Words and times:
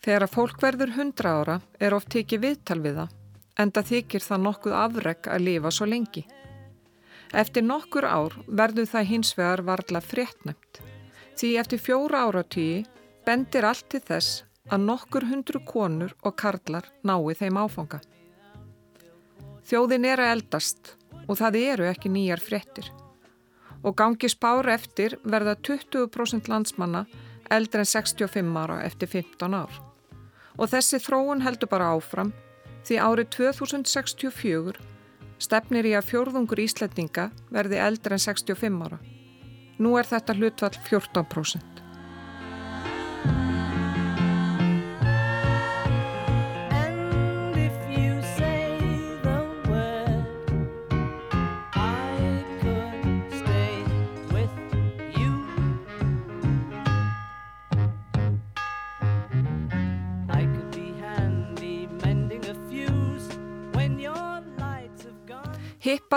Þegar 0.00 0.24
að 0.24 0.34
fólk 0.34 0.62
verður 0.62 0.92
100 0.96 1.28
ára 1.28 1.56
er 1.76 1.92
oft 1.92 2.08
tekið 2.14 2.44
viðtal 2.44 2.78
við 2.80 3.00
það, 3.02 3.16
en 3.60 3.72
það 3.76 3.90
þykir 3.90 4.24
það 4.24 4.44
nokkuð 4.46 4.76
afreg 4.80 5.26
að 5.28 5.44
lifa 5.44 5.72
svo 5.76 5.88
lengi. 5.90 6.22
Eftir 7.36 7.66
nokkur 7.66 8.06
ár 8.08 8.36
verður 8.48 8.88
það 8.90 9.10
hins 9.10 9.34
vegar 9.36 9.62
varla 9.66 10.00
fréttnæmt, 10.00 10.80
því 11.36 11.50
eftir 11.60 11.82
fjóra 11.84 12.24
áratíi 12.26 12.86
bendir 13.28 13.66
allt 13.68 13.90
til 13.92 14.00
þess 14.06 14.46
að 14.72 14.86
nokkur 14.86 15.26
hundru 15.28 15.60
konur 15.68 16.16
og 16.24 16.36
karlar 16.38 16.88
nái 17.04 17.36
þeim 17.36 17.60
áfanga. 17.60 18.00
Þjóðin 19.68 20.08
er 20.08 20.24
að 20.24 20.32
eldast 20.38 20.94
og 21.28 21.36
það 21.38 21.60
eru 21.60 21.90
ekki 21.90 22.10
nýjar 22.10 22.40
fréttir. 22.42 22.88
Og 23.84 23.94
gangi 23.96 24.28
spára 24.28 24.74
eftir 24.74 25.18
verða 25.24 25.54
20% 25.60 26.48
landsmanna 26.50 27.04
eldri 27.50 27.84
en 27.84 27.92
65 27.92 28.58
ára 28.64 28.82
eftir 28.88 29.08
15 29.08 29.54
ár. 29.54 29.89
Og 30.60 30.68
þessi 30.68 31.00
þróun 31.00 31.42
heldur 31.44 31.70
bara 31.72 31.94
áfram 31.96 32.34
því 32.84 33.00
árið 33.00 33.30
2064 33.36 34.80
stefnir 35.40 35.88
í 35.88 35.94
að 35.96 36.08
fjórðungur 36.10 36.60
íslendinga 36.60 37.30
verði 37.52 37.80
eldri 37.80 38.16
en 38.16 38.22
65 38.28 38.82
ára. 38.84 38.98
Nú 39.80 39.96
er 39.96 40.08
þetta 40.08 40.36
hlutvall 40.36 40.76
14%. 40.90 41.89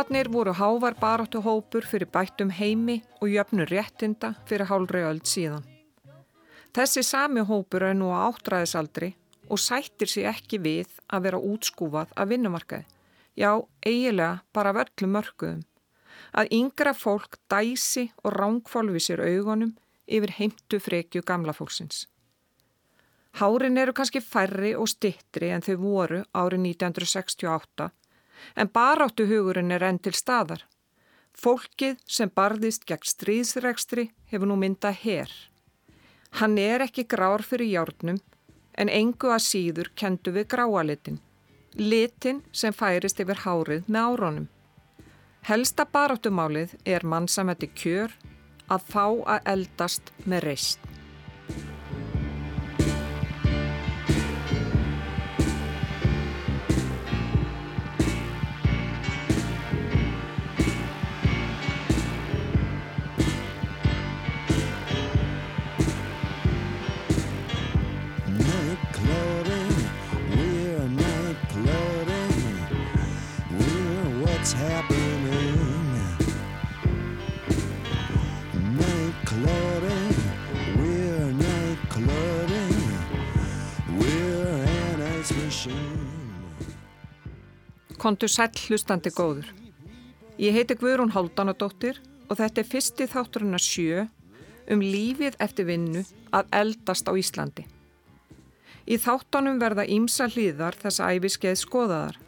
Hipparnir 0.03 0.27
voru 0.27 0.51
hávar 0.51 0.95
baróttu 0.99 1.39
hópur 1.39 1.85
fyrir 1.87 2.09
bættum 2.11 2.49
heimi 2.51 2.97
og 3.21 3.29
jöfnur 3.31 3.69
réttinda 3.71 4.33
fyrir 4.45 4.67
hálfri 4.67 4.99
öll 4.99 5.21
síðan. 5.23 5.63
Þessi 6.75 7.03
sami 7.07 7.39
hópur 7.39 7.85
er 7.87 7.95
nú 7.95 8.09
á 8.11 8.27
áttræðisaldri 8.27 9.13
og 9.47 9.61
sættir 9.63 10.11
sér 10.11 10.27
ekki 10.33 10.59
við 10.59 10.91
að 11.07 11.23
vera 11.23 11.39
útskúfað 11.39 12.11
af 12.19 12.29
vinnumarkaði. 12.33 12.83
Já, 13.39 13.63
eigilega 13.79 14.43
bara 14.51 14.75
öllum 14.83 15.15
mörguðum. 15.15 15.63
Að 16.35 16.51
yngra 16.59 16.91
fólk 16.91 17.39
dæsi 17.47 18.09
og 18.25 18.35
rángfólfi 18.35 18.99
sér 19.07 19.23
augunum 19.23 19.71
yfir 20.03 20.35
heimtu 20.35 20.83
frekju 20.83 21.23
gamla 21.23 21.55
fólksins. 21.55 22.09
Hárin 23.39 23.79
eru 23.79 23.95
kannski 23.95 24.19
færri 24.19 24.75
og 24.75 24.91
stittri 24.91 25.55
en 25.55 25.63
þau 25.63 25.77
voru 25.79 26.25
árið 26.35 26.67
1968 26.75 27.93
en 28.55 28.69
baráttu 28.69 29.25
hugurinn 29.29 29.71
er 29.71 29.85
enn 29.87 29.99
til 29.99 30.13
staðar. 30.17 30.65
Fólkið 31.33 31.97
sem 32.05 32.29
barðist 32.29 32.85
gegn 32.89 33.09
stríðsregstri 33.09 34.09
hefur 34.31 34.49
nú 34.49 34.57
myndað 34.61 34.99
herr. 35.03 35.33
Hann 36.39 36.57
er 36.57 36.85
ekki 36.85 37.05
grár 37.09 37.43
fyrir 37.45 37.71
hjárnum 37.71 38.19
en 38.77 38.89
engu 38.89 39.29
að 39.33 39.45
síður 39.47 39.91
kendu 39.95 40.33
við 40.33 40.47
gráalitin. 40.53 41.19
Litin 41.77 42.43
sem 42.51 42.73
færist 42.73 43.21
yfir 43.21 43.41
hárið 43.45 43.89
með 43.89 44.09
árónum. 44.09 44.47
Helsta 45.43 45.85
baráttumálið 45.85 46.77
er 46.85 47.03
mannsamætti 47.03 47.69
kjör 47.75 48.13
að 48.71 48.85
fá 48.93 49.05
að 49.35 49.49
eldast 49.55 50.13
með 50.25 50.45
reist. 50.47 50.79
Kontur 88.03 88.27
sæl 88.27 88.51
hlustandi 88.67 89.13
góður. 89.15 89.47
Ég 90.35 90.51
heiti 90.51 90.75
Guðrún 90.75 91.13
Háldanadóttir 91.15 92.01
og 92.27 92.35
þetta 92.35 92.59
er 92.59 92.67
fyrsti 92.67 93.05
þátturinn 93.07 93.55
að 93.55 93.63
sjö 93.63 94.01
um 94.73 94.83
lífið 94.83 95.37
eftir 95.45 95.69
vinnu 95.69 96.01
að 96.35 96.49
eldast 96.59 97.07
á 97.07 97.15
Íslandi. 97.15 97.63
Í 98.91 98.99
þáttunum 98.99 99.61
verða 99.63 99.87
ímsa 99.87 100.27
hlýðar 100.27 100.75
þess 100.81 100.99
að 100.99 101.15
æfiskeið 101.15 101.57
skoðaðar. 101.61 102.19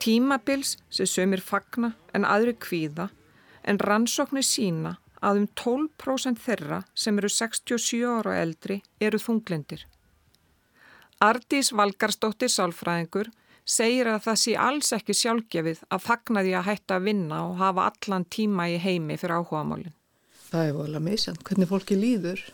Tímabils 0.00 0.78
sem 0.88 1.10
sömur 1.12 1.44
fagna 1.44 1.92
en 2.16 2.24
aðri 2.24 2.56
kvíða 2.56 3.10
en 3.60 3.84
rannsóknir 3.84 4.48
sína 4.48 4.96
að 5.20 5.42
um 5.42 5.48
12% 5.52 6.40
þeirra 6.48 6.80
sem 6.96 7.20
eru 7.20 7.28
67 7.28 8.08
ára 8.08 8.40
eldri 8.40 8.80
eru 9.04 9.20
þunglindir. 9.20 9.84
Ardís 11.20 11.74
Valgarsdóttir 11.76 12.48
Sálfræðingur 12.48 13.34
segir 13.64 14.08
að 14.10 14.22
það 14.26 14.40
sé 14.42 14.54
alls 14.60 14.92
ekki 14.96 15.16
sjálfgefið 15.16 15.82
að 15.88 16.04
fagna 16.04 16.44
því 16.44 16.54
að 16.58 16.66
hætta 16.68 16.98
að 16.98 17.08
vinna 17.08 17.40
og 17.48 17.58
hafa 17.60 17.88
allan 17.90 18.26
tíma 18.28 18.68
í 18.70 18.78
heimi 18.80 19.16
fyrir 19.20 19.40
áhugamálinn. 19.40 19.96
Það 20.50 20.68
er 20.68 20.76
volið 20.76 21.00
að 21.00 21.06
misjant 21.08 21.44
hvernig 21.48 21.70
fólki 21.70 21.98
líður 21.98 22.44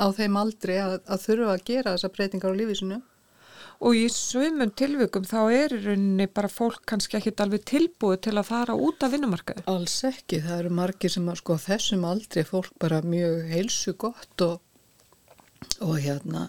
á 0.00 0.06
þeim 0.16 0.36
aldrei 0.40 0.76
að, 0.80 0.98
að 1.06 1.24
þurfa 1.26 1.54
að 1.54 1.64
gera 1.68 1.96
þessa 1.96 2.12
breytingar 2.16 2.56
á 2.56 2.60
lífísinu. 2.60 3.02
Og 3.82 3.98
í 3.98 4.04
svömmun 4.14 4.70
tilvökum 4.78 5.24
þá 5.26 5.38
er 5.50 5.72
í 5.74 5.80
rauninni 5.82 6.28
bara 6.30 6.50
fólk 6.50 6.84
kannski 6.86 7.18
ekkit 7.18 7.40
alveg 7.42 7.64
tilbúið 7.66 8.20
til 8.28 8.36
að 8.36 8.46
fara 8.46 8.76
út 8.78 9.02
af 9.02 9.10
vinnumarkaði. 9.10 9.64
Alls 9.70 9.96
ekki, 10.06 10.38
það 10.44 10.60
eru 10.60 10.74
margir 10.78 11.12
sem 11.12 11.26
að 11.28 11.40
sko 11.40 11.56
þessum 11.64 12.06
aldrei 12.06 12.46
fólk 12.46 12.70
bara 12.82 13.00
mjög 13.02 13.40
heilsu 13.50 13.96
gott 13.98 14.44
og, 14.46 14.60
og 15.82 15.96
hérna 15.98 16.46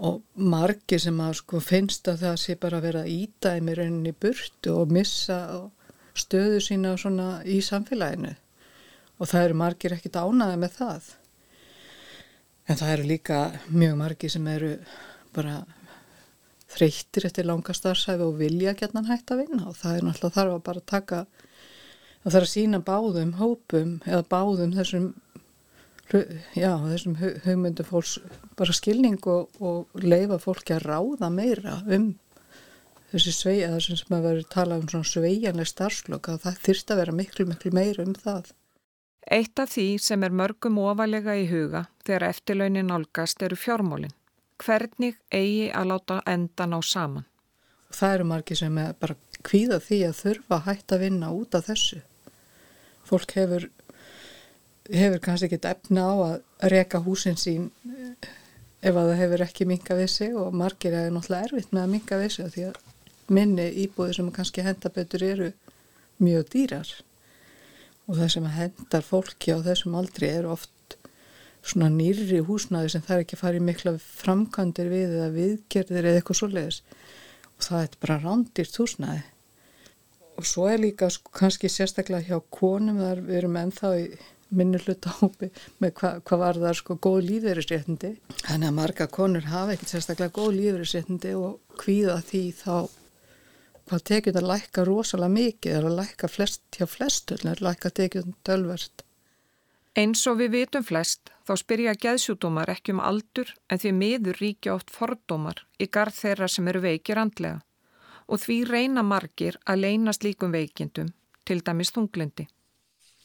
og 0.00 0.22
margir 0.34 1.00
sem 1.02 1.18
að 1.20 1.34
sko 1.42 1.60
finnst 1.60 2.08
að 2.08 2.22
það 2.24 2.36
sé 2.40 2.56
bara 2.60 2.78
að 2.80 2.86
vera 2.88 3.02
ídæmi 3.08 3.74
rauninni 3.76 4.12
burtu 4.16 4.72
og 4.80 4.94
missa 4.94 5.40
stöðu 6.16 6.60
sína 6.64 6.94
svona 6.98 7.40
í 7.44 7.60
samfélaginu. 7.64 8.32
Og 9.20 9.28
það 9.28 9.44
eru 9.48 9.58
margir 9.60 9.94
ekkit 9.96 10.16
ánaði 10.16 10.56
með 10.62 10.78
það. 10.78 11.10
En 12.70 12.80
það 12.80 12.94
eru 12.94 13.10
líka 13.10 13.42
mjög 13.68 14.00
margir 14.00 14.32
sem 14.32 14.48
eru 14.48 14.72
bara 15.36 15.60
þreyttir 16.70 17.26
eftir 17.26 17.48
langa 17.48 17.74
starfsæfi 17.76 18.24
og 18.24 18.38
vilja 18.40 18.76
gætna 18.78 19.04
hægt 19.08 19.34
að 19.34 19.44
vinna. 19.44 19.66
Og 19.68 19.76
það 19.76 19.96
er 19.98 20.06
náttúrulega 20.06 20.36
þarf 20.38 20.56
að 20.56 20.66
bara 20.70 20.86
taka 20.94 21.24
það 22.22 22.32
þarf 22.32 22.46
að 22.46 22.52
sína 22.54 22.80
báðum 22.86 23.34
hópum 23.40 23.98
eða 24.06 24.24
báðum 24.32 24.76
þessum 24.78 25.10
já, 26.10 26.72
þessum 26.74 27.16
hugmyndu 27.20 27.86
fólks 27.86 28.18
bara 28.58 28.74
skilning 28.74 29.20
og, 29.30 29.50
og 29.62 30.02
leifa 30.02 30.40
fólki 30.42 30.74
að 30.74 30.86
ráða 30.88 31.30
meira 31.32 31.80
um 31.86 32.12
þessi 33.10 33.34
svei, 33.34 33.58
þessum 33.66 33.98
sem 33.98 34.16
að 34.16 34.26
vera 34.28 34.48
talað 34.54 34.84
um 34.84 34.90
svona 34.92 35.10
sveianlega 35.10 35.70
starfslokk 35.70 36.30
að 36.30 36.42
það 36.44 36.60
þyrst 36.66 36.92
að 36.92 37.00
vera 37.02 37.16
miklu, 37.20 37.46
miklu 37.50 37.72
meira 37.74 38.06
um 38.06 38.14
það. 38.14 38.52
Eitt 39.30 39.62
af 39.62 39.74
því 39.74 39.86
sem 40.02 40.22
er 40.26 40.34
mörgum 40.34 40.78
ofalega 40.82 41.34
í 41.38 41.46
huga 41.50 41.84
þegar 42.06 42.28
eftirlaunin 42.30 42.94
álgast 42.94 43.42
eru 43.46 43.58
fjármólinn. 43.58 44.14
Hvernig 44.60 45.18
eigi 45.32 45.70
að 45.72 45.90
láta 45.92 46.20
endan 46.28 46.76
á 46.76 46.80
saman? 46.84 47.26
Það 47.90 48.14
eru 48.14 48.26
margi 48.30 48.56
sem 48.58 48.78
er 48.78 48.94
bara 49.00 49.16
kvíða 49.46 49.80
því 49.82 50.00
að 50.08 50.18
þurfa 50.20 50.56
að 50.56 50.66
hætta 50.68 50.96
að 50.96 51.04
vinna 51.04 51.30
út 51.34 51.56
af 51.58 51.66
þessu. 51.66 52.00
Fólk 53.08 53.34
hefur 53.34 53.66
hefur 54.88 55.20
kannski 55.24 55.48
ekkit 55.50 55.68
efna 55.70 56.06
á 56.08 56.14
að 56.24 56.70
reka 56.72 57.00
húsin 57.04 57.38
sín 57.40 57.70
ef 58.80 58.94
að 58.96 59.10
það 59.10 59.20
hefur 59.20 59.44
ekki 59.44 59.66
minga 59.68 59.96
við 59.98 60.10
sig 60.12 60.36
og 60.36 60.56
margir 60.56 60.96
er 60.96 61.12
náttúrulega 61.12 61.50
erfitt 61.50 61.74
með 61.74 61.82
að 61.82 61.92
minga 61.94 62.20
við 62.22 62.32
sig 62.36 62.52
því 62.54 62.66
að 62.70 62.80
minni 63.30 63.68
íbúðir 63.84 64.18
sem 64.18 64.30
kannski 64.34 64.64
hendabetur 64.66 65.24
eru 65.24 65.50
mjög 66.20 66.48
dýrar. 66.54 66.92
Og 68.08 68.18
það 68.18 68.32
sem 68.34 68.46
hendar 68.56 69.06
fólki 69.06 69.54
á 69.54 69.58
þessum 69.62 69.98
aldri 70.00 70.30
er 70.32 70.48
oft 70.50 70.96
svona 71.60 71.90
nýri 71.92 72.40
húsnaði 72.42 72.94
sem 72.94 73.04
er 73.06 73.22
ekki 73.22 73.38
farið 73.38 73.66
mikla 73.66 73.92
framkandir 74.00 74.88
við 74.90 75.12
eða 75.18 75.28
viðgerðir 75.36 76.08
eða 76.08 76.22
eitthvað 76.22 76.40
svoleiðis. 76.40 76.80
Og 77.52 77.68
það 77.68 77.84
er 77.84 78.00
bara 78.00 78.18
rándirt 78.24 78.80
húsnaði 78.80 79.22
og 80.40 80.46
svo 80.48 80.70
er 80.72 80.80
líka 80.80 81.10
kannski 81.36 81.68
sérstaklega 81.68 82.30
hjá 82.30 82.38
konum 82.54 83.00
þar 83.02 83.18
við 83.26 83.38
erum 83.42 83.58
ennþá 83.60 83.90
í 84.00 84.04
minni 84.50 84.80
hluta 84.82 85.12
hópi 85.20 85.50
með 85.82 85.92
hva, 86.00 86.12
hvað 86.26 86.42
var 86.44 86.60
það 86.64 86.78
sko 86.80 86.96
góð 87.06 87.20
lífeyrisréttindi. 87.28 88.14
Þannig 88.44 88.70
að 88.70 88.78
marga 88.78 89.06
konur 89.10 89.46
hafa 89.50 89.76
ekkert 89.76 89.94
sérstaklega 89.94 90.34
góð 90.38 90.56
lífeyrisréttindi 90.58 91.36
og 91.38 91.78
kvíða 91.80 92.18
því 92.30 92.42
þá 92.62 92.74
hvað 93.90 94.02
tekið 94.06 94.36
að 94.38 94.50
lækka 94.52 94.82
rosalega 94.86 95.34
mikið 95.34 95.76
er 95.76 95.86
að 95.88 95.96
lækka 95.98 96.28
flest 96.30 96.62
hjá 96.76 96.86
flestu, 96.86 97.38
er 97.40 97.56
að 97.56 97.64
lækka 97.66 97.90
tekið 97.98 98.34
tölverst. 98.46 99.02
Eins 99.98 100.22
og 100.30 100.38
við 100.38 100.52
vitum 100.54 100.84
flest 100.86 101.32
þá 101.48 101.56
spyrja 101.58 101.96
geðsjúdómar 101.98 102.70
ekki 102.70 102.94
um 102.94 103.00
aldur 103.02 103.50
en 103.66 103.80
því 103.82 103.90
miður 103.96 104.38
ríkja 104.38 104.76
oft 104.76 104.92
fordómar 104.94 105.64
í 105.82 105.88
garð 105.90 106.14
þeirra 106.20 106.46
sem 106.46 106.70
eru 106.70 106.84
veikir 106.84 107.18
andlega 107.18 107.58
og 108.30 108.38
því 108.38 108.60
reyna 108.68 109.02
margir 109.02 109.58
að 109.66 109.82
leynast 109.82 110.22
líkum 110.22 110.54
veikindum, 110.54 111.10
til 111.42 111.58
dæmis 111.66 111.90
þunglindi. 111.90 112.46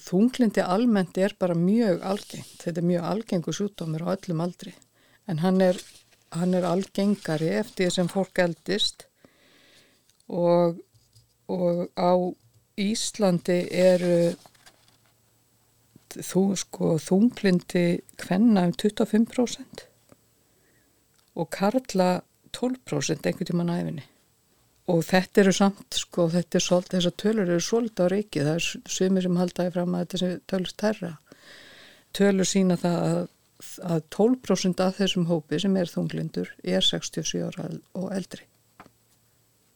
Þunglindi 0.06 0.62
almennt 0.62 1.18
er 1.18 1.34
bara 1.40 1.56
mjög 1.58 2.04
algengt, 2.06 2.60
þetta 2.62 2.82
er 2.82 2.90
mjög 2.92 3.06
algengu 3.12 3.54
sjúdómur 3.58 4.06
á 4.06 4.14
öllum 4.14 4.44
aldri. 4.46 4.76
En 5.26 5.42
hann 5.42 5.62
er, 5.66 5.80
hann 6.36 6.54
er 6.54 6.68
algengari 6.70 7.50
eftir 7.58 7.90
sem 7.94 8.10
fólk 8.12 8.38
eldist. 8.44 9.08
Og, 10.30 10.78
og 11.50 11.88
á 11.98 12.14
Íslandi 12.78 13.62
eru 13.72 14.36
þú 16.16 16.44
sko 16.60 16.96
þunglindi 17.02 17.86
hvenna 18.22 18.66
um 18.70 18.74
25% 18.76 19.86
og 21.36 21.50
karla 21.52 22.10
12% 22.56 23.28
einhvern 23.28 23.50
tíma 23.50 23.66
næfinni 23.68 24.06
og 24.92 25.02
þetta 25.08 25.42
eru 25.42 25.54
samt 25.56 25.98
sko 25.98 26.28
þetta 26.30 26.60
er 26.60 26.64
svolítið, 26.64 26.98
þessar 27.00 27.16
tölur 27.22 27.50
eru 27.50 27.64
svolítið 27.64 28.06
á 28.06 28.14
reiki. 28.14 28.44
Það 28.46 28.56
er 28.56 28.92
sumir 28.98 29.26
sem 29.26 29.40
haldaði 29.40 29.74
fram 29.74 29.96
að 29.98 30.08
þetta 30.14 30.34
tölur 30.52 30.72
stærra 30.72 31.12
tölur 32.16 32.48
sína 32.48 32.78
það 32.80 33.06
að, 33.06 33.22
að 33.84 34.04
12% 34.16 34.84
af 34.86 35.00
þessum 35.00 35.30
hópi 35.30 35.60
sem 35.62 35.78
er 35.80 35.92
þunglindur 35.92 36.52
er 36.64 36.86
67 36.86 37.44
ára 37.44 37.70
og 37.98 38.12
eldri. 38.16 38.46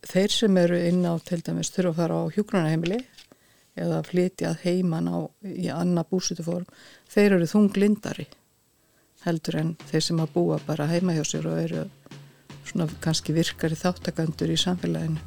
Þeir 0.10 0.32
sem 0.34 0.60
eru 0.62 0.80
inn 0.80 1.04
á 1.04 1.14
til 1.26 1.42
dæmis 1.44 1.74
þurfa 1.76 1.92
að 1.92 2.00
fara 2.00 2.20
á 2.24 2.32
hjúgrunarheimili 2.36 3.00
eða 3.80 4.02
flytjað 4.08 4.64
heiman 4.64 5.10
á 5.12 5.18
í 5.44 5.68
annað 5.72 6.12
búsituform 6.14 6.68
þeir 7.12 7.38
eru 7.38 7.48
þunglindari 7.52 8.28
heldur 9.26 9.60
en 9.60 9.74
þeir 9.90 10.06
sem 10.06 10.22
að 10.24 10.34
búa 10.36 10.60
bara 10.64 10.88
heima 10.88 11.16
hjá 11.16 11.26
sér 11.28 11.48
og 11.52 11.60
eru 11.60 11.84
svona 12.70 12.88
kannski 13.04 13.36
virkari 13.36 13.78
þáttakandur 13.80 14.54
í 14.54 14.58
samfélaginu. 14.60 15.20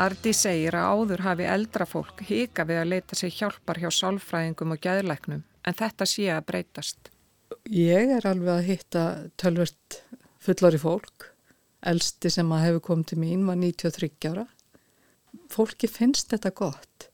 Ardi 0.00 0.32
segir 0.32 0.76
að 0.78 0.92
áður 0.94 1.22
hafi 1.26 1.46
eldra 1.50 1.86
fólk 1.88 2.22
hika 2.24 2.64
við 2.68 2.78
að 2.80 2.90
leita 2.94 3.16
sig 3.18 3.34
hjálpar 3.36 3.80
hjá 3.82 3.90
sálfræðingum 3.92 4.72
og 4.72 4.80
gæðleiknum 4.80 5.42
en 5.66 5.76
þetta 5.76 6.06
sé 6.08 6.28
að 6.32 6.46
breytast. 6.48 7.10
Ég 7.68 8.12
er 8.16 8.28
alveg 8.28 8.54
að 8.54 8.68
hitta 8.70 9.02
tölvert 9.40 9.98
fullori 10.40 10.80
fólk. 10.80 11.28
Elsti 11.84 12.30
sem 12.32 12.48
að 12.52 12.64
hefur 12.66 12.84
komið 12.88 13.10
til 13.10 13.20
mín 13.20 13.44
var 13.48 13.58
93 13.60 14.30
ára. 14.30 14.46
Fólki 15.52 15.88
finnst 15.90 16.32
þetta 16.32 16.52
gott. 16.56 17.10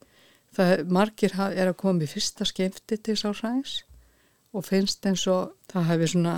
Það 0.56 0.86
margir 0.92 1.34
er 1.36 1.66
að 1.66 1.78
koma 1.80 2.06
í 2.06 2.10
fyrsta 2.10 2.46
skemmti 2.48 2.98
til 3.02 3.16
sálfræðings 3.18 3.80
og 4.56 4.64
finnst 4.64 5.04
eins 5.08 5.26
og 5.28 5.56
það 5.72 5.90
hefur 5.90 6.12
svona 6.12 6.36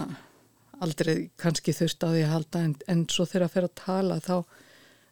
aldrei 0.83 1.29
kannski 1.39 1.75
þurft 1.75 2.07
á 2.07 2.09
því 2.09 2.25
að 2.25 2.33
halda 2.33 2.65
en, 2.65 2.75
en 2.89 3.05
svo 3.11 3.27
þegar 3.29 3.47
að 3.47 3.55
fyrir 3.55 3.69
að 3.69 3.79
tala 3.83 4.19
þá 4.25 4.37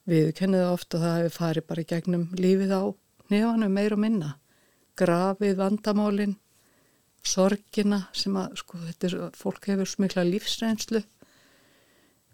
Við 0.07 0.29
kenniðu 0.39 0.67
ofta 0.71 0.99
að 0.99 1.05
það 1.05 1.17
hefur 1.19 1.35
farið 1.35 1.65
bara 1.67 1.83
í 1.83 1.89
gegnum 1.91 2.27
lífið 2.39 2.73
á 2.79 2.83
nefanum 3.33 3.73
meir 3.75 3.95
og 3.97 4.03
minna. 4.05 4.29
Grafið, 4.97 5.57
vandamálinn, 5.59 6.37
sorgina 7.27 8.05
sem 8.15 8.37
að, 8.39 8.55
sko, 8.63 8.79
þetta 8.85 9.09
er, 9.09 9.17
fólk 9.35 9.67
hefur 9.73 9.91
smikla 9.91 10.25
lífsreynslu 10.29 11.03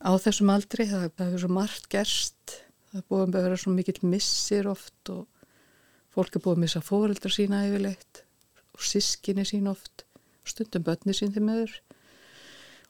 á 0.05 0.13
þessum 0.21 0.53
aldri. 0.53 0.87
Það, 0.91 1.09
hefur 1.23 1.45
svo 1.47 1.53
margt 1.57 1.89
gerst. 1.93 2.59
Það 2.91 3.01
er 3.01 3.09
búin 3.09 3.33
að 3.33 3.49
vera 3.49 3.61
svo 3.63 3.73
mikill 3.73 4.03
missir 4.05 4.69
oft 4.69 5.13
og 5.15 5.25
fólk 6.13 6.37
er 6.37 6.45
búin 6.45 6.61
að 6.61 6.65
missa 6.67 6.85
fóreldra 6.85 7.33
sína 7.33 7.65
yfirleitt 7.71 8.27
og 8.77 8.85
sískinni 8.85 9.47
sín 9.49 9.71
oft, 9.73 10.05
stundum 10.45 10.85
börni 10.85 11.17
sín 11.17 11.33
þeim 11.33 11.49
meður 11.49 11.79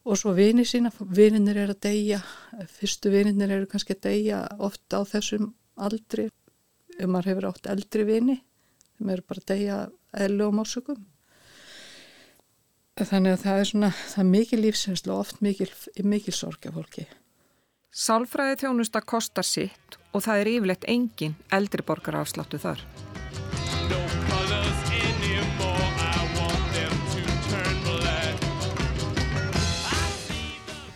og 0.03 0.19
svo 0.19 0.33
vinið 0.37 0.69
sína, 0.69 0.93
vininir 1.01 1.61
er 1.63 1.73
að 1.75 1.83
deyja 1.87 2.21
fyrstu 2.79 3.13
vininir 3.13 3.53
eru 3.55 3.69
kannski 3.71 3.97
að 3.97 4.07
deyja 4.09 4.41
oft 4.59 4.87
á 4.91 5.01
þessum 5.07 5.53
aldri. 5.77 6.29
Ef 6.99 7.09
maður 7.09 7.33
hefur 7.33 7.49
átt 7.53 7.71
eldri 7.73 8.05
vini 8.09 8.43
þeim 8.99 9.15
eru 9.15 9.27
bara 9.29 9.43
að 9.43 9.51
deyja 9.51 9.79
eðlu 10.25 10.49
og 10.49 10.57
mórsökum 10.61 11.01
þannig 13.03 13.35
að 13.35 13.43
það 13.43 13.61
er 13.61 13.69
svona 13.71 13.89
það 13.97 14.23
er 14.23 14.29
mikil 14.29 14.59
lífsenslu 14.63 15.15
og 15.15 15.23
oft 15.25 15.41
mikil, 15.43 15.69
mikil 16.05 16.35
sorgja 16.37 16.71
fólki. 16.75 17.07
Sálfræði 17.93 18.61
þjónusta 18.63 19.03
kostar 19.05 19.49
sitt 19.49 19.99
og 20.13 20.23
það 20.25 20.43
er 20.45 20.53
yfirlegt 20.55 20.89
engin 20.93 21.35
eldri 21.53 21.85
borgar 21.89 22.21
afsláttu 22.21 22.61
þar 22.63 22.85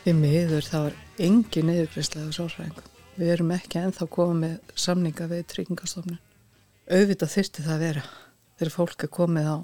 Í 0.06 0.12
miður 0.14 0.62
þá 0.62 0.76
er 0.78 0.96
engin 1.26 1.66
niðurgræslega 1.66 2.34
sálfræðingum. 2.36 2.90
Við 3.16 3.30
erum 3.32 3.48
ekki 3.56 3.80
enþá 3.80 4.06
komið 4.14 4.36
með 4.44 4.76
samninga 4.78 5.24
við 5.32 5.40
tryggingastofnun. 5.50 6.20
Auðvitað 6.86 7.32
þyrti 7.32 7.64
það 7.64 7.74
að 7.74 7.82
vera 7.82 8.04
þegar 8.60 8.72
fólk 8.76 9.02
er 9.02 9.10
komið 9.16 9.48
á 9.50 9.56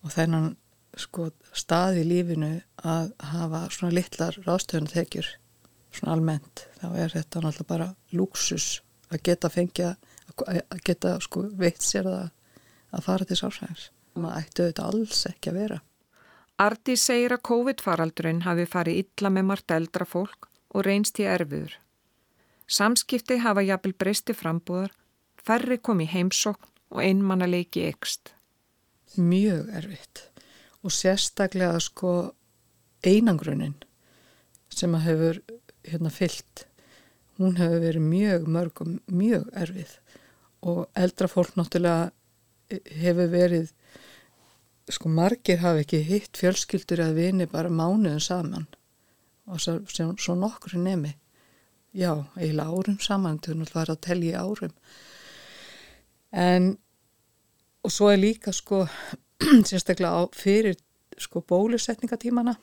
og 0.00 0.14
þennan 0.14 0.46
sko, 1.04 1.26
stað 1.52 2.00
í 2.00 2.06
lífinu 2.08 2.50
að 2.80 3.12
hafa 3.34 3.60
svona 3.76 3.98
litlar 3.98 4.40
ráðstöðunatekjur 4.46 5.28
svona 5.98 6.16
almennt. 6.16 6.64
Þá 6.80 6.88
er 6.94 7.14
þetta 7.18 7.44
náttúrulega 7.44 7.70
bara 7.74 7.90
luxus 8.16 8.70
að 9.12 9.24
geta 9.28 9.52
fengja, 9.52 9.92
að 10.40 10.84
geta 10.88 11.18
sko, 11.20 11.44
veitt 11.60 11.84
sér 11.84 12.08
að, 12.08 12.32
að 12.96 13.06
fara 13.10 13.28
til 13.28 13.42
sálfræðings. 13.42 13.90
Það 14.16 14.40
ætti 14.40 14.64
auðvitað 14.64 14.88
alls 14.88 15.24
ekki 15.34 15.52
að 15.52 15.62
vera. 15.66 15.82
Ardi 16.60 16.96
segir 17.00 17.32
að 17.32 17.44
COVID-faraldurinn 17.48 18.42
hafi 18.44 18.66
farið 18.68 18.98
illa 19.00 19.30
með 19.32 19.46
margt 19.48 19.72
eldra 19.72 20.04
fólk 20.04 20.50
og 20.74 20.84
reynst 20.84 21.16
í 21.22 21.24
erfiður. 21.24 21.72
Samskipti 22.70 23.38
hafa 23.40 23.64
jafnvel 23.64 23.94
breysti 23.96 24.36
frambúðar, 24.36 24.92
færri 25.40 25.78
kom 25.80 26.02
í 26.04 26.08
heimsókn 26.10 26.68
og 26.92 27.00
einmannaleiki 27.00 27.86
ekst. 27.88 28.34
Mjög 29.16 29.72
erfitt 29.80 30.26
og 30.84 30.92
sérstaklega 30.94 31.80
sko 31.80 32.12
einangrunin 33.04 33.74
sem 34.70 34.92
að 34.94 35.06
hefur 35.08 35.40
hérna 35.88 36.12
fyllt, 36.12 36.66
hún 37.40 37.56
hefur 37.56 37.82
verið 37.86 38.04
mjög 38.04 38.48
mörg 38.52 38.84
og 38.84 38.94
mjög 39.08 39.48
erfið 39.56 39.96
og 40.60 40.82
eldra 40.92 41.28
fólk 41.32 41.56
náttúrulega 41.56 42.10
hefur 43.00 43.32
verið 43.32 43.72
sko 44.94 45.10
margir 45.12 45.60
hafi 45.62 45.84
ekki 45.84 46.02
hitt 46.06 46.38
fjölskyldur 46.40 47.02
að 47.04 47.16
vini 47.20 47.46
bara 47.50 47.70
mánuðin 47.72 48.22
saman. 48.22 48.66
Og 49.50 49.60
svo, 49.62 49.80
svo, 49.90 50.36
nokkur 50.38 50.76
nemi. 50.78 51.14
Já, 51.96 52.12
eiginlega 52.38 52.70
árum 52.70 53.00
saman 53.02 53.40
til 53.42 53.56
að 53.58 53.72
fara 53.74 53.96
að 53.96 54.04
telja 54.06 54.44
árum. 54.44 54.74
En 56.30 56.76
og 57.84 57.92
svo 57.92 58.10
er 58.12 58.20
líka 58.20 58.52
sko 58.54 58.84
sérstaklega 59.68 60.12
á, 60.12 60.22
fyrir 60.36 60.76
sko 61.20 61.42
bólusetningatímana 61.44 62.56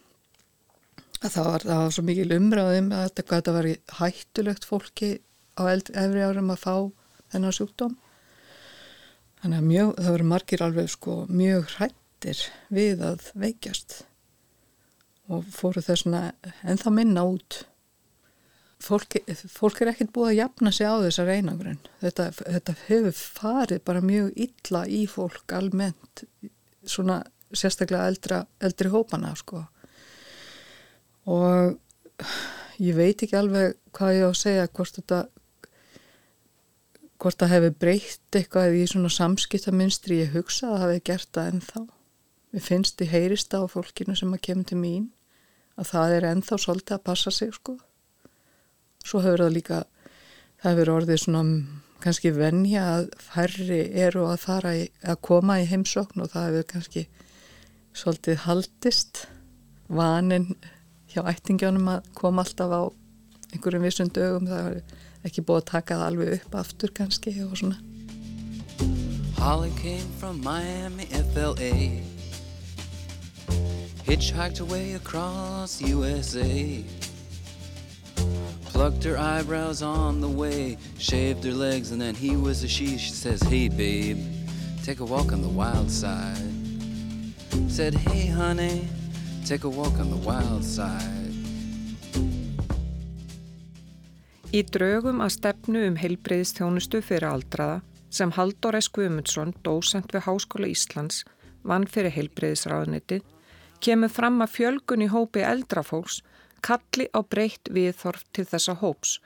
að 1.17 1.33
það 1.33 1.47
var, 1.49 1.63
það 1.65 1.79
var 1.81 1.93
svo 1.95 2.03
mikil 2.05 2.35
umræðum 2.35 2.91
að 2.93 3.07
þetta, 3.07 3.23
þetta 3.31 3.53
var 3.55 3.69
hættulegt 3.99 4.67
fólki 4.69 5.11
á 5.57 5.61
efri 5.73 6.21
árum 6.21 6.51
að 6.53 6.61
fá 6.61 6.73
þennan 7.33 7.55
sjúkdóm. 7.57 7.95
Þannig 9.41 9.57
að 9.57 9.69
mjög, 9.71 9.89
það 9.97 10.13
voru 10.13 10.27
margir 10.31 10.63
alveg 10.65 10.91
sko 10.93 11.15
mjög 11.29 11.71
hrætt 11.77 11.97
hrættir 12.17 12.39
við 12.73 13.01
að 13.05 13.31
veikjast 13.37 14.05
og 15.29 15.43
fóru 15.51 15.81
þessuna 15.83 16.33
ennþá 16.63 16.91
minna 16.91 17.23
út. 17.27 17.65
Fólk, 18.79 19.17
fólk 19.49 19.81
er 19.81 19.91
ekkert 19.91 20.13
búið 20.13 20.29
að 20.29 20.37
jafna 20.37 20.71
sig 20.71 20.87
á 20.87 20.95
þessar 21.01 21.31
einangrun. 21.33 21.79
Þetta, 22.01 22.29
þetta 22.37 22.75
hefur 22.87 23.17
farið 23.17 23.81
bara 23.83 24.01
mjög 24.01 24.31
illa 24.35 24.85
í 24.87 25.05
fólk 25.09 25.51
almennt, 25.53 26.23
svona 26.85 27.23
sérstaklega 27.51 28.07
eldra, 28.07 28.45
eldri 28.61 28.89
hópana 28.93 29.33
sko. 29.35 29.65
Og 31.27 31.75
ég 32.79 32.95
veit 32.95 33.21
ekki 33.21 33.35
alveg 33.37 33.75
hvað 33.91 34.15
ég 34.15 34.25
á 34.25 34.29
að 34.29 34.39
segja 34.41 34.69
hvort 34.71 35.01
þetta 35.01 35.25
hvort 37.17 37.41
það 37.41 37.53
hefur 37.55 37.77
breytt 37.81 38.37
eitthvað 38.37 38.77
í 38.77 38.87
svona 38.87 39.09
samskiptaminstri 39.09 40.21
ég 40.21 40.35
hugsa 40.37 40.69
að 40.69 40.77
það 40.77 40.91
hefur 40.93 41.05
gert 41.09 41.31
það 41.33 41.51
ennþá 41.51 41.87
við 42.57 42.65
finnst 42.65 43.01
í 43.05 43.09
heyrista 43.11 43.61
á 43.61 43.69
fólkinu 43.69 44.15
sem 44.17 44.33
að 44.33 44.43
kemur 44.49 44.65
til 44.65 44.79
mín 44.81 45.09
að 45.77 45.91
það 45.91 46.15
er 46.15 46.29
ennþá 46.31 46.57
svolítið 46.63 46.95
að 46.95 47.03
passa 47.05 47.33
sig 47.33 47.53
sko. 47.53 47.75
Svo 49.05 49.21
hefur 49.21 49.45
það 49.45 49.53
líka 49.53 49.81
það 50.63 50.71
hefur 50.71 50.93
orðið 50.95 51.21
svona 51.21 51.43
kannski 52.01 52.31
venja 52.33 52.83
að 52.95 53.07
færri 53.21 53.79
eru 54.05 54.25
að 54.29 54.41
fara 54.41 54.73
í, 54.77 54.87
að 55.05 55.21
koma 55.29 55.59
í 55.61 55.67
heimsókn 55.69 56.23
og 56.25 56.33
það 56.33 56.49
hefur 56.49 56.67
kannski 56.73 57.05
svolítið 57.97 58.41
haldist 58.45 59.23
vanin 59.87 60.51
hjá 61.13 61.23
ættingjónum 61.29 61.93
að 61.93 62.09
koma 62.17 62.45
alltaf 62.45 62.73
á 62.73 62.81
einhverjum 63.53 63.85
vissum 63.85 64.11
dögum. 64.13 64.49
Það 64.49 64.73
er 64.73 65.29
ekki 65.29 65.45
búið 65.45 65.61
að 65.61 65.71
taka 65.71 66.01
það 66.01 66.09
alveg 66.09 66.35
upp 66.39 66.59
aftur 66.65 66.93
kannski 66.97 67.37
og 67.45 67.57
svona. 67.57 67.79
Holly 69.37 69.69
came 69.77 70.09
from 70.17 70.41
Miami, 70.41 71.05
FLA 71.33 72.16
Hitchhiked 74.07 74.61
away 74.61 74.93
across 74.93 75.81
USA 75.81 76.83
Plucked 78.65 79.03
her 79.03 79.17
eyebrows 79.17 79.81
on 79.81 80.21
the 80.21 80.29
way 80.29 80.77
Shaved 80.97 81.43
her 81.43 81.51
legs 81.51 81.91
and 81.91 81.99
then 82.01 82.15
he 82.15 82.37
was 82.37 82.63
a 82.63 82.67
she 82.67 82.97
She 82.97 83.11
says, 83.11 83.41
hey 83.41 83.67
babe, 83.67 84.17
take 84.83 85.01
a 85.01 85.05
walk 85.05 85.33
on 85.33 85.41
the 85.41 85.49
wild 85.49 85.91
side 85.91 86.53
Said, 87.67 87.93
hey 87.93 88.27
honey 88.27 88.87
Take 89.47 89.63
a 89.63 89.69
walk 89.69 89.97
on 89.99 90.09
the 90.09 90.19
wild 90.27 90.63
side. 90.63 91.31
Í 94.51 94.59
draugum 94.67 95.21
að 95.23 95.31
stefnu 95.37 95.85
um 95.87 95.95
heilbreyðistjónustu 95.95 96.99
fyrir 96.99 97.29
aldraða 97.29 97.77
sem 98.11 98.33
Haldur 98.35 98.75
S. 98.75 98.89
Guðmundsson, 98.91 99.53
dósent 99.63 100.11
við 100.11 100.25
Háskóla 100.27 100.67
Íslands, 100.67 101.21
vann 101.63 101.87
fyrir 101.87 102.11
heilbreyðisráðuniti, 102.17 103.21
kemur 103.83 104.11
fram 104.11 104.41
að 104.43 104.53
fjölgun 104.55 105.05
í 105.05 105.09
hópi 105.11 105.43
eldrafólks 105.45 106.21
kalli 106.65 107.07
á 107.13 107.19
breytt 107.21 107.69
viðþorf 107.73 108.25
til 108.33 108.45
þessa 108.49 108.77
hóps. 108.81 109.19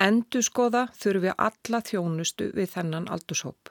Endu 0.00 0.40
skoða 0.42 0.86
þurfi 0.96 1.34
alla 1.36 1.80
þjónustu 1.84 2.50
við 2.56 2.72
þennan 2.74 3.10
aldurshóp. 3.12 3.68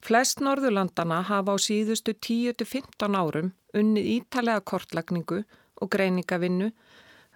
Flest 0.00 0.40
Norðurlandana 0.40 1.20
hafa 1.28 1.54
á 1.54 1.56
síðustu 1.60 2.14
10-15 2.16 3.18
árum 3.18 3.52
unnið 3.76 4.10
ítalega 4.18 4.62
kortlagningu 4.64 5.42
og 5.82 5.90
greiningavinnu, 5.92 6.70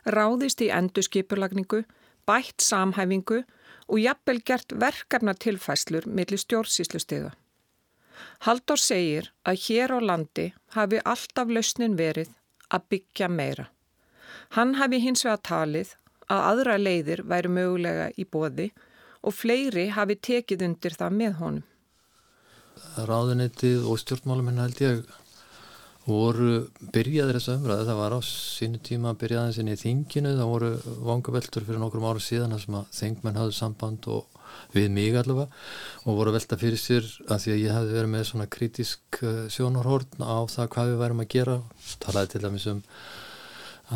ráðist 0.06 0.62
í 0.64 0.70
endurskipurlagningu, 0.72 1.82
bætt 2.24 2.64
samhæfingu 2.64 3.42
og 3.88 4.00
jafnvel 4.00 4.40
gert 4.46 4.72
verkefna 4.80 5.34
tilfæslur 5.34 6.06
millir 6.06 6.40
stjórnsýslustega. 6.40 7.34
Haldur 8.46 8.80
segir 8.80 9.30
að 9.48 9.62
hér 9.66 9.94
á 9.94 9.98
landi 10.00 10.50
hafi 10.76 11.00
alltaf 11.04 11.50
lausnin 11.50 11.96
verið 11.98 12.34
að 12.72 12.86
byggja 12.92 13.28
meira. 13.32 13.68
Hann 14.56 14.76
hafi 14.80 15.00
hins 15.02 15.24
vega 15.26 15.40
talið 15.50 15.94
að 16.28 16.44
aðra 16.50 16.76
leiðir 16.80 17.24
væri 17.28 17.52
mögulega 17.52 18.10
í 18.16 18.26
bóði 18.28 18.70
og 19.22 19.34
fleiri 19.34 19.88
hafi 19.96 20.18
tekið 20.28 20.64
undir 20.68 20.96
það 20.98 21.16
með 21.22 21.38
honum. 21.42 21.64
Ráðunitið 23.08 23.86
og 23.90 23.98
stjórnmáluminn 24.02 24.60
held 24.62 24.80
ég 24.82 25.00
voru 26.08 26.52
byrjaður 26.94 27.36
þessu 27.36 27.54
umræðu, 27.58 27.86
það 27.88 27.98
var 28.00 28.14
á 28.16 28.20
sínu 28.24 28.80
tíma 28.84 29.12
byrjaðins 29.18 29.58
inn 29.60 29.72
í 29.72 29.76
þinginu, 29.76 30.34
það 30.38 30.52
voru 30.52 30.70
vangaveltur 31.04 31.66
fyrir 31.66 31.82
nokkrum 31.82 32.06
ára 32.08 32.22
síðan 32.22 32.56
að 32.56 32.78
þingmenn 32.96 33.40
hafðu 33.42 33.56
samband 33.58 34.08
og 34.14 34.37
við 34.74 34.90
mig 34.94 35.16
allavega 35.16 35.48
og 36.04 36.18
voru 36.18 36.34
velta 36.34 36.58
fyrir 36.60 36.80
sér 36.80 37.06
að 37.28 37.44
því 37.44 37.54
að 37.54 37.62
ég 37.62 37.76
hefði 37.76 37.96
verið 37.98 38.12
með 38.14 38.26
svona 38.28 38.50
kritisk 38.50 39.22
eh, 39.22 39.40
sjónarhórn 39.52 40.22
á 40.24 40.38
það 40.50 40.70
hvað 40.74 40.92
við 40.92 41.00
værum 41.02 41.24
að 41.24 41.32
gera. 41.34 41.56
Talaði 42.04 42.32
til 42.34 42.44
dæmis 42.44 42.68
um 42.72 42.84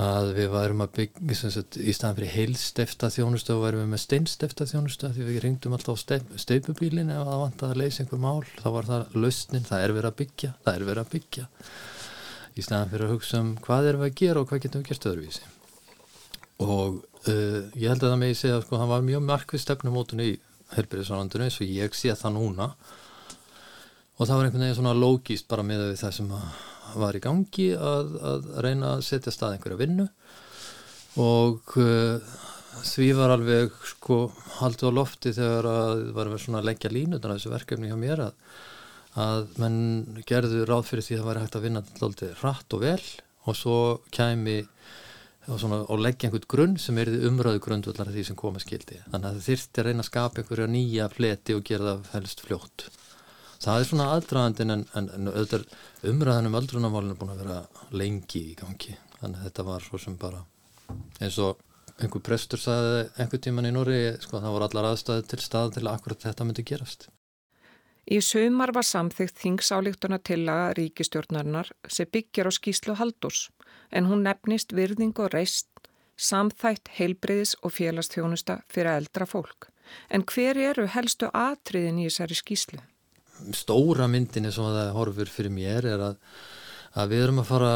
að 0.03 0.31
við 0.39 0.49
værum 0.55 0.83
að 0.87 0.93
byggja 0.97 1.51
sagt, 1.53 1.77
í 1.77 1.93
staðan 1.93 2.17
fyrir 2.17 2.33
heilstefta 2.33 3.11
þjónustu 3.13 3.53
og 3.59 3.67
værum 3.67 3.83
við 3.83 3.91
með 3.93 4.05
steinstefta 4.07 4.67
þjónustu 4.71 5.13
því 5.13 5.27
við 5.29 5.41
ringdum 5.45 5.77
alltaf 5.77 6.01
á 6.01 6.03
steipubílin 6.41 7.13
ef 7.13 7.27
það 7.29 7.43
vant 7.45 7.65
að 7.69 7.79
leysa 7.83 8.05
einhver 8.05 8.23
mál. 8.23 8.45
Þá 8.63 8.69
var 8.79 8.89
það 8.89 9.19
lausnin, 9.21 9.69
það 9.69 9.85
er 9.85 9.97
verið 9.99 10.13
að 10.13 10.21
byggja 10.23 10.55
það 10.65 10.79
er 10.79 10.87
verið 10.89 11.05
að 11.05 11.17
byggja. 11.17 11.49
Í 12.53 12.65
staðan 12.65 12.93
fyrir 12.93 13.09
að 13.09 13.17
hugsa 13.19 13.43
um 13.45 13.57
hvað 13.65 13.91
erum 13.91 14.05
við 14.05 14.13
að 14.13 14.23
gera 14.23 14.41
og 14.41 14.49
hvað 14.49 14.65
getum 14.65 14.83
við 14.83 14.93
gert 14.93 15.13
öðruvísi 15.13 15.53
og 16.63 16.99
uh, 17.29 17.61
ég 17.79 17.89
held 17.91 18.03
að 18.03 18.11
það 18.11 18.19
megi 18.23 18.39
segja 18.41 18.59
að 18.59 18.67
sko, 18.67 18.81
hann 18.81 18.91
var 18.93 19.07
mjög 19.07 19.25
markvið 19.29 19.65
stefnumótun 19.65 20.25
í 20.25 20.33
helbyrðisvarandunni 20.73 21.49
eins 21.49 21.61
og 21.61 21.73
ég 21.73 21.97
sé 21.97 22.15
það 22.19 22.37
núna. 22.39 22.69
Og 24.19 24.29
það 24.29 24.37
var 24.37 24.47
einhvern 24.47 24.65
veginn 24.67 24.79
svona 24.79 24.95
lógíst 24.97 25.49
bara 25.51 25.65
með 25.67 25.89
það 26.01 26.15
sem 26.19 26.31
að 26.37 26.61
var 27.01 27.17
í 27.17 27.23
gangi 27.25 27.69
að, 27.77 28.17
að 28.29 28.49
reyna 28.65 28.97
að 28.97 29.05
setja 29.07 29.33
stað 29.35 29.57
einhverja 29.57 29.81
vinnu. 29.81 30.09
Og 31.23 31.75
uh, 31.81 32.37
því 32.89 33.09
var 33.17 33.35
alveg 33.35 33.75
sko 33.93 34.21
haldið 34.59 34.93
á 34.93 34.99
lofti 34.99 35.33
þegar 35.37 35.69
að 35.69 36.05
var 36.17 36.31
verið 36.31 36.45
svona 36.47 36.63
að 36.63 36.69
leggja 36.71 36.93
línutan 36.93 37.33
af 37.33 37.41
þessu 37.41 37.53
verkefni 37.53 37.91
hjá 37.91 37.99
mér 38.01 38.25
að, 38.29 38.39
að 39.21 39.59
menn 39.61 40.23
gerðu 40.29 40.65
ráð 40.69 40.87
fyrir 40.89 41.07
því 41.07 41.17
að 41.17 41.23
það 41.23 41.31
væri 41.31 41.45
hægt 41.45 41.59
að 41.59 41.67
vinna 41.67 41.85
alltaf 42.09 42.45
rætt 42.47 42.77
og 42.77 42.85
vel. 42.85 43.03
Og 43.43 43.59
svo 43.59 43.79
kæmi 44.15 44.61
og, 45.49 45.59
svona, 45.59 45.81
og 45.91 46.03
leggja 46.03 46.29
einhvern 46.29 46.49
grunn 46.55 46.77
sem 46.81 46.99
er 47.03 47.11
umröðu 47.29 47.63
grundvöllar 47.65 48.13
því 48.15 48.27
sem 48.29 48.39
koma 48.39 48.63
skildi 48.63 49.01
þannig 49.09 49.29
að 49.29 49.39
það 49.39 49.47
þyrtti 49.49 49.83
að 49.83 49.89
reyna 49.89 50.05
að 50.05 50.11
skapa 50.11 50.43
einhverja 50.43 50.69
nýja 50.71 51.09
fleti 51.13 51.57
og 51.57 51.65
gera 51.67 51.97
það 51.97 52.13
helst 52.17 52.45
fljótt. 52.45 52.87
Það 53.63 53.81
er 53.81 53.89
svona 53.89 54.07
aðdraðandin 54.17 54.75
en, 54.75 54.87
en, 54.99 55.11
en 55.15 55.67
umræðan 56.11 56.49
um 56.51 56.57
öldrunamálinu 56.59 57.15
er 57.15 57.19
búin 57.21 57.35
að 57.35 57.43
vera 57.45 57.59
lengi 57.95 58.47
í 58.53 58.57
gangi. 58.59 58.97
Þannig 59.21 59.39
að 59.39 59.45
þetta 59.47 59.67
var 59.69 59.85
svo 59.87 60.01
sem 60.03 60.17
bara 60.19 60.41
eins 61.23 61.39
og 61.43 61.61
einhver 62.03 62.25
prestur 62.27 62.59
sagði 62.59 63.05
einhver 63.23 63.43
tíman 63.43 63.69
í 63.69 63.75
Nóri 63.75 64.01
sko 64.23 64.41
það 64.43 64.55
voru 64.57 64.69
allar 64.69 64.89
aðstæði 64.91 65.27
til 65.31 65.43
stað 65.45 65.75
til 65.77 65.85
að 65.87 65.93
akkurat 65.95 66.27
þetta 66.27 66.47
myndi 66.49 66.67
gerast. 66.67 67.09
Í 68.11 68.19
sömar 68.19 68.73
var 68.75 68.87
samþygt 68.87 69.39
þingsáleiktuna 69.39 70.19
tillaga 70.27 70.73
ríkistjórnarinnar 70.75 71.71
sem 71.87 72.11
byggjar 72.11 72.51
á 72.51 72.53
skýslu 72.59 72.97
haldurs 72.99 73.45
en 73.93 74.09
hún 74.11 74.25
nefnist 74.27 74.73
virðing 74.77 75.15
og 75.21 75.33
reist 75.35 75.69
samþætt 76.17 76.93
heilbriðis 76.99 77.57
og 77.63 77.75
félagstjónusta 77.77 78.63
fyrir 78.73 78.97
eldra 78.97 79.27
fólk. 79.27 79.69
En 80.09 80.25
hver 80.25 80.57
eru 80.57 80.87
helstu 80.89 81.29
atriðin 81.35 82.01
í 82.01 82.09
þessari 82.09 82.39
skýslu? 82.39 82.81
stóra 83.51 84.07
myndin 84.11 84.47
eins 84.47 84.59
og 84.61 84.71
það 84.71 84.93
horfur 84.97 85.31
fyrir 85.31 85.55
mér 85.55 85.89
er 85.95 86.05
að, 86.11 86.21
að 86.99 87.15
við 87.15 87.25
erum 87.25 87.43
að 87.43 87.49
fara 87.49 87.73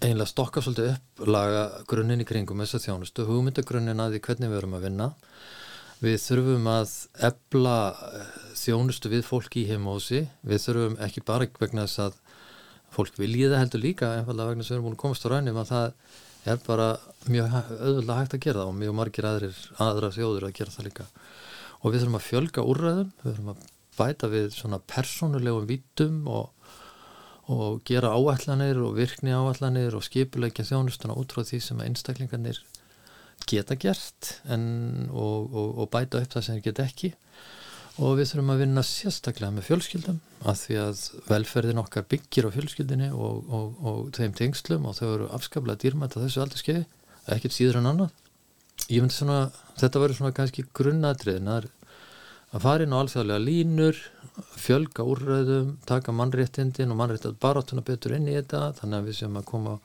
einlega 0.00 0.30
stokka 0.30 0.62
svolítið 0.64 0.92
upp 0.94 1.24
laga 1.28 1.64
grunninn 1.90 2.22
í 2.22 2.28
kringum 2.28 2.62
þess 2.62 2.78
að 2.78 2.86
þjónustu, 2.86 3.26
hugmyndagrunnin 3.28 4.00
að 4.00 4.14
því 4.14 4.22
hvernig 4.26 4.52
við 4.52 4.60
erum 4.60 4.76
að 4.78 4.86
vinna 4.86 5.08
við 6.00 6.16
þurfum 6.22 6.68
að 6.72 6.94
ebla 7.28 7.76
eh, 7.90 8.30
þjónustu 8.56 9.12
við 9.12 9.26
fólki 9.26 9.64
í 9.64 9.68
heimósi 9.68 10.22
við 10.46 10.64
þurfum 10.64 10.96
ekki 11.04 11.24
bara 11.28 11.50
vegna 11.60 11.84
þess 11.88 12.04
að 12.06 12.20
fólk 12.94 13.18
viljið 13.20 13.54
það 13.54 13.62
heldur 13.64 13.84
líka 13.84 14.10
einfallega 14.18 14.52
vegna 14.52 14.64
að 14.64 14.70
við 14.70 14.76
erum 14.76 14.86
búin 14.88 14.96
að 14.96 15.02
komast 15.04 15.26
á 15.26 15.28
rænum 15.30 15.60
að 15.60 15.70
það 15.70 15.86
er 16.50 16.62
bara 16.64 16.88
mjög 17.28 17.56
auðvitað 17.58 18.18
hægt 18.20 18.36
að 18.36 18.44
gera 18.46 18.62
það 18.62 18.70
og 18.70 18.78
mjög 18.80 18.96
margir 19.00 19.28
aðrir 19.28 19.60
aðra 19.86 20.12
þjóður 20.16 20.46
að 20.48 20.56
gera 20.56 20.74
það 20.74 20.88
líka. 20.88 21.06
Og 21.80 21.92
við 21.92 22.02
þurfum 22.02 22.18
að 22.18 22.26
fjölga 22.26 22.64
úrræðum, 22.72 23.12
við 23.20 23.30
þurfum 23.30 23.52
að 23.52 23.68
bæta 24.00 24.30
við 24.32 24.48
svona 24.56 24.80
persónulegum 24.90 25.68
vítum 25.68 26.18
og, 26.30 26.74
og 27.52 27.80
gera 27.88 28.12
áallanir 28.16 28.80
og 28.84 28.96
virkni 28.96 29.34
áallanir 29.36 29.96
og 29.96 30.04
skipulegja 30.06 30.66
þjónustuna 30.70 31.16
út 31.20 31.34
frá 31.34 31.44
því 31.44 31.62
sem 31.64 31.82
einstaklingarnir 31.84 32.60
geta 33.48 33.76
gert 33.80 34.36
en, 34.52 35.08
og, 35.10 35.50
og, 35.52 35.68
og 35.82 35.90
bæta 35.92 36.20
upp 36.20 36.34
það 36.34 36.46
sem 36.46 36.58
þeir 36.58 36.66
geta 36.70 36.86
ekki 36.88 37.12
og 38.00 38.16
við 38.18 38.30
þurfum 38.30 38.52
að 38.54 38.62
vinna 38.64 38.84
sérstaklega 38.86 39.54
með 39.54 39.66
fjölskyldum 39.68 40.20
að 40.48 40.60
því 40.62 40.78
að 40.80 41.02
velferðin 41.28 41.82
okkar 41.82 42.06
byggir 42.08 42.48
á 42.48 42.54
fjölskyldinni 42.54 43.10
og 43.12 44.08
þeim 44.16 44.36
tengslum 44.38 44.86
og 44.88 44.96
þau 44.96 45.08
eru 45.10 45.28
afskaplega 45.36 45.82
dýrmætt 45.82 46.16
að 46.16 46.24
þessu 46.26 46.44
aldrei 46.44 46.62
skeiði, 46.62 46.86
ekkert 47.36 47.56
síður 47.56 47.80
en 47.82 47.90
annað. 47.90 48.14
Ég 48.88 49.04
myndi 49.04 49.18
svona, 49.18 49.42
þetta 49.76 50.02
verður 50.02 50.20
svona 50.20 50.36
kannski 50.38 50.64
grunnadriðin, 50.76 51.50
að 51.50 52.64
fara 52.64 52.86
inn 52.86 52.96
á 52.96 53.00
alþjóðlega 53.02 53.44
línur 53.44 54.00
fjölga 54.56 55.04
úrræðum, 55.04 55.74
taka 55.86 56.14
mannréttindin 56.16 56.92
og 56.92 56.98
mannréttið 56.98 57.36
barátuna 57.42 57.84
betur 57.84 58.16
inn 58.16 58.28
í 58.30 58.38
þetta 58.38 58.70
þannig 58.80 58.98
að 58.98 59.10
við 59.10 59.18
séum 59.20 59.38
að 59.40 59.48
koma 59.50 59.76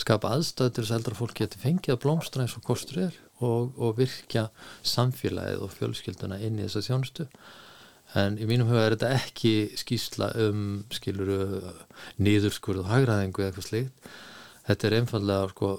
skapa 0.00 0.32
aðstæð 0.34 0.72
til 0.72 0.82
þess 0.84 0.92
að 0.92 0.98
eldra 1.00 1.18
fólk 1.18 1.36
geti 1.38 1.60
fengið 1.62 1.94
að 1.94 2.02
blómstra 2.04 2.44
eins 2.44 2.56
og 2.58 2.66
kostur 2.66 3.06
er 3.06 3.18
og, 3.42 3.74
og 3.76 3.96
virkja 3.98 4.48
samfélagið 4.86 5.64
og 5.64 5.72
fjölskylduna 5.74 6.40
inn 6.42 6.58
í 6.58 6.66
þessa 6.66 6.84
þjónustu. 6.88 7.28
En 8.18 8.36
í 8.38 8.46
mínum 8.46 8.70
huga 8.70 8.84
er 8.86 8.94
þetta 8.94 9.14
ekki 9.16 9.54
skýsla 9.80 10.30
um 10.44 10.84
skiluru 10.94 11.72
nýðurskurð 12.22 12.84
og 12.84 12.92
hagraðingu 12.92 13.42
eða 13.42 13.50
eitthvað 13.50 13.68
slíkt. 13.68 14.12
Þetta 14.68 14.88
er 14.88 14.96
einfallega 15.00 15.48
sko 15.52 15.70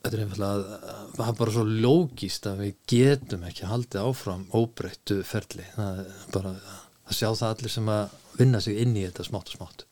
þetta 0.00 0.16
er 0.16 0.24
einfallega 0.24 0.96
það 1.18 1.26
er 1.26 1.36
bara 1.42 1.54
svo 1.56 1.66
lógist 1.68 2.48
að 2.50 2.64
við 2.64 2.80
getum 2.94 3.44
ekki 3.48 3.68
haldið 3.68 4.08
áfram 4.08 4.48
óbreyttu 4.56 5.20
ferli. 5.28 5.68
Það 5.76 6.02
er 6.02 6.10
bara 6.34 6.56
að 6.56 7.14
sjá 7.20 7.28
það 7.30 7.48
allir 7.52 7.76
sem 7.76 7.94
að 7.94 8.18
vinna 8.40 8.64
sig 8.64 8.82
inn 8.82 8.96
í 8.96 9.06
þetta 9.06 9.26
smátt 9.28 9.52
og 9.52 9.58
smátt 9.60 9.89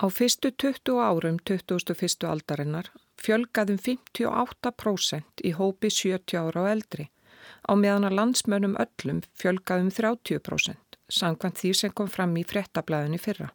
Á 0.00 0.08
fyrstu 0.08 0.50
20 0.50 1.00
árum 1.04 1.36
2001. 1.44 2.24
aldarinnar 2.24 2.88
fjölgaðum 3.20 3.78
58% 3.78 5.42
í 5.44 5.50
hópi 5.58 5.90
70 5.92 6.38
ára 6.40 6.62
og 6.64 6.70
eldri 6.70 7.10
á 7.68 7.72
meðan 7.76 8.08
að 8.08 8.16
landsmönum 8.18 8.78
öllum 8.84 9.20
fjölgaðum 9.36 9.90
30% 9.92 10.96
samkvæmt 11.12 11.60
því 11.60 11.72
sem 11.80 11.92
kom 11.92 12.08
fram 12.08 12.32
í 12.40 12.44
frettablaðinni 12.48 13.20
fyrra. 13.20 13.50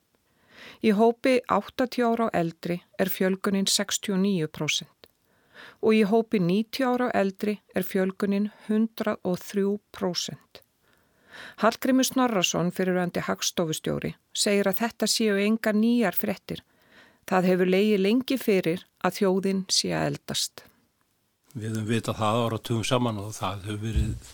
Í 0.85 0.93
hópi 0.99 1.39
80 1.49 2.05
ára 2.05 2.29
og 2.29 2.37
eldri 2.37 2.77
er 3.01 3.09
fjölgunin 3.09 3.65
69% 3.65 5.09
og 5.81 5.91
í 5.97 6.03
hópi 6.05 6.39
90 6.43 6.85
ára 6.85 7.09
og 7.09 7.17
eldri 7.17 7.57
er 7.73 7.83
fjölgunin 7.83 8.51
103%. 8.69 10.66
Hallgrimur 11.61 12.07
Snorrason 12.07 12.71
fyrir 12.75 12.99
öndi 13.01 13.23
Hagstofustjóri 13.25 14.13
segir 14.35 14.69
að 14.69 14.81
þetta 14.81 15.09
séu 15.11 15.37
enga 15.41 15.73
nýjar 15.75 16.17
frettir. 16.17 16.63
Það 17.27 17.49
hefur 17.51 17.71
leiði 17.71 17.97
lengi 18.01 18.37
fyrir 18.39 18.85
að 19.03 19.19
þjóðin 19.19 19.63
sé 19.73 19.91
að 19.95 20.11
eldast. 20.13 20.63
Við 21.57 21.73
höfum 21.73 21.89
vitað 21.89 22.19
það 22.21 22.43
ára 22.45 22.61
tugum 22.69 22.85
saman 22.87 23.21
og 23.21 23.33
það 23.35 23.65
hefur 23.67 23.81
verið, 23.83 24.33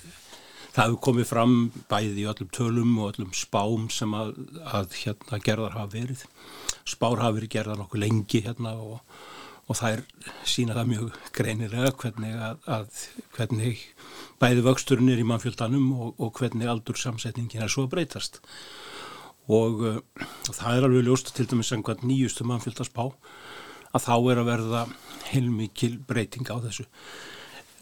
það 0.74 0.83
hefur 0.83 1.00
komið 1.07 1.29
fram 1.29 1.55
bæði 1.89 2.25
í 2.25 2.27
öllum 2.33 2.51
tölum 2.57 2.98
og 3.00 3.13
öllum 3.13 3.38
spám 3.38 3.88
sem 3.93 4.17
að, 4.17 4.36
að 4.67 4.98
hérna 5.03 5.39
gerðar 5.45 5.77
hafa 5.79 5.93
verið. 5.95 6.25
Spár 6.83 7.24
hafa 7.24 7.38
verið 7.39 7.55
gerðar 7.55 7.81
nokkuð 7.81 8.05
lengi 8.05 8.43
hérna 8.45 8.75
og 8.81 9.00
og 9.72 9.79
það 9.79 9.95
er 9.95 10.01
sína 10.48 10.75
það 10.75 10.89
mjög 10.91 11.19
greinilega 11.36 11.91
hvernig, 12.01 12.33
að, 12.36 12.65
að, 12.75 13.03
hvernig 13.38 13.83
bæði 14.43 14.65
vöxturinn 14.65 15.12
er 15.13 15.21
í 15.23 15.27
mannfjöldanum 15.27 15.91
og, 15.95 16.09
og 16.19 16.33
hvernig 16.39 16.67
aldur 16.67 17.00
samsetningin 17.00 17.63
er 17.63 17.71
svo 17.71 17.88
að 17.88 17.93
breytast 17.95 18.41
og 19.51 19.83
uh, 19.83 20.00
það 20.50 20.77
er 20.77 20.88
alveg 20.88 21.07
ljóst 21.07 21.33
til 21.35 21.47
dæmis 21.50 21.71
einhvern 21.75 22.03
nýjustu 22.07 22.47
mannfjöldaspá 22.47 23.07
að 23.93 24.05
þá 24.07 24.15
er 24.17 24.41
að 24.41 24.50
verða 24.50 24.83
heilmikil 25.29 25.95
breyting 26.07 26.50
á 26.51 26.59
þessu 26.63 26.88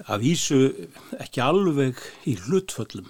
að 0.08 0.26
vísu 0.26 0.60
ekki 1.22 1.44
alveg 1.44 2.00
í 2.30 2.38
hlutföllum 2.46 3.10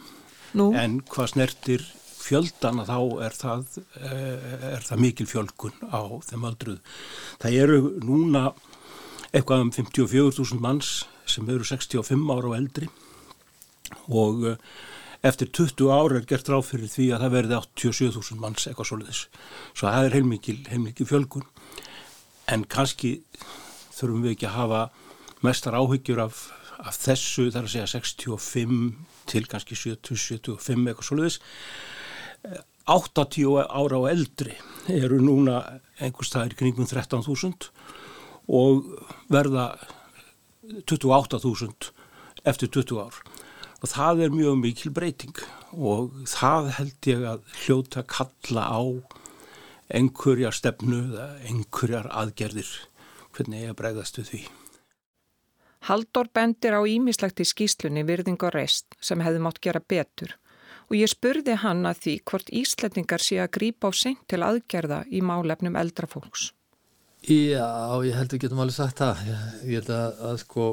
Nú. 0.60 0.72
en 0.75 1.00
hvað 1.08 1.34
snertir 1.36 1.86
fjöldan 2.22 2.81
að 2.84 2.91
þá 2.91 3.00
er 3.25 3.36
það, 3.36 3.77
eh, 4.00 4.58
er 4.75 4.84
það 4.86 5.03
mikil 5.03 5.27
fjölkun 5.27 5.77
á 5.89 6.01
þeim 6.27 6.48
aldruð. 6.48 6.79
Það 7.41 7.58
eru 7.63 7.79
núna 8.05 8.43
eitthvað 9.31 9.65
um 9.65 9.72
54.000 9.72 10.62
manns 10.62 10.91
sem 11.25 11.48
eru 11.50 11.65
65 11.65 12.29
ára 12.29 12.51
og 12.51 12.58
eldri 12.60 12.89
og 14.12 14.48
eh, 14.51 14.58
eftir 15.27 15.51
20 15.53 15.91
ára 15.94 16.20
er 16.20 16.27
gert 16.30 16.50
ráð 16.50 16.68
fyrir 16.72 16.91
því 16.91 17.08
að 17.15 17.25
það 17.25 17.36
verði 17.38 17.60
87.000 17.60 18.41
manns 18.41 18.68
eitthvað 18.68 18.89
soliðis. 18.91 19.25
Svo 19.74 19.88
það 19.88 20.08
er 20.08 20.18
heilmikil, 20.18 20.58
heilmikil 20.72 21.08
fjölkun 21.10 21.46
en 22.51 22.65
kannski 22.70 23.20
þurfum 23.94 24.25
við 24.25 24.36
ekki 24.36 24.50
að 24.50 24.58
hafa 24.58 24.82
mestar 25.46 25.77
áhyggjur 25.77 26.24
af, 26.25 26.41
af 26.82 26.98
þessu 26.98 27.50
þar 27.53 27.68
að 27.68 27.74
segja 27.75 27.91
65 27.94 28.75
til 29.30 29.46
kannski 29.50 29.77
70-75 29.77 30.89
eitthvað 30.89 31.08
soliðis 31.08 31.39
80 32.89 33.62
ára 33.70 34.00
og 34.01 34.10
eldri 34.10 34.56
eru 34.89 35.20
núna 35.22 35.62
einhverstaðir 36.01 36.58
kringum 36.58 36.89
13.000 36.89 37.70
og 38.51 38.88
verða 39.32 39.68
28.000 40.89 41.91
eftir 42.50 42.72
20 42.74 43.03
ár 43.06 43.22
og 43.82 43.90
það 43.90 44.24
er 44.25 44.36
mjög 44.36 44.60
mikil 44.62 44.94
breyting 44.94 45.44
og 45.74 46.14
það 46.29 46.72
held 46.77 47.10
ég 47.10 47.27
að 47.34 47.44
hljóta 47.64 48.05
kalla 48.05 48.68
á 48.70 48.82
einhverjar 49.92 50.55
stefnu 50.55 51.01
eða 51.10 51.29
einhverjar 51.50 52.10
aðgerðir 52.22 52.72
hvernig 53.36 53.66
ég 53.66 53.74
að 53.74 53.79
bregðast 53.82 54.20
við 54.22 54.29
því. 54.32 54.42
Haldur 55.90 56.29
bendir 56.29 56.77
á 56.77 56.82
ímislegt 56.86 57.42
í 57.42 57.48
skýslunni 57.48 58.05
virðing 58.05 58.38
og 58.46 58.53
rest 58.53 58.94
sem 59.01 59.24
hefði 59.25 59.42
mátt 59.42 59.62
gera 59.64 59.82
betur 59.82 60.38
og 60.92 60.98
ég 61.00 61.10
spurði 61.10 61.55
hann 61.64 61.86
að 61.88 62.01
því 62.05 62.16
hvort 62.27 62.50
Íslandingar 62.62 63.24
sé 63.24 63.40
að 63.42 63.53
grípa 63.58 63.90
á 63.90 63.92
seint 63.96 64.25
til 64.29 64.44
aðgerða 64.44 65.05
í 65.10 65.24
málefnum 65.24 65.77
eldra 65.79 66.10
fólks. 66.12 66.51
Já, 67.22 67.96
ég 68.03 68.18
held 68.18 68.27
að 68.27 68.36
við 68.36 68.44
getum 68.44 68.62
alveg 68.64 68.75
sagt 68.75 69.00
það. 69.00 69.22
Ég, 69.29 69.42
ég 69.70 69.79
held 69.79 69.92
að, 69.96 70.22
að 70.27 70.40
sko, 70.42 70.66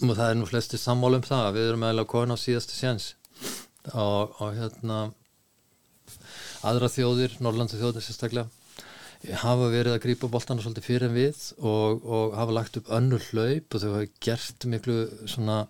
og 0.00 0.14
það 0.16 0.28
er 0.28 0.38
nú 0.38 0.48
flesti 0.48 0.80
sammál 0.80 1.18
um 1.18 1.26
það, 1.26 1.50
við 1.56 1.68
erum 1.70 1.84
að 1.88 2.04
kona 2.10 2.38
á 2.38 2.42
síðastu 2.42 2.78
séns. 2.78 3.12
Og, 3.92 4.32
og 4.38 4.56
hérna 4.56 4.98
aðra 6.66 6.90
þjóðir, 6.92 7.36
Norrlandu 7.42 7.78
þjóðir 7.80 8.04
sérstaklega, 8.06 8.48
hafa 9.42 9.68
verið 9.70 9.96
að 9.96 10.02
grípa 10.02 10.30
bóltana 10.30 10.62
svolítið 10.62 10.86
fyrir 10.86 11.06
en 11.06 11.14
við 11.14 11.42
og, 11.58 12.02
og 12.02 12.34
hafa 12.38 12.56
lagt 12.56 12.78
upp 12.80 12.90
önnur 12.94 13.22
hlaup 13.30 13.74
og 13.76 13.82
þau 13.82 13.90
hafa 13.92 14.08
gert 14.24 14.66
miklu 14.70 14.96
svona 15.30 15.60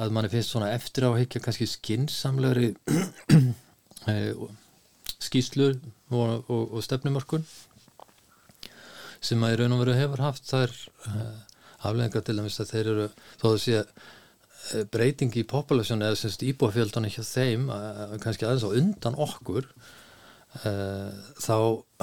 að 0.00 0.14
manni 0.16 0.30
finnst 0.32 0.54
svona 0.54 0.70
eftir 0.72 1.04
áhyggja 1.04 1.42
kannski 1.44 1.68
skinsamlegri 1.68 2.70
eh, 4.08 4.32
skýslur 5.20 5.76
og, 6.12 6.48
og, 6.48 6.78
stefnumörkun 6.84 7.44
sem 9.22 9.44
að 9.44 9.54
í 9.54 9.58
raun 9.60 9.76
og 9.76 9.82
veru 9.84 9.98
hefur 9.98 10.24
haft 10.24 10.48
þær 10.48 10.72
afleggingar 11.82 12.26
til 12.26 12.36
dæmis 12.38 12.60
að 12.62 12.74
þeir 12.74 12.92
eru 12.92 13.08
þó 13.40 13.48
að 13.52 13.58
sé 13.64 13.80
uh, 13.80 14.84
breyting 14.94 15.34
í 15.38 15.46
populasjónu 15.48 16.08
eða 16.08 16.20
semst 16.22 16.46
íbúafjöldunni 16.46 17.10
hjá 17.12 17.22
þeim 17.26 17.68
uh, 17.72 18.14
kannski 18.22 18.46
aðeins 18.48 18.66
á 18.66 18.76
undan 18.78 19.18
okkur 19.26 19.68
þá 20.52 21.54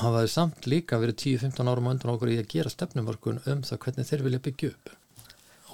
hafa 0.02 0.24
þeir 0.24 0.32
samt 0.34 0.66
líka 0.66 0.98
verið 0.98 1.38
10-15 1.38 1.70
árum 1.70 1.86
á 1.86 1.94
undan 1.94 2.14
okkur 2.16 2.32
í 2.34 2.40
að 2.42 2.50
gera 2.50 2.72
stefnumörkun 2.74 3.44
um 3.46 3.62
það 3.62 3.82
hvernig 3.84 4.08
þeir 4.10 4.24
vilja 4.26 4.42
byggja 4.48 4.72
upp. 4.72 4.90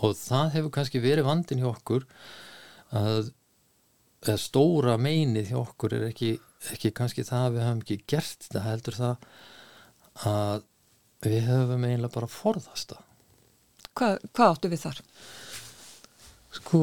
Og 0.04 0.16
það 0.20 0.52
hefur 0.58 0.74
kannski 0.76 1.00
verið 1.00 1.28
vandin 1.30 1.64
hjá 1.64 1.70
okkur 1.70 2.04
að, 2.92 3.32
stóra 4.42 4.98
meinið 5.00 5.54
hjá 5.54 5.60
okkur 5.62 5.96
er 5.96 6.08
ekki, 6.10 6.36
ekki 6.74 6.92
kannski 6.98 7.24
það 7.24 7.48
að 7.48 7.56
við 7.56 7.66
hefum 7.66 7.84
ekki 7.86 8.00
gert 8.12 8.48
það 8.50 8.68
heldur 8.68 9.00
það 9.00 9.28
að 10.36 10.68
við 11.26 11.42
hefum 11.48 11.88
eiginlega 11.88 12.16
bara 12.18 12.32
forðast 12.32 12.92
það 12.92 13.05
Hvað, 13.96 14.16
hvað 14.36 14.54
áttu 14.54 14.72
við 14.72 14.82
þar? 14.86 15.02
Sko 16.56 16.80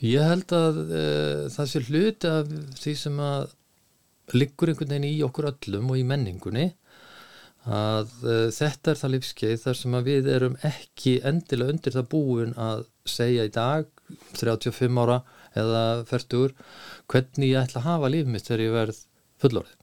ég 0.00 0.28
held 0.30 0.52
að 0.56 0.78
e, 0.88 1.06
það 1.52 1.70
sé 1.70 1.82
hluti 1.88 2.30
af 2.30 2.52
því 2.80 2.94
sem 2.98 3.18
að 3.24 3.56
liggur 4.36 4.70
einhvern 4.70 4.94
veginn 4.94 5.08
í 5.10 5.24
okkur 5.26 5.50
öllum 5.50 5.90
og 5.92 5.98
í 6.00 6.06
menningunni 6.06 6.68
að 7.68 8.12
uh, 8.24 8.48
þetta 8.54 8.92
er 8.92 9.00
það 9.00 9.12
lífskeið 9.14 9.58
þar 9.64 9.76
sem 9.76 9.96
að 9.98 10.06
við 10.08 10.28
erum 10.32 10.54
ekki 10.64 11.18
endilega 11.28 11.74
undir 11.74 11.96
það 11.96 12.06
búin 12.14 12.54
að 12.56 12.86
segja 13.04 13.44
í 13.44 13.52
dag 13.52 13.90
35 14.38 15.00
ára 15.02 15.18
eða 15.60 15.82
40 16.08 16.54
hvernig 17.10 17.50
ég 17.50 17.60
ætla 17.60 17.82
að 17.82 17.88
hafa 17.90 18.12
líf 18.14 18.30
mitt 18.30 18.46
þegar 18.46 18.64
ég 18.64 18.76
verð 18.78 19.02
fullorðið 19.42 19.76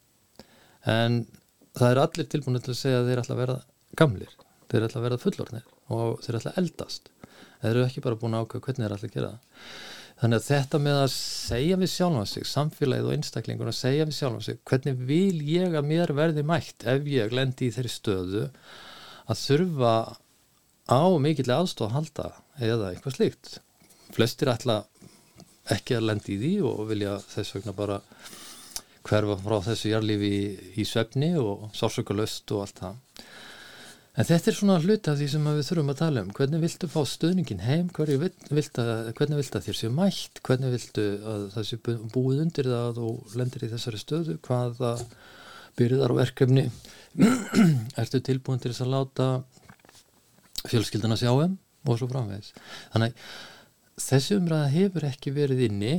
en 0.97 1.19
það 1.77 1.91
er 1.91 2.01
allir 2.03 2.29
tilbúin 2.31 2.61
til 2.61 2.73
að 2.73 2.79
segja 2.81 3.01
að 3.01 3.11
þeir 3.11 3.21
ætla 3.23 3.35
að 3.35 3.43
verða 3.43 3.59
gamlir. 4.01 4.33
Þeir 4.67 4.87
ætla 4.87 4.99
að 4.99 5.05
verða 5.07 5.23
fullorðið 5.23 5.69
og 5.97 6.23
þeir 6.25 6.39
ætla 6.39 6.53
að 6.53 6.59
eldast. 6.63 7.11
Þeir 7.61 7.71
eru 7.71 7.85
ekki 7.85 8.03
bara 8.05 8.19
búin 8.21 8.37
að 8.37 8.47
ákveða 8.47 8.65
hvernig 8.67 8.85
þeir 8.85 8.97
ætla 8.97 9.09
að 9.09 9.15
gera 9.17 9.33
Þannig 10.17 10.39
að 10.39 10.47
þetta 10.47 10.77
með 10.81 10.99
að 10.99 11.11
segja 11.13 11.75
við 11.77 11.89
sjálf 11.93 12.15
á 12.17 12.25
sig, 12.25 12.45
samfélagið 12.49 13.07
og 13.07 13.13
einstaklingun 13.13 13.69
að 13.69 13.75
segja 13.77 14.05
við 14.09 14.15
sjálf 14.17 14.39
á 14.41 14.47
sig, 14.47 14.57
hvernig 14.65 15.03
vil 15.11 15.41
ég 15.45 15.75
að 15.77 15.89
mér 15.91 16.13
verði 16.17 16.43
mætt 16.47 16.85
ef 16.89 17.05
ég 17.11 17.35
lendi 17.37 17.67
í 17.67 17.73
þeirri 17.75 17.91
stöðu 17.93 18.45
að 19.29 19.43
þurfa 19.43 19.93
á 20.89 21.01
mikill 21.21 21.53
aðstof 21.53 21.91
að 21.91 21.97
halda 21.99 22.27
eða 22.57 22.89
eitthvað 22.89 23.17
slíkt. 23.19 23.51
Flestir 24.17 24.49
ætla 24.49 24.79
ekki 25.75 25.99
að 25.99 26.09
lendi 26.09 26.33
í 26.33 26.41
því 26.41 26.51
og 26.65 26.81
vilja 26.89 27.19
þess 27.35 27.53
vegna 27.59 27.77
bara 27.77 28.01
hverfa 29.07 29.37
frá 29.41 29.57
þessu 29.65 29.91
jarlífi 29.93 30.31
í, 30.31 30.45
í 30.81 30.85
svefni 30.87 31.33
og 31.39 31.69
sársökulöst 31.77 32.51
og 32.55 32.65
allt 32.65 32.81
það. 32.83 33.03
En 34.17 34.25
þetta 34.25 34.49
er 34.49 34.55
svona 34.57 34.79
hluti 34.81 35.11
af 35.11 35.19
því 35.19 35.27
sem 35.29 35.43
við 35.45 35.65
þurfum 35.67 35.91
að 35.93 35.99
tala 35.99 36.21
um. 36.25 36.29
Hvernig 36.33 36.61
viltu 36.63 36.87
fá 36.89 37.01
stöðningin 37.05 37.59
heim? 37.61 37.91
Vilt 37.93 38.79
að, 38.81 39.11
hvernig 39.19 39.41
viltu 39.43 39.59
að 39.59 39.67
þér 39.67 39.77
séu 39.77 39.91
mætt? 39.93 40.41
Hvernig 40.47 40.73
viltu 40.73 41.03
að 41.21 41.43
það 41.53 41.67
séu 41.69 41.97
búið 42.15 42.41
undir 42.47 42.69
það 42.71 43.01
og 43.05 43.35
lendir 43.37 43.67
í 43.67 43.69
þessari 43.75 44.01
stöðu? 44.01 44.37
Hvaða 44.47 44.95
byrðar 45.77 46.15
og 46.15 46.21
verkefni 46.23 46.65
ertu 48.01 48.23
tilbúin 48.25 48.63
til 48.63 48.71
þess 48.71 48.87
að 48.87 48.93
láta 48.95 49.27
fjölskylduna 50.65 51.19
sjá 51.21 51.29
um 51.35 51.53
og 51.85 51.99
svo 52.01 52.09
framvegs. 52.09 52.55
Þannig 52.95 53.21
þessi 54.01 54.39
umræða 54.41 54.73
hefur 54.73 55.05
ekki 55.11 55.35
verið 55.37 55.61
inni 55.69 55.93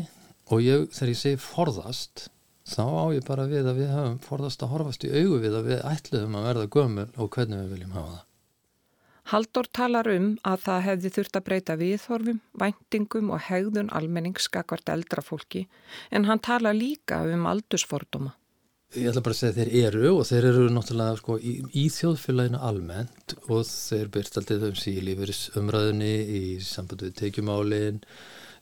og 0.50 0.64
ég, 0.64 0.88
þegar 0.90 1.14
ég 1.14 1.20
segi 1.22 1.40
forðast 1.42 2.26
þá 2.68 2.84
á 2.84 3.04
ég 3.16 3.26
bara 3.26 3.48
við 3.50 3.68
að 3.70 3.82
við 3.82 3.92
höfum 3.94 4.16
forðast 4.24 4.64
að 4.64 4.72
horfast 4.74 5.04
í 5.08 5.12
augu 5.12 5.42
við 5.42 5.58
að 5.58 5.68
við 5.72 5.84
ætluðum 5.92 6.38
að 6.38 6.48
verða 6.48 6.72
gömul 6.76 7.06
og 7.16 7.30
hvernig 7.34 7.62
við 7.62 7.76
viljum 7.76 7.94
hafa 7.96 8.16
það. 8.16 8.24
Haldur 9.28 9.66
talar 9.76 10.08
um 10.08 10.28
að 10.48 10.60
það 10.64 10.84
hefði 10.86 11.10
þurft 11.18 11.36
að 11.36 11.44
breyta 11.44 11.74
viðhorfum, 11.76 12.38
væntingum 12.62 13.32
og 13.36 13.42
hegðun 13.44 13.90
almenningsskakvart 13.92 14.88
eldra 14.94 15.24
fólki 15.24 15.66
en 16.08 16.24
hann 16.24 16.40
tala 16.40 16.72
líka 16.72 17.20
um 17.28 17.44
aldursfordóma. 17.50 18.32
Ég 18.96 19.10
ætla 19.10 19.20
bara 19.20 19.36
að 19.36 19.40
segja 19.42 19.52
að 19.52 19.58
þeir 19.58 19.86
eru 19.90 20.10
og 20.14 20.22
þeir 20.30 20.46
eru 20.48 20.68
náttúrulega 20.72 21.18
sko 21.18 21.34
í, 21.36 21.58
í 21.76 21.82
þjóðfélaginu 21.92 22.60
almennt 22.70 23.34
og 23.52 23.66
þeir 23.68 24.08
byrst 24.14 24.38
alltaf 24.40 24.64
um 24.70 24.78
sílífuris 24.80 25.42
umræðunni 25.60 26.14
í 26.38 26.42
samband 26.64 27.04
við 27.04 27.18
tekjumálinn 27.20 28.00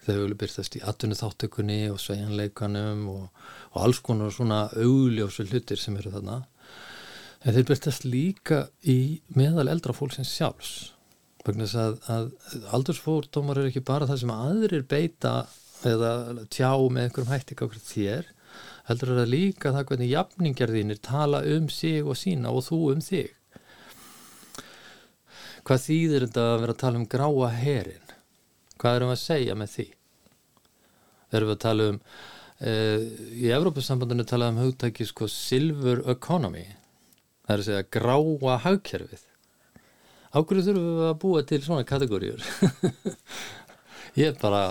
þau 0.06 0.22
vilja 0.22 0.40
byrtast 0.42 0.76
í 0.78 0.82
atvinni 0.86 1.18
þáttökunni 1.18 1.80
og 1.92 2.00
svejanleikanum 2.02 3.06
og, 3.12 3.46
og 3.74 3.80
alls 3.82 4.02
konar 4.04 4.34
svona 4.34 4.66
augljósu 4.74 5.46
hlutir 5.50 5.80
sem 5.80 5.96
eru 6.00 6.14
þarna. 6.14 6.42
En 7.44 7.54
þeir 7.54 7.68
byrtast 7.68 8.06
líka 8.08 8.66
í 8.82 9.22
meðal 9.38 9.68
eldra 9.70 9.94
fólksins 9.96 10.32
sjálfs 10.34 10.74
vegna 11.46 11.66
þess 11.66 11.78
að, 11.78 11.98
að 12.10 12.64
aldursfórdómar 12.74 13.60
er 13.60 13.68
ekki 13.70 13.84
bara 13.86 14.08
það 14.08 14.22
sem 14.22 14.32
aðrir 14.34 14.86
beita 14.90 15.34
eða 15.86 16.12
tjá 16.50 16.72
með 16.90 17.04
einhverjum 17.04 17.30
hætti 17.30 17.54
okkur 17.54 17.84
þér 17.86 18.32
heldur 18.88 19.14
það 19.18 19.32
líka 19.32 19.72
það 19.74 19.88
hvernig 19.90 20.12
jafningarðinir 20.12 21.02
tala 21.02 21.42
um 21.54 21.68
sig 21.72 22.06
og 22.06 22.18
sína 22.18 22.52
og 22.54 22.64
þú 22.66 22.80
um 22.94 23.02
þig. 23.02 23.32
Hvað 25.66 25.82
þýðir 25.82 26.26
þetta 26.28 26.42
að 26.46 26.60
vera 26.62 26.74
að 26.76 26.82
tala 26.82 27.00
um 27.00 27.08
gráa 27.10 27.52
herin? 27.58 28.12
Hvað 28.78 28.98
erum 28.98 29.14
að 29.14 29.22
segja 29.22 29.56
með 29.58 29.72
því 29.74 29.86
erum 31.34 31.52
við 31.52 31.62
tala 31.66 31.92
um 31.92 32.00
uh, 32.00 33.06
í 33.36 33.48
Evrópussambandinu 33.54 34.26
tala 34.28 34.50
um 34.52 34.60
hugtæki 34.62 35.06
sko 35.08 35.28
silver 35.30 36.04
economy. 36.12 36.66
Það 37.46 37.54
er 37.54 37.62
að 37.62 37.68
segja 37.70 37.88
gráa 37.98 38.60
hagkerfið. 38.64 39.24
Ákveður 40.36 40.66
þurfum 40.66 40.86
við 40.98 41.06
að 41.06 41.18
búa 41.22 41.42
til 41.46 41.62
svona 41.64 41.86
kategóriur 41.86 42.42
ég 44.20 44.36
bara 44.40 44.62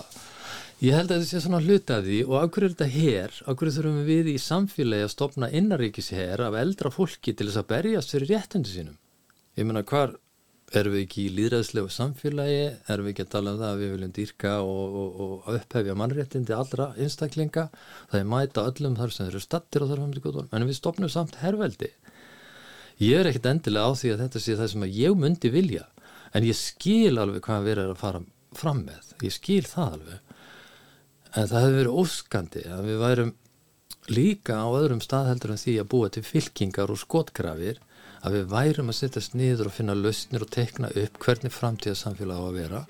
ég 0.84 0.94
held 0.94 1.10
að 1.10 1.24
þetta 1.24 1.30
sé 1.30 1.42
svona 1.42 1.62
hluta 1.64 2.02
því 2.06 2.20
og 2.28 2.36
ákveður 2.44 2.68
er 2.68 2.76
þetta 2.76 2.90
hér 2.94 3.40
ákveður 3.46 3.78
þurfum 3.78 4.04
við 4.10 4.30
í 4.34 4.36
samfélagi 4.42 5.08
að 5.08 5.14
stopna 5.16 5.50
innaríkis 5.62 6.12
hér 6.14 6.44
af 6.48 6.60
eldra 6.60 6.92
fólki 6.94 7.34
til 7.34 7.48
þess 7.50 7.62
að 7.64 7.70
berjast 7.72 8.14
fyrir 8.14 8.34
réttundi 8.36 8.74
sínum? 8.74 9.00
Ég 9.56 9.66
menna 9.66 9.86
hvar 9.88 10.18
erum 10.74 10.96
við 10.96 11.04
ekki 11.06 11.24
í 11.26 11.34
líðræðslegu 11.38 11.92
samfélagi, 11.94 12.64
erum 12.90 13.06
við 13.06 13.14
ekki 13.14 13.26
að 13.26 13.32
tala 13.36 13.54
um 13.54 13.60
það 13.60 13.72
að 13.72 13.82
við 13.82 13.92
viljum 13.94 14.14
dýrka 14.16 14.54
og, 14.66 14.96
og, 15.02 15.20
og 15.26 15.50
upphefja 15.54 15.96
mannréttindi 16.00 16.56
allra 16.56 16.88
einstaklinga, 16.98 17.68
það 18.12 18.20
er 18.20 18.30
mæta 18.32 18.66
öllum 18.72 18.98
þar 18.98 19.14
sem 19.14 19.30
eru 19.30 19.44
stattir 19.44 19.86
og 19.86 19.92
þar 19.92 20.02
fram 20.02 20.16
til 20.16 20.24
góðum, 20.26 20.50
en 20.50 20.68
við 20.68 20.80
stopnum 20.80 21.12
samt 21.14 21.38
herrveldi. 21.44 21.92
Ég 23.04 23.22
er 23.22 23.30
ekkit 23.30 23.50
endilega 23.52 23.92
á 23.92 24.00
því 24.00 24.14
að 24.16 24.22
þetta 24.26 24.42
sé 24.42 24.58
það 24.58 24.72
sem 24.74 24.88
ég 24.96 25.18
myndi 25.22 25.54
vilja, 25.54 25.86
en 26.34 26.48
ég 26.48 26.58
skil 26.58 27.16
alveg 27.22 27.46
hvað 27.46 27.66
við 27.68 27.76
erum 27.78 27.96
að 27.96 28.02
fara 28.02 28.24
fram 28.56 28.86
með, 28.88 29.16
ég 29.22 29.36
skil 29.36 29.64
það 29.70 29.98
alveg, 30.00 30.38
en 31.36 31.50
það 31.52 31.66
hefur 31.66 31.82
verið 31.82 32.00
óskandi 32.02 32.70
að 32.72 32.88
við 32.90 33.02
værum 33.04 33.36
líka 34.10 34.58
á 34.62 34.68
öðrum 34.70 35.02
staðheldur 35.02 35.56
en 35.56 35.62
því 35.62 35.80
að 35.82 35.90
búa 35.92 36.10
til 36.14 36.24
fylkingar 36.26 36.92
og 36.94 37.00
skotgrafir 37.02 37.80
að 38.26 38.40
við 38.40 38.46
værum 38.52 38.92
að 38.92 39.00
setjast 39.00 39.38
niður 39.38 39.70
og 39.70 39.78
finna 39.78 39.96
lausnir 39.98 40.46
og 40.46 40.54
tekna 40.54 40.92
upp 41.04 41.20
hvernig 41.22 41.54
framtíðarsamfélag 41.54 42.42
á 42.42 42.44
að 42.50 42.60
vera 42.60 42.82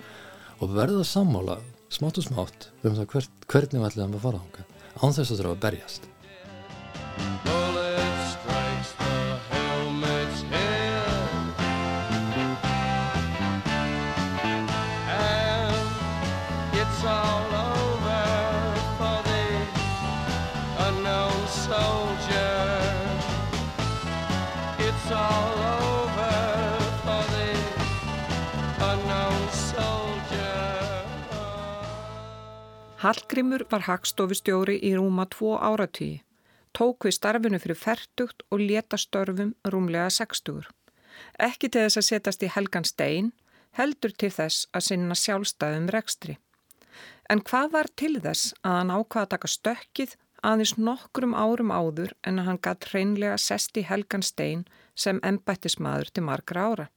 og 0.63 0.75
verða 0.75 1.03
að 1.03 1.11
sammála 1.11 1.55
smátt 1.91 2.19
og 2.21 2.27
smátt 2.29 2.69
um 2.83 2.95
það 2.95 3.09
hver, 3.13 3.31
hvernig 3.51 3.81
við 3.81 3.89
ætlum 3.91 4.19
að 4.19 4.27
fara 4.27 4.43
ánga 4.43 4.67
án 5.03 5.17
þess 5.19 5.31
að 5.31 5.39
þurfa 5.41 5.55
að 5.55 5.63
berjast 5.67 6.03
Hallgrimur 33.05 33.61
var 33.69 33.83
hagstofustjóri 33.85 34.79
í 34.81 34.95
rúma 34.97 35.27
tvo 35.29 35.51
áratvíi, 35.61 36.23
tók 36.73 37.05
við 37.05 37.13
starfinu 37.19 37.59
fyrir 37.61 37.77
færtugt 37.77 38.41
og 38.49 38.63
leta 38.63 38.97
störfum 38.97 39.51
rúmlega 39.69 40.07
sextugur. 40.09 40.65
Ekki 41.37 41.69
til 41.69 41.83
þess 41.83 42.01
að 42.01 42.07
setjast 42.07 42.45
í 42.47 42.49
helgan 42.55 42.87
stein, 42.89 43.29
heldur 43.77 44.15
til 44.17 44.31
þess 44.33 44.65
að 44.73 44.87
sinna 44.87 45.17
sjálfstæðum 45.21 45.91
rekstri. 45.93 46.39
En 47.29 47.45
hvað 47.45 47.69
var 47.77 47.91
til 47.93 48.15
þess 48.25 48.55
að 48.63 48.79
hann 48.79 48.95
ákvaða 48.97 49.27
að 49.27 49.31
taka 49.35 49.53
stökkið 49.53 50.17
aðeins 50.41 50.75
nokkrum 50.89 51.37
árum 51.37 51.75
áður 51.77 52.17
en 52.25 52.41
að 52.41 52.49
hann 52.49 52.61
gætt 52.65 52.89
hreinlega 52.89 53.37
sest 53.37 53.77
í 53.77 53.85
helgan 53.85 54.25
stein 54.25 54.65
sem 54.97 55.21
ennbættismadur 55.21 56.09
til 56.09 56.25
margra 56.25 56.69
ára? 56.71 56.89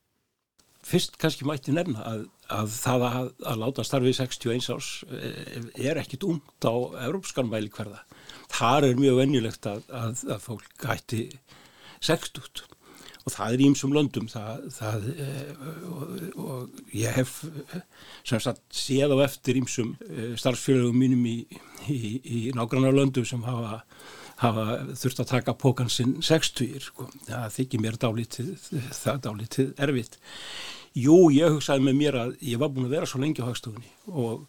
Fyrst 0.89 1.19
kannski 1.21 1.45
mætti 1.45 1.75
nefna 1.77 2.05
að, 2.09 2.25
að 2.55 2.73
það 2.73 3.05
að, 3.09 3.29
að 3.51 3.61
láta 3.63 3.85
starfið 3.85 4.17
61 4.23 4.71
árs 4.73 4.89
eh, 5.13 5.69
er 5.91 6.01
ekkit 6.01 6.25
umt 6.29 6.65
á 6.65 6.75
európskan 7.05 7.51
mæli 7.51 7.69
hverða. 7.75 8.01
Það 8.55 8.89
er 8.89 9.03
mjög 9.03 9.21
venjulegt 9.21 9.69
að, 9.69 9.93
að 9.93 10.43
fólk 10.47 10.89
hætti 10.89 11.27
60 12.01 12.65
og 13.29 13.35
það 13.35 13.55
er 13.55 13.65
ímsum 13.67 13.93
löndum 13.93 14.29
það, 14.33 14.63
það, 14.73 15.09
eh, 15.21 15.51
og, 15.93 16.13
og 16.41 16.95
ég 16.97 17.19
hef 17.19 17.35
sagt, 18.25 18.63
séð 18.73 19.13
á 19.13 19.19
eftir 19.27 19.61
ímsum 19.61 19.95
eh, 20.09 20.33
starfsfélagum 20.41 20.97
mínum 20.97 21.27
í, 21.29 21.37
í, 21.93 21.99
í 22.23 22.41
nágrannar 22.57 22.97
löndum 22.97 23.29
sem 23.29 23.45
hafa 23.45 23.83
hafa 24.39 24.65
þurft 24.99 25.23
að 25.23 25.31
taka 25.33 25.55
pókansinn 25.59 26.19
60 26.23 26.83
sko. 26.89 27.09
það 27.27 27.55
þykir 27.57 27.85
mér 27.85 28.01
dálítið 28.01 28.51
það 29.03 29.23
dálítið 29.29 29.73
erfitt 29.87 30.19
Jú, 30.99 31.29
ég 31.31 31.53
hugsaði 31.53 31.85
með 31.85 31.99
mér 31.99 32.17
að 32.19 32.31
ég 32.43 32.59
var 32.59 32.73
búin 32.75 32.89
að 32.89 32.95
vera 32.97 33.07
svo 33.07 33.21
lengi 33.23 33.45
á 33.45 33.49
hagstofunni 33.51 33.91
og, 34.09 34.47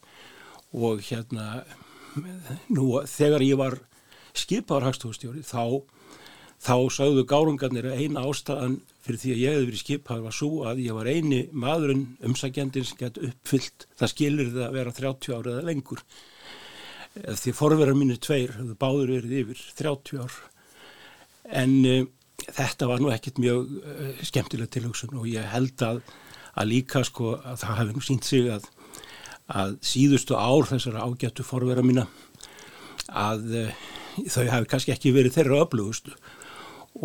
og 0.73 1.01
hérna 1.05 1.63
nú 2.73 2.91
þegar 3.09 3.45
ég 3.45 3.59
var 3.59 3.77
skipaður 4.37 4.87
hagstofustjóri 4.87 5.43
þá, 5.45 5.83
þá 6.63 6.75
sagðu 6.95 7.25
gárungarnir 7.29 7.89
að 7.91 8.01
eina 8.03 8.23
ástæðan 8.29 8.79
fyrir 9.05 9.21
því 9.21 9.33
að 9.33 9.43
ég 9.43 9.55
hefði 9.55 9.69
verið 9.69 9.83
skipaður 9.83 10.25
var 10.25 10.37
svo 10.39 10.51
að 10.69 10.81
ég 10.85 10.97
var 10.97 11.11
eini 11.11 11.41
maðurinn 11.51 12.05
umsækjandin 12.29 12.87
sem 12.87 13.01
gett 13.03 13.21
uppfyllt 13.29 13.87
það 13.99 14.13
skilir 14.13 14.51
það 14.53 14.67
að 14.67 14.77
vera 14.79 14.97
30 15.01 15.37
ára 15.37 15.55
eða 15.55 15.67
lengur 15.69 16.03
því 17.15 17.53
forverðar 17.57 17.97
mínu 17.97 18.17
tveir 18.21 18.55
hefðu 18.57 18.77
báður 18.79 19.13
verið 19.17 19.35
yfir 19.43 19.61
30 19.79 20.23
ár. 20.23 20.39
En 21.61 21.75
uh, 21.89 22.01
þetta 22.45 22.89
var 22.89 23.03
nú 23.03 23.11
ekkit 23.13 23.41
mjög 23.41 23.77
uh, 23.79 24.09
skemmtileg 24.25 24.71
tilhugsun 24.73 25.17
og 25.19 25.29
ég 25.29 25.47
held 25.53 25.85
að 25.85 26.03
að 26.59 26.67
líka 26.73 27.03
sko 27.05 27.35
að 27.37 27.61
það 27.61 27.77
hefði 27.77 27.95
nú 27.95 28.01
sínt 28.03 28.25
sig 28.27 28.47
að, 28.51 28.65
að 29.47 29.75
síðustu 29.85 30.35
ár 30.35 30.65
þessara 30.67 31.05
ágættu 31.05 31.45
forvera 31.45 31.85
mína 31.85 32.07
að 33.07 33.45
uh, 33.61 33.83
þau 34.25 34.43
hefði 34.43 34.69
kannski 34.73 34.93
ekki 34.95 35.15
verið 35.15 35.37
þeirra 35.37 35.63
öflugustu. 35.63 36.15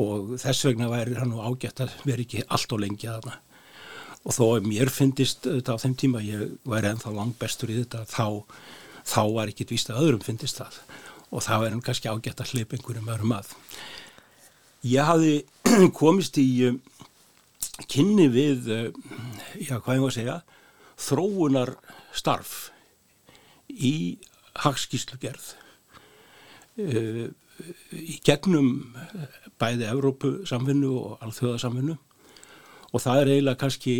Og 0.00 0.34
þess 0.40 0.64
vegna 0.66 0.88
væri 0.90 1.14
það 1.14 1.28
nú 1.30 1.42
ágætt 1.44 1.84
að 1.84 1.92
vera 2.08 2.24
ekki 2.24 2.46
allt 2.48 2.72
á 2.72 2.76
lengi 2.80 3.10
að 3.10 3.20
hana 3.22 3.40
og 4.24 4.32
þó 4.32 4.44
að 4.54 4.68
mér 4.70 4.90
finnist 4.92 5.44
þetta 5.44 5.76
á 5.76 5.82
þeim 5.82 5.94
tíma 6.00 6.22
ég 6.24 6.54
væri 6.68 6.90
ennþá 6.90 7.12
langt 7.12 7.36
bestur 7.40 7.72
í 7.72 7.76
þetta 7.82 8.06
þá, 8.08 8.26
þá 9.04 9.20
var 9.34 9.52
ekki 9.52 9.68
víst 9.70 9.92
að 9.92 10.02
öðrum 10.04 10.24
finnist 10.24 10.60
það. 10.60 10.80
Og 11.34 11.44
það 11.44 11.64
væri 11.64 11.82
kannski 11.88 12.10
ágætt 12.10 12.42
að 12.44 12.54
hlip 12.54 12.74
einhverjum 12.76 13.12
öðrum 13.14 13.36
að. 13.36 13.52
Ég 14.84 15.08
hafi 15.08 15.34
komist 16.00 16.38
í 16.38 16.48
um, 16.68 16.80
kynni 17.90 18.28
við, 18.32 18.68
eh, 18.70 18.90
já 19.58 19.78
hvað 19.80 19.96
ég 19.96 20.04
var 20.04 20.12
að 20.12 20.18
segja, 20.18 20.36
þróunar 21.00 21.74
starf 22.14 22.54
í 23.68 23.94
hagskíslugerð 24.62 25.48
eh, 26.78 27.24
í 27.98 28.18
gegnum 28.26 28.94
bæði 29.60 29.88
Evrópu-samfinnu 29.90 30.92
og 30.98 31.24
alþjóðasamfinnu 31.24 31.96
og 32.94 33.02
það 33.02 33.20
er 33.20 33.32
eiginlega 33.32 33.60
kannski, 33.64 33.94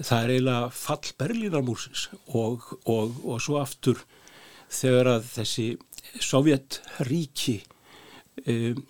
það 0.00 0.22
er 0.22 0.34
eiginlega 0.34 0.70
fall 0.76 1.12
Berlínarmúsins 1.20 2.08
og, 2.26 2.66
og, 2.84 3.16
og 3.24 3.40
svo 3.42 3.60
aftur 3.62 4.02
þegar 4.72 5.16
að 5.16 5.30
þessi 5.30 5.66
Sovjetríki 6.22 7.56
um, 8.46 8.82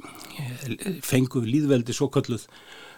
fengu 1.05 1.43
líðveldi 1.47 1.95
svo 1.97 2.11
kalluð 2.13 2.47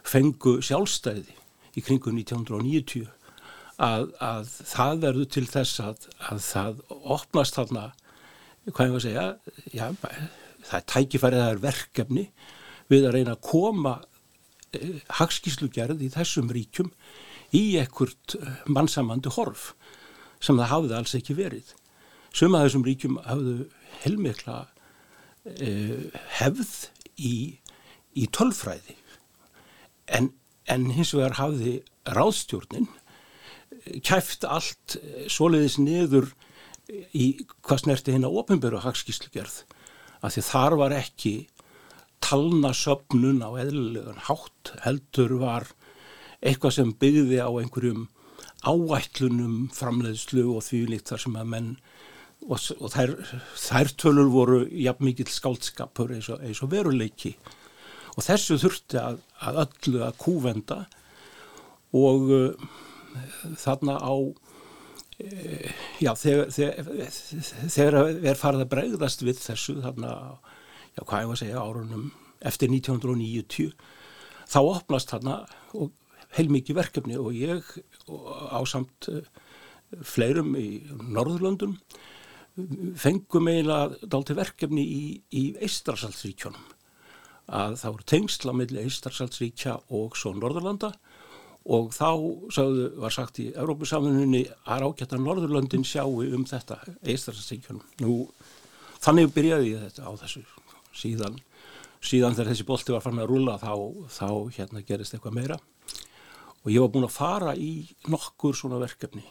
fengu 0.09 0.59
sjálfstæði 0.64 1.37
í 1.79 1.85
kringu 1.85 2.12
1990 2.14 3.07
að, 3.79 4.09
að 4.25 4.51
það 4.73 5.03
verður 5.05 5.31
til 5.37 5.47
þess 5.49 5.83
að, 5.85 6.09
að 6.31 6.42
það 6.49 6.83
opnast 7.14 7.59
þarna, 7.59 7.85
hvað 8.73 8.88
ég 8.88 8.94
var 8.94 8.99
að 8.99 9.07
segja, 9.07 9.27
já, 9.71 9.87
það 10.68 10.79
er 10.81 10.87
tækifærið, 10.94 11.42
það 11.44 11.53
er 11.53 11.62
verkefni 11.62 12.25
við 12.88 13.07
að 13.07 13.18
reyna 13.18 13.37
að 13.37 13.44
koma 13.47 13.94
eh, 14.75 14.99
hagskíslugerð 15.21 16.03
í 16.03 16.11
þessum 16.16 16.51
ríkjum 16.55 16.90
í 17.56 17.64
ekkert 17.80 18.37
eh, 18.40 18.62
mannsamandi 18.68 19.32
horf 19.37 19.72
sem 20.42 20.58
það 20.58 20.72
hafði 20.72 20.96
alls 20.98 21.14
ekki 21.18 21.37
verið. 21.38 21.72
Suma 22.34 22.62
þessum 22.64 22.84
ríkjum 22.87 23.18
hafðu 23.24 23.56
heilmikla 24.02 24.58
eh, 25.58 26.08
hefð 26.38 26.74
í, 27.16 27.34
í 28.14 28.28
tölfræði 28.34 28.96
en, 30.08 30.32
en 30.70 30.88
hins 30.94 31.14
vegar 31.16 31.38
hafði 31.40 31.78
ráðstjórnin 32.08 32.88
eh, 32.88 33.98
kæft 34.04 34.46
allt 34.48 34.98
eh, 35.00 35.26
svoleiðis 35.30 35.78
niður 35.82 36.32
í 36.88 37.34
hvað 37.66 37.84
snerti 37.84 38.14
hérna 38.14 38.30
ofinböru 38.32 38.80
hagskíslugerð 38.84 39.62
af 40.24 40.34
því 40.34 40.44
þar 40.46 40.76
var 40.80 40.94
ekki 40.96 41.34
talnasöfnun 42.24 43.44
á 43.44 43.50
eðlulegan 43.61 44.24
hátt 44.28 44.72
heldur 44.84 45.37
var 45.42 45.68
eitthvað 46.44 46.77
sem 46.77 46.94
byggði 47.01 47.40
á 47.42 47.51
einhverjum 47.51 48.07
áætlunum 48.66 49.68
framleiðslu 49.74 50.44
og 50.55 50.64
því 50.66 50.83
líkt 50.92 51.12
þar 51.12 51.22
sem 51.24 51.38
að 51.38 51.51
menn 51.53 51.70
og, 52.46 52.59
og 52.79 52.92
þær, 52.94 53.14
þær 53.59 53.92
tölur 54.01 54.31
voru 54.33 54.61
jafn 54.70 55.09
mikill 55.09 55.31
skáldskapur 55.31 56.14
eins 56.16 56.31
og, 56.33 56.42
eins 56.42 56.62
og 56.64 56.72
veruleiki. 56.72 57.35
Og 58.16 58.27
þessu 58.27 58.59
þurfti 58.59 58.98
að, 59.01 59.20
að 59.46 59.61
öllu 59.64 60.03
að 60.07 60.18
kúvenda 60.22 60.79
og 61.96 62.31
uh, 62.35 62.68
þarna 63.59 63.98
á 63.98 64.14
uh, 64.14 65.68
já 66.03 66.12
þegar, 66.18 66.51
þegar, 66.55 67.12
þegar 67.74 67.98
er 68.03 68.40
farið 68.40 68.64
að 68.64 68.72
bregðast 68.74 69.24
við 69.27 69.42
þessu 69.42 69.79
þarna 69.85 70.16
já 70.98 71.05
hvað 71.05 71.22
ég 71.22 71.31
var 71.31 71.38
að 71.38 71.42
segja 71.44 71.62
árunum 71.62 72.11
eftir 72.48 72.70
1990 72.74 73.72
þá 74.48 74.61
opnast 74.62 75.14
þarna 75.14 75.40
og 75.77 75.94
heilmikið 76.37 76.79
verkefni 76.79 77.19
og 77.21 77.33
ég 77.37 77.64
á 78.09 78.61
samt 78.69 79.09
uh, 79.12 79.23
fleirum 80.05 80.55
í 80.59 80.83
Norðurlöndum 80.93 81.79
fengum 82.99 83.49
eiginlega 83.49 84.09
dalti 84.11 84.35
verkefni 84.37 84.83
í, 84.83 85.03
í 85.31 85.45
Eistarsaldsríkjónum 85.62 86.75
að 87.49 87.79
það 87.81 87.95
voru 87.95 88.07
tengsla 88.12 88.55
millir 88.57 88.88
Eistarsaldsríkja 88.88 89.77
og 89.97 90.19
svo 90.19 90.35
Norðurlanda 90.37 90.93
og 91.69 91.91
þá 91.93 92.11
sagðu, 92.55 92.85
var 93.01 93.12
sagt 93.12 93.41
í 93.43 93.49
Európusamfunni 93.53 94.45
að 94.69 94.87
ágætt 94.88 95.14
að 95.17 95.25
Norðurlöndin 95.25 95.87
sjáu 95.87 96.23
um 96.25 96.47
þetta 96.49 96.81
Eistarsaldsríkjónum. 97.03 97.85
Nú 98.05 98.14
þannig 99.05 99.33
byrjaði 99.37 99.75
ég 99.75 99.85
þetta 99.87 100.09
á 100.09 100.12
þessu 100.23 100.45
síðan, 100.97 101.38
síðan 102.01 102.37
þegar 102.37 102.53
þessi 102.53 102.69
bolti 102.69 102.95
var 102.95 103.05
fann 103.05 103.21
að 103.23 103.31
rúla 103.33 103.59
þá, 103.61 103.75
þá 104.11 104.29
hérna 104.57 104.85
gerist 104.88 105.17
eitthvað 105.17 105.38
meira 105.38 105.59
og 106.64 106.71
ég 106.73 106.83
var 106.83 106.92
búin 106.94 107.07
að 107.09 107.16
fara 107.16 107.55
í 107.57 107.73
nokkur 108.11 108.57
svona 108.57 108.81
verkefni. 108.83 109.25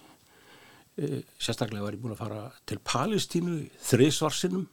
E, 0.98 1.22
sérstaklega 1.38 1.86
var 1.86 1.98
ég 1.98 2.02
búin 2.02 2.16
að 2.16 2.24
fara 2.24 2.44
til 2.66 2.80
Palestínu 2.82 3.60
þriðsvarsinnum 3.90 4.68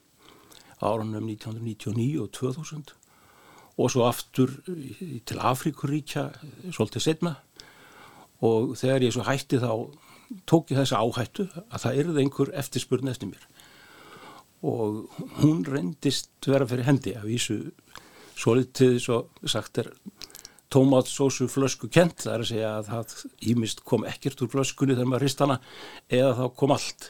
árunum 0.84 1.28
1999 1.28 2.20
og 2.22 2.30
2000 2.32 2.94
og 3.74 3.90
svo 3.90 4.06
aftur 4.06 4.52
til 5.26 5.38
Afrikuríkja 5.40 6.28
svolítið 6.70 7.02
setna 7.02 7.34
og 8.44 8.74
þegar 8.78 9.06
ég 9.06 9.14
svo 9.14 9.24
hætti 9.26 9.58
þá 9.62 9.70
tók 10.48 10.72
ég 10.72 10.80
þessa 10.80 11.00
áhættu 11.02 11.48
að 11.68 11.82
það 11.84 12.00
erði 12.02 12.22
einhver 12.22 12.52
eftirspurn 12.60 13.10
eftir 13.10 13.30
mér. 13.30 13.46
Og 14.64 15.10
hún 15.40 15.64
reyndist 15.68 16.30
vera 16.46 16.66
fyrir 16.68 16.86
hendi 16.88 17.14
að 17.18 17.28
vísu 17.28 17.58
svolítið 18.38 18.98
svo 19.02 19.18
sagt 19.46 19.82
er 19.82 19.90
tómatsósu 20.74 21.46
flösku 21.50 21.88
kent, 21.92 22.24
það 22.24 22.34
er 22.34 22.44
að 22.44 22.50
segja 22.50 22.72
að 22.80 22.90
það 22.90 23.14
ímist 23.52 23.82
kom 23.86 24.06
ekkert 24.08 24.42
úr 24.44 24.52
flöskunni 24.56 24.96
þegar 24.96 25.10
maður 25.12 25.26
hrist 25.26 25.42
hana 25.44 25.58
eða 26.10 26.34
þá 26.40 26.44
kom 26.60 26.74
allt. 26.74 27.08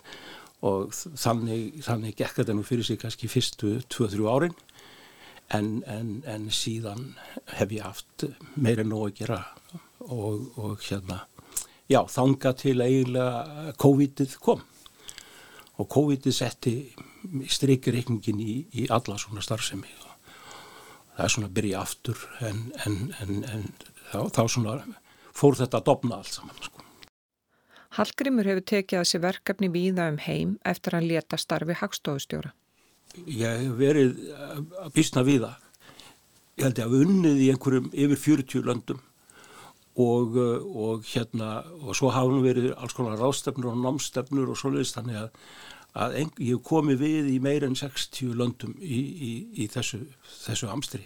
Og 0.64 0.94
þannig, 0.96 1.80
þannig 1.84 2.16
gekk 2.16 2.38
þetta 2.40 2.56
nú 2.56 2.64
fyrir 2.64 2.86
sig 2.88 3.00
kannski 3.00 3.28
fyrstu 3.28 3.74
2-3 3.92 4.28
árin 4.32 4.54
en, 5.52 5.82
en, 5.90 6.14
en 6.28 6.48
síðan 6.52 7.10
hef 7.58 7.74
ég 7.74 7.84
haft 7.84 8.24
meira 8.56 8.84
nóg 8.86 9.10
að 9.10 9.18
gera 9.18 9.40
og, 10.08 10.48
og 10.56 10.80
hérna 10.86 11.24
já, 11.90 12.00
þanga 12.08 12.54
til 12.60 12.78
eiginlega 12.84 13.74
COVID-ið 13.80 14.38
kom. 14.44 14.64
Og 15.74 15.90
COVID-ið 15.90 16.36
setti 16.36 16.74
strykirreikningin 17.50 18.40
í, 18.40 18.56
í 18.78 18.88
alla 18.92 19.18
svona 19.18 19.42
starfsemi 19.44 19.90
og 20.00 20.03
það 21.14 21.24
er 21.26 21.34
svona 21.34 21.50
að 21.50 21.56
byrja 21.58 21.82
aftur 21.82 22.24
en, 22.44 22.62
en, 22.86 22.98
en, 23.22 23.34
en 23.50 23.66
þá, 24.10 24.18
þá 24.34 24.42
svona 24.56 24.76
fór 25.34 25.58
þetta 25.58 25.80
að 25.80 25.88
dopna 25.90 26.20
allt 26.20 26.34
saman 26.34 26.60
sko. 26.62 26.84
Hallgrimur 27.94 28.48
hefur 28.50 28.66
tekið 28.66 29.00
að 29.00 29.08
sér 29.10 29.22
verkefni 29.22 29.70
víða 29.70 30.08
um 30.10 30.20
heim 30.24 30.56
eftir 30.66 30.96
að 30.98 31.10
leta 31.12 31.38
starfi 31.38 31.76
hagstofustjóra. 31.78 32.50
Ég 33.30 33.60
hef 33.60 33.76
verið 33.78 34.16
að 34.82 34.94
bísna 34.96 35.22
víða. 35.26 35.52
Ég 36.58 36.66
held 36.66 36.80
ég 36.80 36.88
að 36.88 37.04
unnið 37.04 37.42
í 37.44 37.50
einhverjum 37.52 37.92
yfir 37.92 38.20
40 38.24 38.66
löndum 38.66 39.02
og, 40.02 40.34
og 40.34 41.06
hérna 41.06 41.60
og 41.82 41.94
svo 41.94 42.10
hafa 42.14 42.32
nú 42.32 42.42
verið 42.42 42.72
alls 42.74 42.96
konar 42.96 43.20
rástefnur 43.20 43.70
og 43.70 43.78
námstefnur 43.84 44.50
og 44.50 44.58
svoleiðist 44.58 44.98
þannig 44.98 45.20
að 45.22 45.30
að 45.94 46.16
ein, 46.20 46.30
ég 46.42 46.56
hef 46.56 46.64
komið 46.66 47.02
við 47.04 47.28
í 47.30 47.40
meira 47.42 47.68
en 47.70 47.78
60 47.78 48.34
löndum 48.38 48.74
í, 48.82 48.98
í, 48.98 49.32
í 49.62 49.68
þessu, 49.70 50.00
þessu 50.44 50.70
amstri 50.72 51.04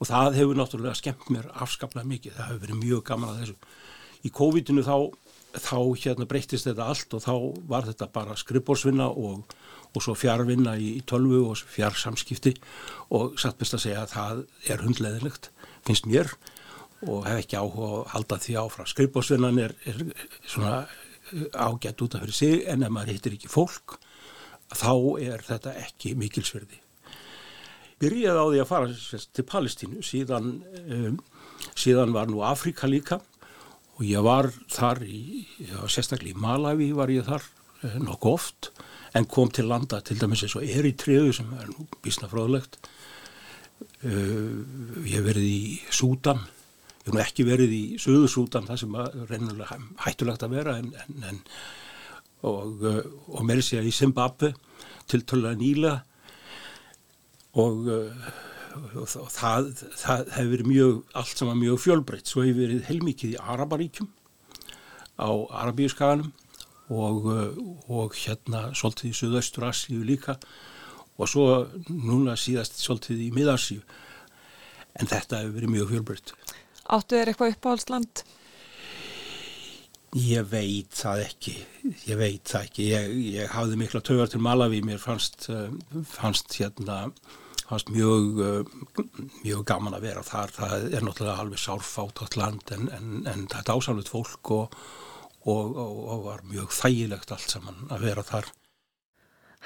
og 0.00 0.08
það 0.08 0.38
hefur 0.38 0.58
náttúrulega 0.58 0.96
skemmt 0.96 1.28
mér 1.32 1.50
afskaplega 1.60 2.08
mikið, 2.08 2.36
það 2.36 2.46
hefur 2.48 2.62
verið 2.64 2.78
mjög 2.80 3.02
gaman 3.10 3.32
að 3.34 3.42
þessu. 3.42 3.56
Í 4.20 4.30
COVID-inu 4.36 4.84
þá, 4.86 4.94
þá 5.60 5.76
hérna 6.04 6.28
breytist 6.28 6.68
þetta 6.68 6.86
allt 6.92 7.16
og 7.16 7.24
þá 7.24 7.34
var 7.68 7.88
þetta 7.88 8.08
bara 8.14 8.36
skrifbórsvinna 8.40 9.10
og, 9.10 9.52
og 9.92 10.04
svo 10.04 10.14
fjárvinna 10.16 10.76
í, 10.80 10.94
í 11.00 11.04
tölvu 11.08 11.42
og 11.50 11.60
fjársamskipti 11.74 12.54
og 13.16 13.36
satt 13.40 13.60
best 13.60 13.76
að 13.76 13.84
segja 13.84 14.06
að 14.06 14.14
það 14.14 14.42
er 14.72 14.86
hundleðilegt, 14.86 15.50
finnst 15.84 16.08
mér 16.08 16.32
og 17.04 17.24
hef 17.28 17.42
ekki 17.42 17.60
áhuga 17.60 17.92
að 18.00 18.10
halda 18.14 18.40
því 18.40 18.58
áfram. 18.60 18.88
Skrifbórsvinnan 18.88 19.60
er, 19.60 19.76
er 19.88 20.02
svona 20.48 20.74
ágætt 21.54 22.02
út 22.04 22.14
af 22.16 22.24
fyrir 22.24 22.36
sig 22.36 22.62
en 22.70 22.84
ef 22.86 22.92
maður 22.92 23.14
hittir 23.14 23.36
ekki 23.36 23.50
fólk 23.50 23.98
þá 24.70 24.94
er 25.22 25.42
þetta 25.46 25.74
ekki 25.80 26.14
mikilsverði. 26.18 26.78
Byrjaði 28.00 28.40
á 28.40 28.46
því 28.48 28.60
að 28.62 28.70
fara 28.70 29.24
til 29.36 29.44
Palestínu 29.44 30.04
síðan, 30.06 30.52
um, 30.88 31.18
síðan 31.76 32.14
var 32.16 32.30
nú 32.30 32.40
Afrika 32.46 32.88
líka 32.88 33.20
og 33.98 34.06
ég 34.08 34.24
var 34.24 34.48
þar 34.72 35.02
í, 35.04 35.44
sérstaklega 35.90 36.32
í 36.32 36.40
Malawi 36.40 36.88
var 36.96 37.12
ég 37.12 37.26
þar 37.26 37.44
eh, 37.84 37.98
nokkuð 38.00 38.32
oft 38.32 38.70
en 39.18 39.26
kom 39.28 39.50
til 39.52 39.66
landa 39.68 40.00
til 40.00 40.16
dæmis 40.16 40.46
eins 40.46 40.56
og 40.56 40.64
Eritreðu 40.64 41.34
sem 41.36 41.50
er 41.60 41.68
nú 41.68 41.84
bísna 42.00 42.30
fróðlegt. 42.30 42.78
Uh, 44.00 44.64
ég 45.04 45.18
hef 45.18 45.26
verið 45.26 45.44
í 45.44 45.60
Sútan 45.92 46.40
Hef 47.00 47.14
nú 47.14 47.22
ekki 47.22 47.46
verið 47.48 47.72
í 47.72 47.82
Suðursútan 48.00 48.68
það 48.68 48.82
sem 48.82 48.98
reynulega 49.30 49.78
hættulegt 50.04 50.44
að 50.44 50.56
vera 50.58 50.76
en, 50.80 50.90
en, 51.00 51.24
en 51.30 51.40
og, 52.46 52.84
uh, 52.84 53.00
og 53.36 53.42
með 53.46 53.62
þess 53.62 53.80
að 53.80 53.88
í 53.88 53.96
Zimbabwe 53.96 54.52
til 55.10 55.22
tölulega 55.24 55.60
nýla 55.60 55.94
og, 57.60 57.88
uh, 57.88 58.28
og, 59.00 59.06
og 59.06 59.32
það, 59.32 59.72
það 60.02 60.24
hefur 60.36 60.52
verið 60.54 60.70
mjög, 60.70 61.00
allt 61.22 61.42
saman 61.42 61.60
mjög 61.60 61.80
fjölbreytt. 61.86 62.28
Svo 62.28 62.44
hefur 62.44 62.62
verið 62.66 62.86
heilmikið 62.90 63.36
í 63.36 63.40
Araparíkjum 63.54 64.10
á 65.20 65.30
Arabíuskaganum 65.64 66.30
og, 66.90 67.26
og 67.88 68.16
hérna 68.18 68.70
svolítið 68.74 69.10
í 69.10 69.16
Suðaustur 69.16 69.68
Asíu 69.68 70.04
líka 70.04 70.36
og 71.20 71.28
svo 71.28 71.46
núna 71.88 72.36
síðast 72.40 72.80
svolítið 72.80 73.26
í 73.26 73.32
Miðasíu 73.36 73.82
en 74.98 75.10
þetta 75.10 75.42
hefur 75.42 75.56
verið 75.58 75.74
mjög 75.74 75.92
fjölbreytt. 75.92 76.32
Áttu 76.90 77.18
þeir 77.18 77.30
eitthvað 77.30 77.52
uppáhaldsland? 77.54 78.22
Ég 80.18 80.46
veit 80.50 80.90
það 80.98 81.20
ekki, 81.22 81.52
ég 82.08 82.18
veit 82.18 82.50
það 82.50 82.64
ekki, 82.66 82.86
ég, 82.90 83.12
ég 83.36 83.52
hafði 83.54 83.76
mikla 83.78 84.00
tögar 84.02 84.30
til 84.32 84.40
Malawi, 84.42 84.80
mér 84.82 84.98
fannst, 84.98 85.46
uh, 85.54 85.68
fannst 86.10 86.56
hérna, 86.58 87.04
fannst 87.68 87.92
mjög, 87.94 88.40
uh, 88.42 89.04
mjög 89.44 89.62
gaman 89.70 89.94
að 89.94 90.08
vera 90.08 90.24
þar, 90.26 90.54
það 90.56 90.88
er 90.88 91.06
náttúrulega 91.06 91.44
alveg 91.44 91.62
sárfátt 91.62 92.24
átt 92.26 92.40
land 92.40 92.74
en, 92.74 92.90
en, 92.96 93.12
en 93.22 93.46
þetta 93.46 93.62
er 93.76 93.78
ásamlut 93.78 94.10
fólk 94.10 94.50
og, 94.56 94.74
og, 95.46 95.78
og, 95.78 96.02
og 96.16 96.26
var 96.26 96.42
mjög 96.50 96.74
þægilegt 96.74 97.36
allt 97.36 97.54
saman 97.54 97.86
að 97.94 98.08
vera 98.10 98.26
þar. 98.26 98.50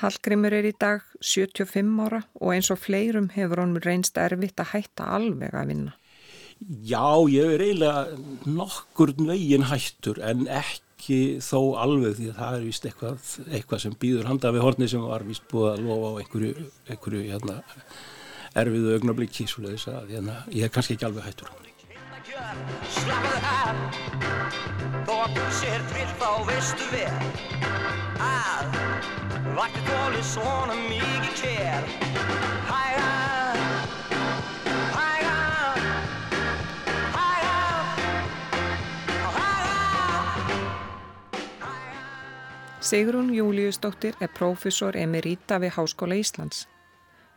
Hallgrimur 0.03 0.53
er 0.53 0.69
í 0.69 0.77
dag 0.77 1.09
75 1.25 2.01
ára 2.05 2.25
og 2.37 2.53
eins 2.53 2.69
og 2.75 2.85
fleirum 2.85 3.33
hefur 3.33 3.65
hann 3.65 3.79
reynst 3.81 4.21
erfitt 4.21 4.61
að 4.61 4.75
hætta 4.75 5.09
alveg 5.17 5.57
að 5.57 5.71
vinna. 5.73 6.01
Já, 6.63 7.05
ég 7.29 7.57
er 7.57 7.65
eiginlega 7.65 8.49
nokkur 8.49 9.15
veginn 9.19 9.67
hættur 9.69 10.21
en 10.25 10.47
ekki 10.49 11.19
þó 11.45 11.75
alveg 11.83 12.17
því 12.21 12.31
að 12.31 12.41
það 12.41 12.57
er 12.59 12.65
vist 12.69 12.89
eitthvað, 12.89 13.29
eitthvað 13.51 13.85
sem 13.85 13.99
býður 14.01 14.31
handa 14.31 14.55
við 14.55 14.65
horni 14.65 14.89
sem 14.91 15.05
var 15.05 15.27
vist 15.29 15.45
búið 15.51 15.71
að 15.75 15.85
lofa 15.89 16.15
á 16.15 16.19
einhverju, 16.23 16.71
einhverju 16.89 17.27
hérna, 17.29 17.61
erfiðu 18.63 18.97
augnablíki 18.97 19.49
svo 19.51 19.67
leiðis 19.67 19.91
að 19.93 20.17
hérna, 20.17 20.41
ég 20.55 20.69
er 20.69 20.73
kannski 20.73 20.97
ekki 20.97 21.11
alveg 21.11 21.29
hættur 21.29 21.53
á 21.53 21.55
hann. 21.55 21.65
Slappaðu 22.95 23.39
af 23.45 23.69
Þó 25.07 25.15
að 25.15 25.37
þú 25.37 25.45
sér 25.59 25.85
til 25.93 26.07
þá 26.21 26.31
veistu 26.49 26.89
vel 26.93 27.29
Að 28.25 28.79
Vakti 29.59 29.85
þóli 29.89 30.25
svona 30.31 30.79
mikið 30.87 31.37
kér 31.43 31.93
Hæga 32.71 33.05
Hæga 33.05 33.24
Sigrún 42.85 43.33
Júliusdóttir 43.33 44.13
er 44.21 44.29
prófessor 44.29 44.93
emerita 45.01 45.57
við 45.57 45.71
Háskóla 45.79 46.19
Íslands. 46.21 46.67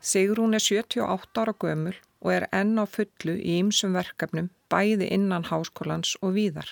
Sigrún 0.03 0.57
er 0.57 0.59
78 0.59 1.39
ára 1.39 1.53
gömul 1.55 1.93
og 2.19 2.33
er 2.33 2.45
enn 2.51 2.75
á 2.75 2.83
fullu 2.83 3.37
í 3.39 3.55
ýmsum 3.61 3.95
verkefnum 3.95 4.49
bæði 4.67 5.07
innan 5.15 5.47
háskólans 5.47 6.17
og 6.19 6.35
víðar. 6.35 6.67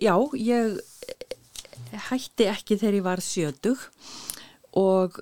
Já, 0.00 0.16
ég 0.32 0.80
hætti 2.08 2.48
ekki 2.48 2.80
þegar 2.80 3.00
ég 3.02 3.06
var 3.10 3.24
sjötug 3.28 3.86
og 4.72 5.20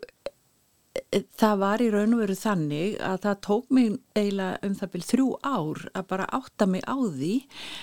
það 1.42 1.60
var 1.66 1.82
í 1.82 1.90
raun 1.90 2.14
og 2.14 2.26
veru 2.28 2.40
þannig 2.46 2.98
að 3.02 3.22
það 3.26 3.44
tók 3.50 3.70
mig 3.74 3.94
eiginlega 4.14 4.62
um 4.62 4.76
það 4.78 4.92
byrj 4.94 5.08
þrjú 5.10 5.30
ár 5.42 5.86
að 5.90 6.12
bara 6.14 6.34
átta 6.38 6.70
mig 6.70 6.86
á 6.86 6.94
því 6.94 7.36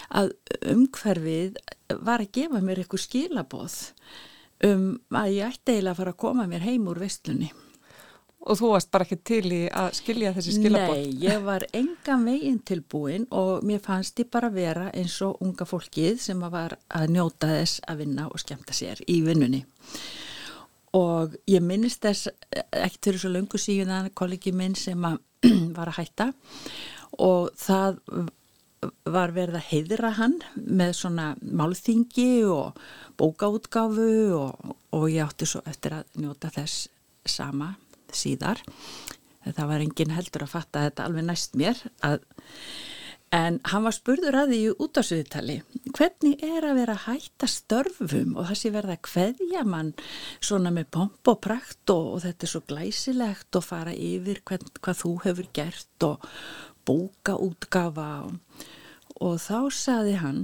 að 0.08 0.38
umhverfið 0.72 1.66
var 2.00 2.24
að 2.24 2.38
gefa 2.40 2.64
mér 2.64 2.80
eitthvað 2.80 3.10
skilaboð 3.12 3.84
um 4.68 4.88
að 5.16 5.36
ég 5.38 5.54
ætti 5.54 5.76
eiginlega 5.76 5.94
að 5.94 6.02
fara 6.02 6.14
að 6.14 6.24
koma 6.24 6.48
mér 6.50 6.66
heim 6.68 6.90
úr 6.92 7.02
vestlunni. 7.04 7.52
Og 8.44 8.60
þú 8.60 8.74
varst 8.74 8.90
bara 8.92 9.06
ekki 9.08 9.18
til 9.24 9.44
í 9.56 9.62
að 9.72 9.94
skilja 9.96 10.34
þessi 10.36 10.58
skilabótt? 10.58 11.00
Nei, 11.00 11.14
ég 11.24 11.46
var 11.46 11.64
engan 11.72 12.26
veginn 12.28 12.60
tilbúin 12.68 13.28
og 13.32 13.64
mér 13.64 13.80
fannst 13.84 14.20
ég 14.20 14.28
bara 14.34 14.50
vera 14.52 14.90
eins 14.92 15.16
og 15.24 15.40
unga 15.46 15.68
fólkið 15.68 16.20
sem 16.26 16.44
var 16.52 16.76
að 16.92 17.14
njóta 17.16 17.54
þess 17.54 17.80
að 17.88 18.04
vinna 18.04 18.28
og 18.28 18.44
skemta 18.44 18.76
sér 18.76 19.00
í 19.08 19.22
vinnunni. 19.24 19.64
Og 21.00 21.38
ég 21.50 21.64
minnist 21.64 22.04
þess 22.04 22.34
ekkert 22.52 23.08
fyrir 23.08 23.24
svo 23.24 23.32
löngu 23.32 23.62
síðan 23.62 24.12
kollegi 24.14 24.52
minn 24.52 24.76
sem 24.76 25.08
að 25.08 25.22
var 25.78 25.94
að 25.94 26.02
hætta 26.02 26.32
og 27.24 27.50
það 27.60 28.02
var 29.16 29.34
verið 29.36 29.60
að 29.60 29.68
heiðra 29.72 30.14
hann 30.20 30.38
með 30.56 30.94
svona 31.00 31.28
málþingi 31.42 32.46
og 32.50 32.80
bókaútgáfu 33.20 34.10
og, 34.38 34.74
og 34.96 35.06
ég 35.12 35.26
átti 35.26 35.50
svo 35.50 35.64
eftir 35.70 36.00
að 36.00 36.18
njóta 36.24 36.52
þess 36.54 36.88
sama 37.26 37.74
síðar. 38.14 38.62
Það 39.44 39.70
var 39.70 39.84
engin 39.84 40.16
heldur 40.16 40.46
að 40.46 40.54
fatta 40.56 40.88
þetta 40.88 41.08
alveg 41.08 41.28
næst 41.28 41.58
mér 41.60 41.80
að 42.06 42.22
En 43.34 43.56
hann 43.66 43.82
var 43.88 43.96
spurður 43.96 44.36
að 44.44 44.52
því 44.54 44.58
út 44.84 45.00
á 45.00 45.04
suðutali, 45.08 45.56
hvernig 45.98 46.44
er 46.46 46.68
að 46.70 46.76
vera 46.78 46.94
að 46.94 47.06
hætta 47.08 47.48
störfum 47.50 48.36
og 48.38 48.46
það 48.52 48.60
sé 48.60 48.72
verða 48.76 48.98
að 49.00 49.08
hveðja 49.10 49.64
mann 49.66 49.90
svona 50.38 50.70
með 50.76 50.92
pomp 50.94 51.32
og 51.32 51.40
prakt 51.42 51.94
og, 51.96 52.12
og 52.14 52.22
þetta 52.28 52.46
er 52.46 52.52
svo 52.52 52.62
glæsilegt 52.70 53.58
og 53.58 53.66
fara 53.66 53.96
yfir 53.98 54.44
hvern, 54.46 54.70
hvað 54.86 55.00
þú 55.02 55.14
hefur 55.26 55.50
gert 55.58 56.06
og 56.06 56.30
bóka 56.88 57.38
útgafa 57.40 58.10
og, 58.28 59.40
þá 59.40 59.60
saði 59.74 60.18
hann, 60.20 60.44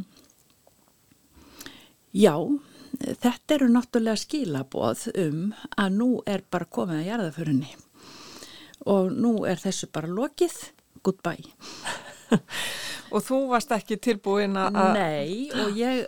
já, 2.16 2.36
þetta 3.00 3.58
eru 3.58 3.70
náttúrulega 3.74 4.24
skilaboð 4.24 5.08
um 5.20 5.46
að 5.78 5.96
nú 6.00 6.10
er 6.30 6.44
bara 6.52 6.70
komið 6.70 7.02
að 7.02 7.10
jarðaförunni 7.12 7.74
og 8.90 9.12
nú 9.12 9.34
er 9.50 9.60
þessu 9.60 9.90
bara 9.92 10.08
lokið, 10.08 10.56
goodbye. 11.04 11.52
og 13.14 13.24
þú 13.26 13.40
varst 13.52 13.72
ekki 13.76 13.98
tilbúin 14.02 14.56
að... 14.60 14.78
Nei, 14.96 15.50
og 15.52 15.78
ég 15.78 16.06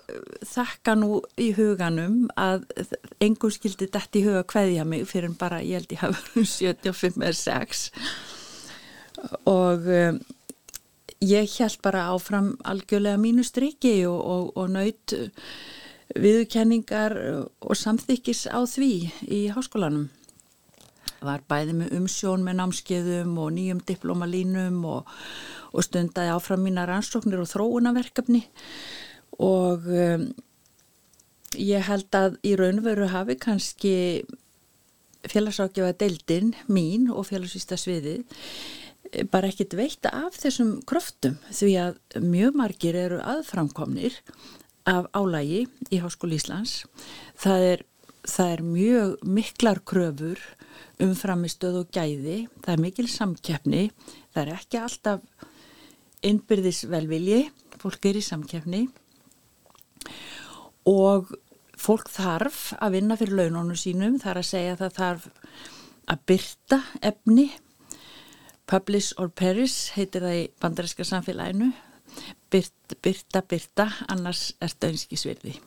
þakka 0.47 0.95
nú 0.99 1.19
í 1.41 1.51
huganum 1.57 2.23
að 2.39 2.67
engur 3.23 3.53
skildi 3.53 3.89
dætt 3.91 4.19
í 4.19 4.23
huga 4.27 4.45
hverja 4.47 4.85
mig 4.87 5.07
fyrir 5.09 5.33
bara, 5.39 5.61
ég 5.65 5.81
held 5.81 5.95
ég 5.97 6.05
hafa 6.05 6.45
75 6.45 7.19
eða 7.19 7.35
6 7.41 7.83
og 9.49 9.87
um, 9.87 10.21
ég 11.21 11.51
held 11.59 11.77
bara 11.85 12.07
áfram 12.13 12.55
algjörlega 12.65 13.19
mínu 13.21 13.45
striki 13.45 14.01
og, 14.09 14.19
og, 14.19 14.57
og 14.57 14.73
naut 14.73 15.15
viðkenningar 16.17 17.15
og 17.61 17.77
samþykkis 17.77 18.47
á 18.51 18.59
því 18.67 18.91
í 19.31 19.41
háskólanum. 19.53 20.09
Var 21.21 21.43
bæði 21.47 21.77
með 21.77 21.95
umsjón 21.99 22.43
með 22.45 22.57
námskeiðum 22.59 23.37
og 23.37 23.51
nýjum 23.53 23.81
diplomalínum 23.85 24.81
og, 24.89 25.09
og 25.71 25.85
stundaði 25.85 26.33
áfram 26.33 26.65
mína 26.65 26.87
rannsóknir 26.89 27.43
og 27.43 27.51
þróunaverkefni 27.51 28.41
og 29.41 29.85
um, 29.85 30.25
ég 31.57 31.85
held 31.85 32.17
að 32.17 32.39
í 32.47 32.55
raunveru 32.57 33.11
hafi 33.13 33.37
kannski 33.39 33.95
félagsákjafa 35.29 35.93
deildin 36.01 36.55
mín 36.65 37.09
og 37.13 37.27
félagsvista 37.29 37.77
sviðið 37.77 38.25
bara 39.31 39.49
ekkit 39.51 39.75
veita 39.75 40.11
af 40.27 40.37
þessum 40.39 40.77
kröftum 40.87 41.37
því 41.51 41.71
að 41.83 42.23
mjög 42.23 42.57
margir 42.59 42.97
eru 42.97 43.19
aðframkomnir 43.19 44.17
af 44.89 45.09
álægi 45.13 45.65
í 45.91 45.99
Háskóli 46.01 46.39
Íslands. 46.39 46.85
Það 47.39 47.67
er, 47.67 47.83
það 48.25 48.53
er 48.55 48.63
mjög 48.65 49.25
miklar 49.37 49.81
kröfur 49.85 50.41
umframistöð 51.01 51.81
og 51.81 51.93
gæði, 51.93 52.45
það 52.61 52.73
er 52.73 52.83
mikil 52.83 53.07
samkeppni, 53.09 53.85
það 54.33 54.41
er 54.43 54.53
ekki 54.57 54.81
alltaf 54.81 55.47
innbyrðis 56.25 56.83
velvilji, 56.89 57.45
fólk 57.81 58.05
er 58.09 58.19
í 58.19 58.25
samkeppni. 58.25 58.83
Og 60.89 61.31
fólk 61.81 62.09
þarf 62.13 62.71
að 62.77 62.97
vinna 62.97 63.17
fyrir 63.17 63.39
launónu 63.39 63.77
sínum, 63.79 64.19
það 64.21 64.31
er 64.33 64.41
að 64.41 64.49
segja 64.51 64.75
að 64.75 64.83
það 64.83 64.97
þarf 64.99 65.27
að 66.11 66.23
byrta 66.29 66.79
efni, 67.11 67.47
publish 68.71 69.11
or 69.19 69.31
perish 69.35 69.91
heitir 69.97 70.23
það 70.23 70.37
í 70.39 70.45
bandaríska 70.63 71.07
samfélaginu, 71.07 71.73
byrta, 72.51 72.97
byrta, 73.03 73.43
byrta, 73.43 73.89
annars 74.11 74.51
er 74.59 74.71
þetta 74.71 74.93
önskisvirði 74.95 75.59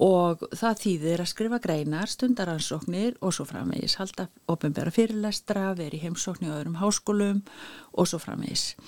og 0.00 0.46
það 0.56 0.78
þýðir 0.80 1.20
að 1.20 1.28
skrifa 1.28 1.58
greinar, 1.60 2.08
stundaransóknir 2.08 3.18
og 3.20 3.34
svo 3.36 3.44
framvegis, 3.44 3.98
halda 4.00 4.30
ofinbæra 4.48 4.92
fyrirlestra, 4.96 5.74
veri 5.76 6.00
heimsóknir 6.00 6.54
á 6.54 6.56
öðrum 6.56 6.78
háskólum 6.80 7.42
og 7.92 8.08
svo 8.08 8.20
framvegis. 8.22 8.78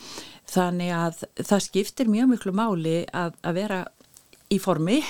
Þannig 0.49 0.95
að 0.97 1.25
það 1.37 1.65
skiptir 1.67 2.13
mjög 2.13 2.33
miklu 2.33 2.55
máli 2.57 3.03
að, 3.13 3.37
að 3.45 3.59
vera 3.61 3.83
í 4.53 4.59
formi, 4.61 5.03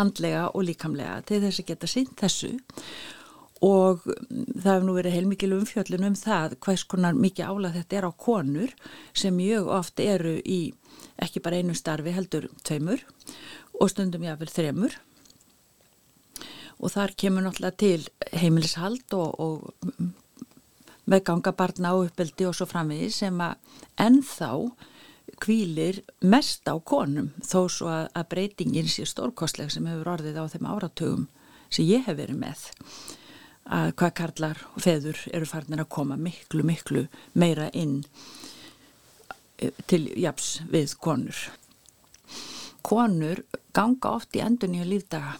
andlega 0.00 0.48
og 0.54 0.64
líkamlega 0.64 1.20
til 1.28 1.42
þess 1.44 1.60
að 1.60 1.72
geta 1.74 1.92
sínt 1.92 2.16
þessu 2.20 2.54
og 3.60 4.06
það 4.06 4.70
hefur 4.70 4.86
nú 4.88 4.94
verið 4.96 5.16
heilmikil 5.18 5.52
umfjöllun 5.58 6.06
um 6.08 6.16
það 6.16 6.56
hvers 6.64 6.84
konar 6.88 7.18
mikið 7.18 7.50
álag 7.52 7.76
þetta 7.76 7.98
er 7.98 8.06
á 8.08 8.12
konur 8.16 8.72
sem 9.12 9.36
mjög 9.36 9.68
oft 9.76 10.00
eru 10.00 10.38
í 10.40 10.60
ekki 11.20 11.42
bara 11.44 11.60
einu 11.60 11.76
starfi 11.76 12.14
heldur 12.16 12.48
tveimur 12.64 13.04
og 13.80 13.92
stundum 13.92 14.24
jáfnvel 14.24 14.52
þremur. 14.52 14.96
Og 16.80 16.92
þar 16.94 17.12
kemur 17.20 17.44
náttúrulega 17.44 17.76
til 17.76 18.06
heimilishald 18.40 19.12
og, 19.12 19.36
og 19.36 21.04
meðganga 21.10 21.52
barna 21.56 21.92
á 21.92 21.96
uppeldi 22.00 22.48
og 22.48 22.56
svo 22.56 22.68
framvegi 22.70 23.10
sem 23.12 23.42
að 23.44 23.58
ennþá 24.00 24.50
kvílir 25.40 26.00
mest 26.24 26.68
á 26.68 26.76
konum 26.80 27.30
þó 27.44 27.68
svo 27.68 27.92
að, 27.92 28.08
að 28.16 28.28
breytingin 28.32 28.88
sé 28.88 29.04
stórkostleg 29.08 29.72
sem 29.72 29.86
hefur 29.88 30.14
orðið 30.16 30.40
á 30.40 30.44
þeim 30.52 30.68
áratugum 30.72 31.28
sem 31.68 31.86
ég 31.88 32.08
hef 32.08 32.16
verið 32.18 32.40
með 32.40 32.64
að 33.70 33.92
hvað 34.00 34.14
karlar 34.18 34.62
og 34.74 34.82
feður 34.84 35.20
eru 35.32 35.46
farnir 35.46 35.84
að 35.84 35.92
koma 35.94 36.18
miklu, 36.18 36.64
miklu 36.66 37.06
meira 37.38 37.70
inn 37.72 38.00
til 39.86 40.02
japs 40.18 40.60
við 40.72 40.96
konur. 41.04 41.38
Konur 42.82 43.44
ganga 43.76 44.16
oft 44.16 44.34
í 44.36 44.42
endun 44.42 44.74
í 44.74 44.82
að 44.82 44.92
lífdaga 44.94 45.36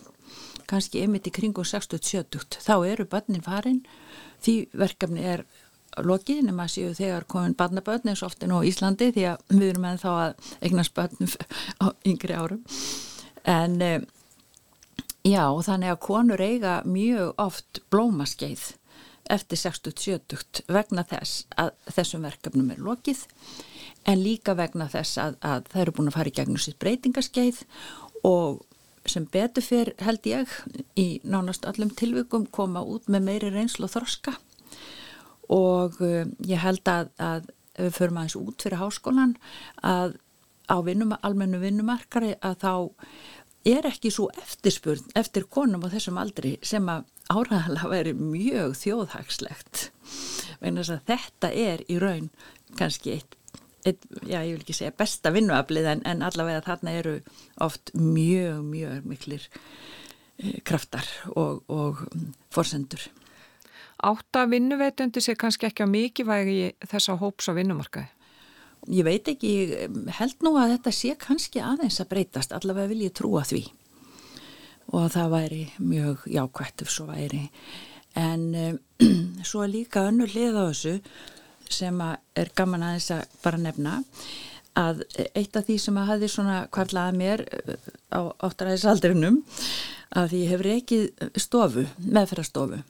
kannski 0.70 1.02
einmitt 1.02 1.26
í 1.26 1.34
kringu 1.34 1.64
60-70 1.66 2.60
þá 2.62 2.74
eru 2.86 3.08
börnin 3.10 3.42
farin 3.42 3.80
því 4.44 4.54
verkefni 4.82 5.24
er 5.32 5.42
lokið 6.06 6.44
nema 6.46 6.68
séu 6.70 6.92
þegar 6.94 7.26
komin 7.30 7.56
barnabörn 7.58 8.12
eins 8.12 8.22
og 8.22 8.30
oftin 8.30 8.54
á 8.54 8.62
Íslandi 8.62 9.10
því 9.16 9.26
að 9.32 9.42
við 9.56 9.66
erum 9.72 9.86
með 9.86 10.02
þá 10.04 10.10
að 10.12 10.52
eignast 10.68 10.94
börnum 10.94 11.34
á 11.84 11.86
yngri 12.06 12.36
árum 12.38 12.62
en 13.50 13.76
um, 13.88 14.06
já 15.26 15.44
þannig 15.66 15.94
að 15.94 16.02
konur 16.06 16.40
eiga 16.40 16.80
mjög 16.88 17.34
oft 17.40 17.82
blómaskeið 17.92 18.70
eftir 19.30 19.60
60-70 19.60 20.64
vegna 20.72 21.04
þess 21.06 21.44
að 21.60 21.74
þessum 21.92 22.24
verkefnum 22.26 22.72
er 22.74 22.80
lokið 22.82 23.26
en 24.08 24.22
líka 24.22 24.56
vegna 24.58 24.88
þess 24.90 25.20
að, 25.20 25.36
að 25.44 25.68
það 25.70 25.82
eru 25.84 25.96
búin 25.96 26.10
að 26.10 26.16
fara 26.18 26.32
í 26.32 26.36
gegnum 26.38 26.62
sitt 26.62 26.80
breytingaskeið 26.82 27.62
og 28.26 28.64
sem 29.08 29.26
betur 29.32 29.64
fyrr 29.64 29.92
held 30.04 30.26
ég 30.28 30.54
í 30.98 31.06
nánast 31.24 31.66
allum 31.68 31.92
tilvikum 31.96 32.46
koma 32.52 32.82
út 32.84 33.08
með 33.08 33.26
meiri 33.28 33.52
reynslu 33.54 33.86
og 33.88 33.94
þroska. 33.94 34.34
Og 35.50 35.96
uh, 36.04 36.26
ég 36.46 36.60
held 36.62 36.86
að, 36.90 37.10
að 37.18 37.48
ef 37.74 37.86
við 37.86 37.96
förum 37.96 38.20
aðeins 38.20 38.38
út 38.38 38.66
fyrir 38.66 38.82
háskólan 38.82 39.36
að 39.86 40.18
á 40.70 40.76
vinnum, 40.86 41.16
almennu 41.26 41.58
vinnumarkari 41.58 42.36
að 42.46 42.60
þá 42.62 42.72
er 43.66 43.86
ekki 43.88 44.10
svo 44.12 44.30
eftirspurn 44.40 45.12
eftir 45.18 45.44
konum 45.52 45.84
á 45.84 45.92
þessum 45.92 46.20
aldri 46.20 46.56
sem 46.64 46.86
að 46.88 47.04
áræðalega 47.30 47.90
veri 47.92 48.14
mjög 48.16 48.76
þjóðhagslegt 48.80 49.90
þetta 50.60 51.52
er 51.52 51.84
í 51.88 51.98
raun 52.00 52.30
kannski 52.78 53.16
eitt, 53.18 53.36
eitt 53.84 54.04
já 54.26 54.40
ég 54.40 54.54
vil 54.54 54.64
ekki 54.64 54.76
segja 54.76 54.96
besta 54.96 55.32
vinnuaflið 55.34 55.88
en, 55.94 56.02
en 56.06 56.22
allavega 56.22 56.64
þarna 56.66 56.96
eru 57.00 57.16
oft 57.60 57.92
mjög 57.94 58.62
mjög 58.64 59.08
miklir 59.08 59.48
eh, 60.38 60.60
kraftar 60.64 61.06
og, 61.34 61.64
og 61.68 62.04
mm, 62.14 62.30
forsendur. 62.52 63.08
Átta 64.00 64.46
vinnuveitundi 64.48 65.20
sé 65.20 65.34
kannski 65.36 65.68
ekki 65.68 65.84
á 65.84 65.88
mikilvægi 65.88 66.72
þessa 66.88 67.18
hóps 67.20 67.50
á 67.50 67.52
vinnumarkaði? 67.52 68.08
Ég 68.88 69.04
veit 69.04 69.28
ekki, 69.28 69.50
ég 69.50 69.98
held 70.16 70.40
nú 70.44 70.54
að 70.56 70.76
þetta 70.76 70.92
sé 70.96 71.14
kannski 71.20 71.60
aðeins 71.60 72.00
að 72.00 72.10
breytast, 72.14 72.54
allavega 72.56 72.90
vil 72.92 73.04
ég 73.04 73.14
trúa 73.16 73.44
því 73.44 73.66
og 74.90 75.10
það 75.14 75.32
væri 75.34 75.60
mjög 75.78 76.24
jákvætt 76.26 76.82
ef 76.82 76.90
svo 76.90 77.04
væri. 77.12 77.44
En 78.18 78.46
um, 78.58 78.78
svo 79.48 79.62
er 79.62 79.74
líka 79.74 80.08
önnur 80.08 80.32
lið 80.34 80.56
á 80.58 80.64
þessu 80.70 80.96
sem 81.70 82.00
er 82.02 82.50
gaman 82.58 82.82
aðeins 82.82 83.10
að 83.14 83.36
bara 83.44 83.60
nefna 83.60 84.00
að 84.78 85.04
eitt 85.34 85.56
af 85.58 85.66
því 85.66 85.76
sem 85.82 85.98
að 86.00 86.10
hafi 86.12 86.30
svona 86.30 86.56
kvarlaði 86.72 87.18
mér 87.20 87.44
eh, 87.46 87.76
á 88.10 88.20
áttræðisaldrinum 88.46 89.40
að 90.18 90.34
ég 90.40 90.52
hefur 90.54 90.70
ekki 90.72 91.00
stofu, 91.38 91.86
meðferðarstofu 92.02 92.80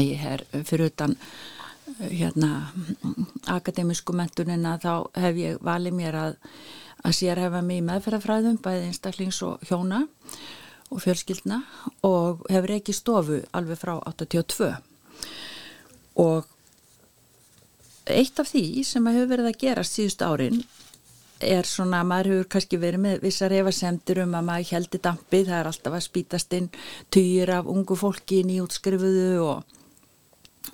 ég 0.00 0.24
er 0.28 0.44
fyrir 0.64 0.90
utan 0.90 1.16
hérna 2.00 2.72
akademísku 3.46 4.14
mentunina 4.16 4.76
þá 4.82 4.92
hef 5.22 5.38
ég 5.40 5.60
valið 5.64 5.96
mér 5.96 6.18
að, 6.20 6.38
að 7.04 7.16
sérhefa 7.20 7.62
mig 7.62 7.80
í 7.80 7.86
meðferðafræðum 7.86 8.58
bæði 8.64 8.88
einstaklings 8.90 9.40
og 9.46 9.62
hjóna 9.68 10.02
og 10.90 11.02
fjölskyldna 11.02 11.60
og 12.06 12.44
hefur 12.50 12.74
ekki 12.76 12.94
stofu 12.94 13.40
alveg 13.56 13.80
frá 13.80 13.94
82 13.98 14.72
og 16.22 16.50
eitt 18.06 18.42
af 18.42 18.50
því 18.50 18.66
sem 18.86 19.06
hefur 19.10 19.30
verið 19.34 19.50
að 19.50 19.62
gera 19.62 19.86
síðust 19.86 20.22
árin 20.26 20.60
er 21.44 21.68
svona 21.68 22.00
að 22.00 22.10
maður 22.10 22.30
hefur 22.32 22.50
kannski 22.54 22.78
verið 22.80 23.02
með 23.06 23.24
vissar 23.26 23.52
hefasemtur 23.52 24.22
um 24.22 24.36
að 24.38 24.46
maður 24.46 24.70
heldur 24.72 25.02
dampið, 25.04 25.48
það 25.50 25.58
er 25.58 25.70
alltaf 25.70 25.96
að 25.98 26.06
spítast 26.06 26.54
inn 26.56 26.68
týr 27.12 27.52
af 27.58 27.68
ungu 27.68 27.98
fólki 27.98 28.40
nýjútskrifuðu 28.46 29.42
og 29.44 29.76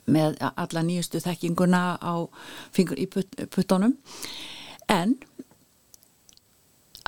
með 0.06 0.38
alla 0.50 0.82
nýjustu 0.86 1.20
þekkinguna 1.22 1.82
á 2.00 2.14
fingur 2.74 2.98
í 2.98 3.08
puttónum 3.08 3.96
en 4.90 5.16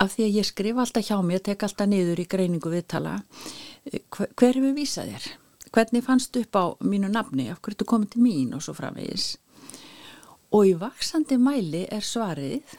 af 0.01 0.15
því 0.15 0.27
að 0.27 0.37
ég 0.41 0.49
skrifa 0.49 0.85
alltaf 0.85 1.07
hjá 1.07 1.19
mér 1.23 1.43
tek 1.45 1.63
alltaf 1.63 1.89
niður 1.91 2.23
í 2.23 2.29
greiningu 2.31 2.73
viðtala 2.73 3.21
hver 3.85 4.57
hefur 4.57 4.77
vísað 4.77 5.13
þér? 5.13 5.31
Hvernig 5.75 6.05
fannst 6.07 6.37
upp 6.39 6.57
á 6.57 6.65
mínu 6.87 7.11
nafni? 7.11 7.49
Af 7.51 7.61
hverju 7.63 7.83
þú 7.83 7.87
komið 7.91 8.13
til 8.13 8.23
mín? 8.23 8.53
Og 8.55 8.63
svo 8.63 8.77
framvegis. 8.79 9.35
Og 10.55 10.69
í 10.71 10.75
vaksandi 10.79 11.39
mæli 11.41 11.83
er 11.91 12.05
svarið 12.05 12.77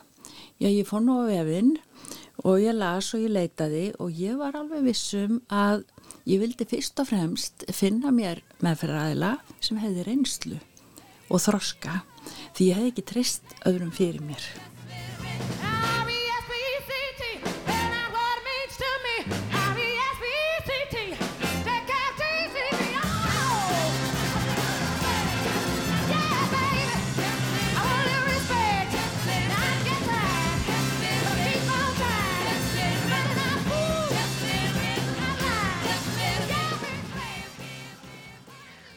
já 0.64 0.70
ég 0.72 0.88
fór 0.88 1.03
nú 1.03 1.20
á 1.20 1.28
vefinn 1.28 1.76
og 2.43 2.62
ég 2.64 2.78
las 2.78 3.12
og 3.14 3.26
ég 3.26 3.34
leitaði 3.36 3.86
og 3.99 4.16
ég 4.16 4.39
var 4.39 4.56
alveg 4.56 4.86
vissum 4.88 5.41
að 5.51 5.84
ég 6.26 6.42
vildi 6.42 6.66
fyrst 6.68 7.00
og 7.02 7.10
fremst 7.12 7.66
finna 7.76 8.12
mér 8.14 8.42
meðferðaræðila 8.66 9.36
sem 9.64 9.80
hefði 9.82 10.06
reynslu 10.08 10.60
og 11.30 11.42
þroska 11.42 12.02
því 12.58 12.70
ég 12.70 12.80
hef 12.80 12.92
ekki 12.92 13.06
trist 13.12 13.58
öðrum 13.70 13.94
fyrir 13.94 14.24
mér. 14.26 14.42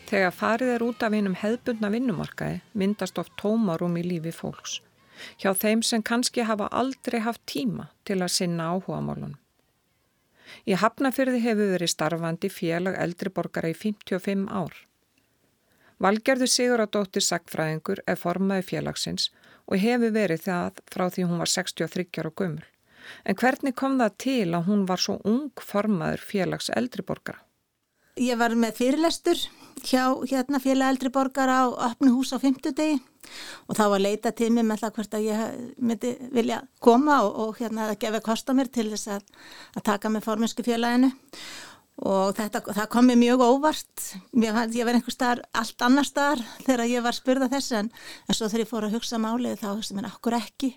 Þegar 0.09 0.33
farið 0.33 0.71
er 0.73 0.83
út 0.87 1.03
af 1.05 1.13
einum 1.13 1.35
hefðbundna 1.37 1.91
vinnumarkaði 1.93 2.61
myndast 2.81 3.19
oft 3.21 3.35
tómarum 3.41 3.99
í 4.01 4.05
lífi 4.07 4.33
fólks. 4.33 4.79
Hjá 5.37 5.53
þeim 5.53 5.83
sem 5.85 6.03
kannski 6.03 6.47
hafa 6.49 6.71
aldrei 6.73 7.19
haft 7.21 7.43
tíma 7.51 7.91
til 8.09 8.23
að 8.23 8.33
sinna 8.39 8.71
áhuga 8.73 9.03
málunum. 9.05 9.37
Í 10.65 10.79
Hafnafyrði 10.81 11.43
hefur 11.45 11.75
verið 11.75 11.93
starfandi 11.93 12.49
félag 12.49 12.97
eldriborgara 13.03 13.69
í 13.69 13.77
55 13.77 14.47
ár. 14.49 14.73
Valgerður 16.01 16.53
Siguradóttir 16.55 17.25
Sackfræðingur 17.27 18.01
er 18.07 18.17
formaði 18.17 18.65
félagsins 18.71 19.29
og 19.67 19.83
hefur 19.83 20.15
verið 20.15 20.47
það 20.47 20.81
frá 20.89 21.05
því 21.11 21.29
hún 21.29 21.43
var 21.43 21.53
63 21.53 22.23
ára 22.23 22.33
gömul. 22.33 22.65
En 23.29 23.37
hvernig 23.37 23.77
kom 23.77 24.01
það 24.01 24.17
til 24.25 24.49
að 24.57 24.67
hún 24.71 24.89
var 24.89 25.05
svo 25.05 25.19
ung 25.29 25.53
formaður 25.61 26.25
félags 26.31 26.73
eldriborgara? 26.73 27.43
Ég 28.19 28.39
var 28.41 28.57
með 28.59 28.81
fyrirlestur 28.81 29.45
hjá 29.87 30.03
hérna 30.31 30.61
félag 30.63 30.95
eldri 30.95 31.13
borgar 31.15 31.51
á 31.51 31.63
öfnu 31.91 32.15
hús 32.17 32.33
á 32.35 32.39
fymtudegi 32.43 32.99
og 33.69 33.77
þá 33.77 33.85
var 33.93 34.03
leita 34.03 34.33
til 34.33 34.51
mig 34.55 34.67
með 34.67 34.85
það 34.85 34.95
hvert 34.97 35.17
að 35.17 35.27
ég 35.29 35.57
myndi 35.79 36.13
vilja 36.33 36.63
koma 36.81 37.21
og, 37.27 37.39
og 37.45 37.57
hérna 37.61 37.91
að 37.91 37.99
gefa 38.05 38.25
kosta 38.25 38.57
mér 38.57 38.71
til 38.73 38.89
þess 38.91 39.11
að, 39.19 39.25
að 39.77 39.89
taka 39.91 40.13
með 40.13 40.29
forminsku 40.29 40.65
félaginu 40.67 41.13
og 42.07 42.37
þetta, 42.39 42.63
það 42.63 42.91
kom 42.93 43.09
mér 43.11 43.19
mjög 43.19 43.41
óvart. 43.43 44.05
Ég, 44.39 44.59
ég 44.77 44.87
var 44.87 44.99
einhver 44.99 45.15
staðar 45.15 45.41
allt 45.59 45.83
annar 45.83 46.07
staðar 46.07 46.45
þegar 46.63 46.85
ég 46.93 47.05
var 47.05 47.17
spurða 47.17 47.49
þess 47.51 47.75
en, 47.81 47.89
en 48.29 48.39
svo 48.39 48.51
þegar 48.51 48.65
ég 48.65 48.71
fór 48.71 48.87
að 48.87 48.95
hugsa 48.99 49.19
málið 49.23 49.59
þá 49.63 49.69
ég 49.73 49.97
mér 49.97 50.11
okkur 50.13 50.39
ekki? 50.39 50.71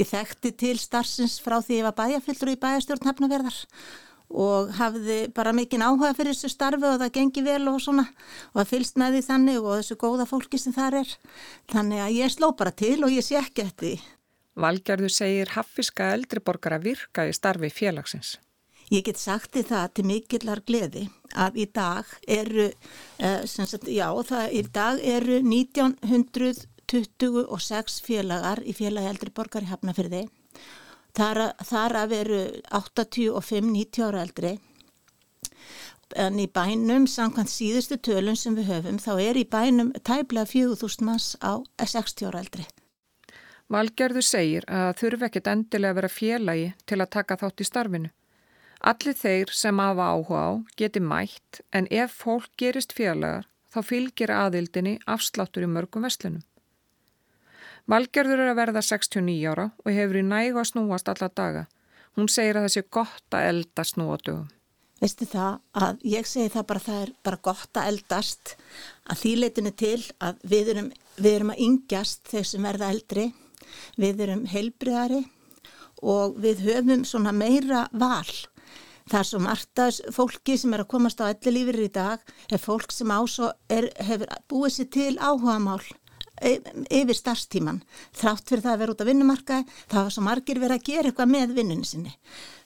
Ég 0.00 0.08
þekkti 0.08 0.54
til 0.64 0.78
starfsins 0.80 1.36
frá 1.44 1.58
því 1.60 1.82
ég 1.82 1.88
var 1.90 1.98
bæjarfyldur 2.00 2.54
í 2.54 2.60
bæjarstjórn 2.62 3.10
hefnaverðar 3.10 3.60
og 4.32 4.72
hafði 4.78 5.18
bara 5.34 5.52
mikinn 5.56 5.84
áhuga 5.84 6.14
fyrir 6.16 6.32
þessu 6.34 6.48
starfi 6.52 6.86
og 6.88 7.00
það 7.02 7.14
gengi 7.18 7.42
vel 7.44 7.68
og 7.70 7.78
svona 7.84 8.06
og 8.52 8.56
það 8.60 8.70
fylst 8.72 8.96
með 9.00 9.10
því 9.16 9.22
þannig 9.28 9.58
og 9.60 9.72
þessu 9.80 9.96
góða 10.00 10.24
fólki 10.30 10.58
sem 10.60 10.74
þar 10.76 10.94
er. 11.02 11.10
Þannig 11.72 12.00
að 12.04 12.16
ég 12.18 12.28
sló 12.32 12.48
bara 12.56 12.72
til 12.72 12.98
og 13.04 13.10
ég 13.12 13.24
sé 13.26 13.34
ekki 13.40 13.60
eftir 13.66 13.86
því. 13.88 13.96
Valgerður 14.62 15.12
segir 15.12 15.48
haffiska 15.54 16.04
eldriborgar 16.16 16.72
að 16.76 16.86
virka 16.90 17.20
í 17.28 17.32
starfi 17.36 17.70
félagsins. 17.72 18.30
Ég 18.92 19.06
get 19.06 19.16
sagt 19.16 19.54
því 19.54 19.62
það 19.70 19.86
til 19.96 20.04
mikillar 20.04 20.60
gleði 20.68 21.08
að 21.32 21.56
í 21.62 21.64
dag 21.72 22.04
eru, 22.28 22.68
eh, 23.18 23.46
sagt, 23.48 23.88
já 23.88 24.12
það 24.12 24.52
í 24.52 24.62
dag 24.68 25.00
eru 25.00 25.40
1926 25.40 28.04
félagar 28.04 28.60
í 28.60 28.76
félagi 28.76 29.08
eldriborgar 29.08 29.64
í 29.64 29.70
Hafnafyrði 29.70 30.28
Þar, 31.12 31.40
þar 31.60 31.96
að 32.02 32.12
veru 32.14 32.42
85-90 32.72 34.04
ára 34.06 34.22
eldri 34.24 34.52
en 36.16 36.38
í 36.40 36.46
bænum 36.48 37.06
samkvæmt 37.08 37.50
síðustu 37.52 37.98
tölun 38.00 38.36
sem 38.36 38.56
við 38.56 38.70
höfum 38.72 38.98
þá 39.00 39.12
er 39.20 39.38
í 39.40 39.44
bænum 39.48 39.92
tæplega 40.04 40.48
4000 40.50 41.06
manns 41.06 41.28
á 41.40 41.60
60 41.80 42.28
ára 42.28 42.42
eldri. 42.42 42.66
Valgerður 43.72 44.26
segir 44.26 44.66
að 44.68 44.98
þurfi 45.00 45.28
ekkit 45.28 45.48
endilega 45.48 45.94
að 45.94 45.98
vera 46.00 46.12
félagi 46.12 46.66
til 46.84 46.98
að 47.00 47.12
taka 47.16 47.38
þátt 47.40 47.62
í 47.62 47.68
starfinu. 47.68 48.10
Allir 48.82 49.16
þeir 49.16 49.52
sem 49.54 49.78
hafa 49.78 50.08
áhuga 50.12 50.40
á 50.42 50.50
geti 50.76 51.00
mætt 51.00 51.62
en 51.72 51.88
ef 51.90 52.16
fólk 52.24 52.50
gerist 52.58 52.92
félagar 52.92 53.46
þá 53.72 53.80
fylgir 53.88 54.32
aðildinni 54.34 54.98
afsláttur 55.06 55.64
í 55.64 55.70
mörgum 55.70 56.04
vestlunum. 56.04 56.42
Valgerður 57.90 58.44
er 58.44 58.52
að 58.52 58.58
verða 58.60 58.82
69 58.86 59.38
ára 59.50 59.68
og 59.82 59.90
hefur 59.90 60.20
í 60.20 60.24
nægu 60.26 60.60
að 60.60 60.68
snúast 60.70 61.08
alla 61.10 61.28
daga. 61.34 61.64
Hún 62.16 62.28
segir 62.30 62.58
að 62.58 62.66
það 62.68 62.74
sé 62.76 62.82
gott 62.94 63.34
að 63.34 63.48
eldast 63.50 63.98
nú 63.98 64.10
á 64.12 64.16
dögum. 64.22 64.50
Veistu 65.02 65.26
það 65.26 65.56
að 65.74 66.04
ég 66.06 66.28
segi 66.30 66.52
það 66.54 66.66
bara 66.68 66.82
það 66.84 66.98
er 67.02 67.12
bara 67.26 67.38
gott 67.48 67.78
að 67.80 67.88
eldast 67.90 68.52
að 69.10 69.22
því 69.22 69.32
leitinu 69.40 69.72
til 69.74 69.98
að 70.22 70.44
við 70.52 70.70
erum, 70.74 70.90
við 71.16 71.38
erum 71.38 71.50
að 71.50 71.62
yngjast 71.66 72.30
þeir 72.30 72.46
sem 72.52 72.68
verða 72.68 72.90
eldri, 72.94 73.24
við 73.98 74.22
erum 74.28 74.44
heilbriðari 74.52 75.24
og 76.06 76.38
við 76.42 76.62
höfum 76.68 77.02
svona 77.08 77.34
meira 77.34 77.88
val. 77.90 78.30
Það 79.10 79.18
er 79.18 79.26
svo 79.26 79.40
margt 79.42 79.82
að 79.82 79.98
fólki 80.14 80.54
sem 80.60 80.76
er 80.76 80.84
að 80.84 80.92
komast 80.94 81.18
á 81.18 81.26
elli 81.26 81.56
lífur 81.56 81.80
í 81.82 81.90
dag 81.90 82.22
er 82.46 82.62
fólk 82.62 82.94
sem 82.94 83.10
ásó 83.10 83.50
hefur 83.72 84.30
búið 84.46 84.76
sér 84.76 84.90
til 84.94 85.16
áhuga 85.18 85.58
mál 85.58 85.82
yfir 86.42 87.16
starfstíman 87.16 87.80
þrátt 88.18 88.48
fyrir 88.48 88.64
það 88.64 88.74
að 88.74 88.82
vera 88.82 88.94
út 88.94 89.02
á 89.02 89.08
vinnumarkaði 89.08 89.76
þá 89.86 89.96
hafa 89.98 90.12
svo 90.14 90.24
margir 90.26 90.60
verið 90.62 90.78
að 90.78 90.86
gera 90.88 91.10
eitthvað 91.10 91.32
með 91.32 91.54
vinnunni 91.58 91.88
sinni. 91.88 92.14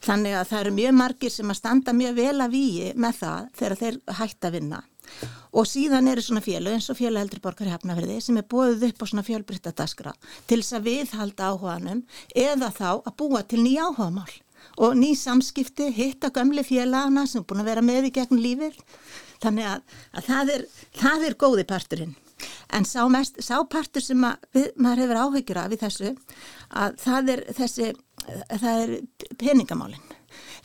Þannig 0.06 0.36
að 0.36 0.50
það 0.50 0.60
eru 0.62 0.74
mjög 0.76 0.96
margir 1.00 1.34
sem 1.34 1.52
að 1.52 1.58
standa 1.60 1.96
mjög 1.96 2.18
vel 2.20 2.36
að 2.40 2.54
víi 2.56 2.92
með 2.96 3.18
það 3.20 3.48
þegar 3.60 3.76
þeir 3.82 3.98
hætta 4.20 4.48
að 4.48 4.56
vinna. 4.58 4.80
Og 5.56 5.68
síðan 5.70 6.08
eru 6.10 6.24
svona 6.24 6.42
fjölu 6.42 6.72
eins 6.74 6.88
og 6.90 6.98
fjölu 6.98 7.20
eldri 7.20 7.40
borgar 7.42 7.68
í 7.68 7.74
Hafnafjörði 7.74 8.16
sem 8.24 8.40
er 8.40 8.48
búið 8.50 8.88
upp 8.88 9.04
á 9.04 9.06
svona 9.06 9.24
fjölbryttadaskra 9.26 10.16
til 10.50 10.58
þess 10.62 10.76
að 10.76 10.88
viðhalda 10.90 11.52
áhuganum 11.52 12.02
eða 12.34 12.72
þá 12.74 12.90
að 12.96 13.14
búa 13.20 13.44
til 13.46 13.62
nýja 13.62 13.86
áhugamál 13.86 14.34
og 14.82 14.96
ný 14.98 15.14
samskipti, 15.14 15.92
hitta 15.94 16.32
gömli 16.34 16.64
félagana 16.66 17.24
sem 17.28 17.40
er 17.40 17.46
búin 17.48 17.62
að 17.62 17.70
vera 17.70 17.86
með 17.86 18.10
í 18.10 18.14
gegn 18.18 18.42
lífið. 18.42 18.78
Þannig 19.44 19.68
að, 19.70 19.98
að 20.16 20.26
það, 20.26 20.54
er, 20.56 20.64
það 20.98 21.26
er 21.28 21.38
góði 21.44 21.64
parturinn 21.70 22.16
en 22.76 22.84
sá, 22.88 23.02
mest, 23.12 23.38
sá 23.44 23.56
partur 23.70 24.04
sem 24.04 24.26
við, 24.54 24.68
maður 24.76 25.04
hefur 25.04 25.22
áhyggjur 25.22 25.62
af 25.62 25.72
í 25.72 25.80
þessu 25.80 26.12
að 26.70 26.98
það 27.02 27.32
er 27.34 27.44
þessi 27.56 27.92
það 28.26 28.82
er 28.82 28.94
peningamálin. 29.38 30.14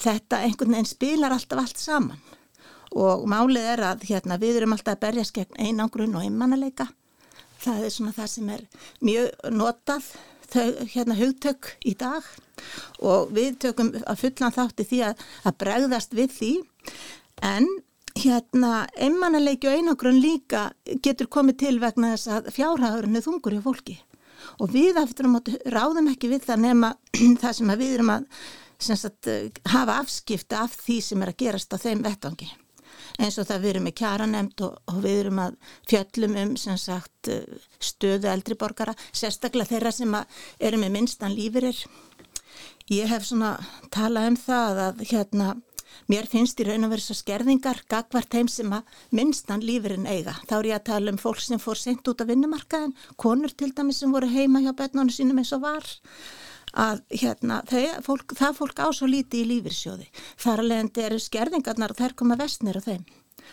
Þetta 0.02 0.42
einhvern 0.46 0.76
veginn 0.76 0.90
spilar 0.90 1.36
alltaf 1.36 1.62
allt 1.62 1.82
saman. 1.82 2.22
Og 2.92 3.24
málið 3.30 3.70
er 3.76 3.84
að 3.88 4.08
hérna, 4.10 4.40
við 4.42 4.60
erum 4.60 4.76
alltaf 4.76 4.98
að 4.98 5.04
berjast 5.06 5.36
gegn 5.36 5.60
einangrun 5.62 6.18
og 6.18 6.26
einmannalega. 6.26 6.90
Það 7.62 7.86
er 7.86 7.94
svona 7.94 8.16
það 8.16 8.32
sem 8.34 8.50
er 8.52 8.66
mjög 9.06 9.52
notað 9.54 10.10
þau, 10.52 10.66
hérna, 10.92 11.18
hugtök 11.20 11.72
í 11.88 11.94
dag. 12.00 12.26
Og 13.00 13.32
við 13.36 13.62
tökum 13.68 13.94
að 14.02 14.26
fullan 14.26 14.58
þátti 14.58 14.88
því 14.90 15.02
að, 15.12 15.24
að 15.48 15.58
bregðast 15.64 16.18
við 16.18 16.36
því. 16.36 16.52
En 17.48 17.70
hérna 18.20 18.86
einmannalegi 19.00 19.70
og 19.70 19.78
einangrun 19.78 20.22
líka 20.22 20.72
getur 21.04 21.30
komið 21.32 21.60
til 21.66 21.76
vegna 21.82 22.14
þess 22.16 22.32
að 22.32 22.50
fjárhagurinn 22.56 23.20
er 23.20 23.26
þungur 23.26 23.58
hjá 23.58 23.64
fólki 23.66 24.00
og 24.60 24.74
við 24.74 24.98
aftur 25.02 25.30
á 25.30 25.34
mótu 25.36 25.56
ráðum 25.70 26.10
ekki 26.12 26.32
við 26.32 26.48
það 26.50 26.66
nema 26.66 26.96
það 27.42 27.56
sem 27.60 27.76
við 27.76 27.96
erum 28.00 28.16
að 28.18 28.28
sagt, 28.82 29.30
hafa 29.70 30.00
afskipta 30.02 30.66
af 30.66 30.76
því 30.82 30.98
sem 31.06 31.24
er 31.24 31.32
að 31.32 31.42
gerast 31.44 31.74
á 31.74 31.78
þeim 31.82 32.04
vettvangi 32.06 32.50
eins 33.20 33.38
og 33.40 33.48
það 33.50 33.64
við 33.64 33.74
erum 33.74 33.88
með 33.88 33.98
kjaranemt 34.02 34.64
og, 34.66 34.78
og 34.92 35.02
við 35.04 35.18
erum 35.24 35.42
að 35.44 35.58
fjöllum 35.90 36.38
um 36.42 36.54
sagt, 36.60 37.32
stöðu 37.82 38.30
eldriborgara, 38.32 38.96
sérstaklega 39.12 39.74
þeirra 39.74 39.92
sem 39.96 40.16
eru 40.60 40.80
með 40.82 40.96
minnstan 40.96 41.36
lífirir. 41.36 41.78
Ég 42.92 43.08
hef 43.12 43.26
svona 43.28 43.54
talað 43.94 44.32
um 44.32 44.38
það 44.40 44.82
að 44.88 45.04
hérna, 45.12 45.52
mér 46.12 46.28
finnst 46.30 46.60
í 46.62 46.68
raun 46.68 46.88
og 46.88 46.94
verið 46.94 47.08
svo 47.08 47.18
skerðingar 47.20 47.82
gagvart 47.92 48.38
heim 48.38 48.50
sem 48.52 48.72
að 48.74 49.00
minnstan 49.16 49.66
lífirinn 49.66 50.08
eiga. 50.10 50.36
Þá 50.50 50.56
er 50.60 50.70
ég 50.72 50.80
að 50.80 50.88
tala 50.92 51.14
um 51.14 51.20
fólk 51.22 51.42
sem 51.44 51.62
fór 51.62 51.80
sent 51.80 52.08
út 52.08 52.22
af 52.24 52.30
vinnumarkaðin, 52.32 52.96
konur 53.16 53.54
til 53.56 53.72
dæmis 53.76 54.02
sem 54.02 54.14
voru 54.14 54.30
heima 54.32 54.64
hjá 54.64 54.74
bennunum 54.76 55.14
sínum 55.14 55.42
eins 55.42 55.54
og 55.56 55.66
var 55.66 55.88
að 56.72 57.02
hérna, 57.12 57.62
þau, 57.68 57.82
fólk, 58.06 58.36
það 58.40 58.60
fólk 58.62 58.80
á 58.80 58.88
svo 58.96 59.10
líti 59.12 59.42
í 59.42 59.50
lífyrsjóði. 59.50 60.08
Þar 60.40 60.64
alveg 60.64 61.02
eru 61.04 61.20
skerðingarnar 61.20 61.92
og 61.92 62.00
þær 62.00 62.16
koma 62.16 62.40
vestnir 62.40 62.80
á 62.80 62.82
þeim. 62.86 63.04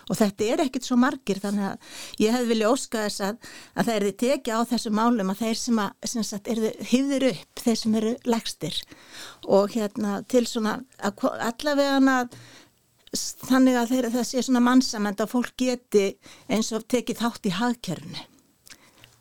Og 0.08 0.18
þetta 0.18 0.48
er 0.52 0.62
ekkit 0.64 0.88
svo 0.88 0.98
margir 1.00 1.40
þannig 1.42 1.66
að 1.70 2.22
ég 2.24 2.36
hef 2.36 2.46
viljað 2.48 2.74
óska 2.76 3.04
þess 3.06 3.24
að, 3.28 3.50
að 3.74 3.88
það 3.88 3.94
er 3.94 4.06
því 4.06 4.14
tekið 4.22 4.54
á 4.54 4.60
þessu 4.72 4.94
málum 4.98 5.32
að 5.32 5.42
þeir 5.42 5.58
sem, 5.62 5.82
að, 5.82 6.08
sem 6.12 6.28
sagt, 6.30 6.52
eru 6.54 6.72
hýður 6.92 7.28
upp, 7.32 7.64
þeir 7.64 7.82
sem 7.82 7.98
eru 8.02 8.14
legstir 8.28 8.80
og 9.58 9.76
hérna 9.76 10.22
til 10.28 10.46
svona 10.48 10.78
allavega 11.08 11.98
þannig 13.48 13.78
að 13.80 13.92
þeir, 13.92 14.10
það 14.12 14.26
sé 14.28 14.42
svona 14.44 14.64
mannsament 14.64 15.20
að 15.22 15.32
fólk 15.32 15.54
geti 15.60 16.08
eins 16.52 16.72
og 16.76 16.84
tekið 16.90 17.22
þátt 17.22 17.48
í 17.48 17.54
hagkerfni 17.56 18.26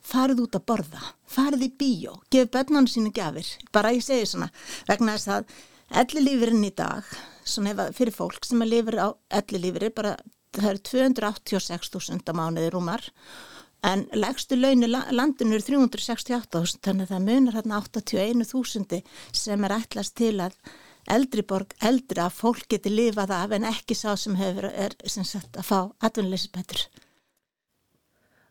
farið 0.08 0.46
út 0.46 0.58
að 0.58 0.68
borða, 0.72 1.02
farið 1.28 1.66
í 1.68 1.72
bíó, 1.80 2.14
gefið 2.32 2.52
börnunum 2.56 2.88
sínu 2.92 3.12
gafir, 3.16 3.50
bara 3.76 3.94
ég 3.96 4.06
segi 4.06 4.30
svona, 4.32 4.50
vegna 4.88 5.18
þess 5.18 5.34
að 5.36 5.58
ellilífurinn 6.04 6.68
í 6.68 6.74
dag, 6.76 7.08
svona 7.48 7.90
fyrir 7.96 8.16
fólk 8.16 8.48
sem 8.48 8.64
er 8.64 8.72
lifur 8.72 9.00
á 9.04 9.08
ellilífuri, 9.42 9.92
bara 9.96 10.16
það 10.56 10.70
eru 10.72 10.84
286.000 10.90 12.32
á 12.32 12.34
mánuði 12.38 12.72
rúmar, 12.74 13.04
en 13.86 14.08
legstu 14.18 14.58
launu 14.58 14.90
landinu 14.90 15.58
eru 15.58 15.66
368.000, 15.68 16.82
þannig 16.86 17.08
að 17.08 17.14
það 17.14 17.26
munar 17.30 17.58
hérna 17.60 17.82
81.000 17.84 19.02
sem 19.32 19.66
er 19.68 19.76
ætlast 19.78 20.16
til 20.18 20.36
að 20.42 20.58
eldri 21.08 21.44
borg, 21.48 21.74
eldri 21.80 22.22
að 22.24 22.36
fólk 22.36 22.68
geti 22.72 22.92
lifað 22.92 23.34
af 23.38 23.54
en 23.56 23.68
ekki 23.70 23.96
sá 23.96 24.16
sem 24.20 24.36
hefur, 24.40 24.70
er 24.72 24.96
sem 25.06 25.26
sagt 25.28 25.60
að 25.60 25.70
fá 25.70 25.80
atvinnleysi 26.04 26.52
betur. 26.56 26.88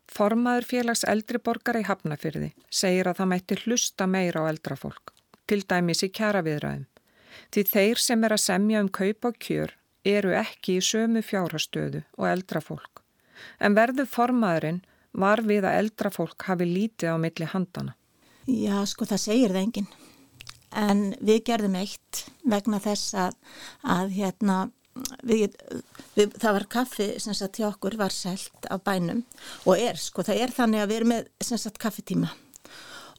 Formaður 0.07 0.65
félags 0.65 1.03
eldri 1.03 1.39
borgar 1.43 1.77
í 1.77 1.85
Hafnafyrði 1.85 2.53
segir 2.71 3.09
að 3.09 3.19
það 3.19 3.31
mætti 3.33 3.57
hlusta 3.65 4.07
meira 4.07 4.45
á 4.47 4.49
eldra 4.49 4.77
fólk, 4.79 5.11
til 5.45 5.61
dæmis 5.67 6.05
í 6.07 6.09
kjaraviðræðum. 6.15 6.87
Því 7.53 7.63
þeir 7.69 8.01
sem 8.01 8.23
er 8.23 8.33
að 8.33 8.45
semja 8.47 8.79
um 8.81 8.89
kaup 8.89 9.27
og 9.29 9.35
kjör 9.43 9.75
eru 10.05 10.33
ekki 10.37 10.77
í 10.77 10.83
sömu 10.83 11.23
fjárhastöðu 11.25 12.03
og 12.17 12.29
eldra 12.29 12.61
fólk. 12.61 13.03
En 13.59 13.77
verður 13.77 14.09
formaðurinn 14.09 14.81
var 15.17 15.41
við 15.45 15.65
að 15.65 15.79
eldra 15.83 16.11
fólk 16.13 16.47
hafi 16.49 16.67
lítið 16.67 17.13
á 17.13 17.17
milli 17.21 17.49
handana? 17.49 17.95
Já, 18.47 18.79
sko 18.87 19.07
það 19.07 19.23
segir 19.23 19.53
það 19.53 19.63
enginn. 19.65 19.89
En 20.77 21.03
við 21.23 21.43
gerðum 21.49 21.77
eitt 21.79 22.25
vegna 22.47 22.79
þess 22.83 23.15
að, 23.17 23.37
að 23.83 24.11
hérna, 24.17 24.57
við, 25.23 25.55
við, 26.15 26.33
það 26.39 26.57
var 26.57 26.67
kaffi 26.77 27.07
sem 27.23 27.37
sagt 27.37 27.59
hjá 27.59 27.69
okkur 27.69 27.97
var 27.99 28.13
selt 28.13 28.67
af 28.71 28.83
bænum 28.85 29.23
og 29.65 29.79
er 29.79 29.99
sko 30.01 30.25
það 30.25 30.43
er 30.43 30.53
þannig 30.55 30.83
að 30.83 30.91
við 30.91 30.99
erum 30.99 31.13
með 31.13 31.31
sem 31.49 31.61
sagt 31.61 31.79
kaffetíma 31.81 32.31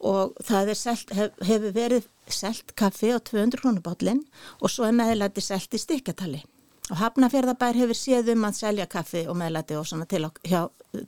og 0.05 0.37
það 0.45 0.73
selt, 0.79 1.11
hef, 1.15 1.35
hefur 1.43 1.75
verið 1.75 2.07
selt 2.31 2.75
kaffi 2.79 3.11
á 3.11 3.19
200 3.19 3.63
krónubátlinn 3.63 4.23
og 4.59 4.71
svo 4.71 4.87
er 4.87 4.95
meðlæti 4.95 5.43
selt 5.43 5.75
í 5.75 5.81
stikkatali 5.81 6.43
og 6.89 7.01
Hafnafjörðabær 7.01 7.77
hefur 7.77 7.97
séð 7.97 8.33
um 8.33 8.47
að 8.49 8.61
selja 8.63 8.87
kaffi 8.89 9.25
og 9.29 9.37
meðlæti 9.37 9.77
og 9.77 9.85
svona 9.87 10.07
til 10.09 10.25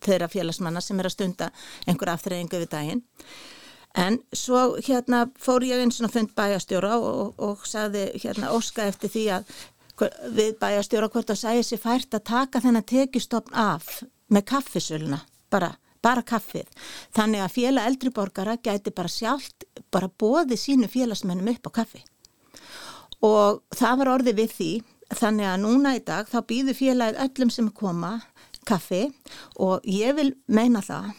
þeirra 0.06 0.30
félagsmanna 0.30 0.82
sem 0.82 1.00
er 1.00 1.10
að 1.10 1.16
stunda 1.16 1.50
einhver 1.88 2.14
aftreyingu 2.14 2.62
við 2.62 2.70
daginn 2.76 3.04
En 3.98 4.22
svo 4.32 4.78
hérna 4.80 5.26
fór 5.40 5.66
ég 5.68 5.82
eins 5.84 6.00
og 6.00 6.14
fund 6.14 6.32
bæjastjóra 6.36 6.96
og, 6.96 7.08
og, 7.12 7.32
og 7.44 7.66
sagði 7.68 8.06
hérna 8.24 8.54
óska 8.56 8.88
eftir 8.88 9.12
því 9.12 9.24
að 9.36 9.56
við 10.32 10.54
bæjastjóra 10.62 11.10
hvort 11.12 11.34
að 11.34 11.42
sæði 11.42 11.66
sér 11.68 11.82
fært 11.84 12.16
að 12.16 12.28
taka 12.30 12.62
þennan 12.64 12.88
tekistofn 12.88 13.58
af 13.58 14.00
með 14.32 14.46
kaffisöluna, 14.54 15.20
bara, 15.52 15.74
bara 16.02 16.24
kaffið. 16.24 16.70
Þannig 17.12 17.44
að 17.44 17.56
félag 17.58 17.90
eldriborgara 17.92 18.56
gæti 18.64 18.96
bara 18.96 19.12
sjálft, 19.12 19.68
bara 19.92 20.08
bóði 20.08 20.56
sínu 20.58 20.88
félagsmennum 20.90 21.52
upp 21.52 21.68
á 21.68 21.72
kaffi. 21.82 22.02
Og 23.28 23.60
það 23.76 24.00
var 24.00 24.14
orði 24.16 24.38
við 24.40 24.56
því, 24.56 24.72
þannig 25.20 25.50
að 25.50 25.64
núna 25.66 25.96
í 25.98 26.04
dag 26.06 26.30
þá 26.30 26.40
býður 26.48 26.78
félagið 26.78 27.20
öllum 27.26 27.52
sem 27.54 27.68
koma 27.76 28.14
kaffi 28.68 29.08
og 29.60 29.86
ég 29.90 30.16
vil 30.18 30.32
meina 30.48 30.84
það 30.86 31.12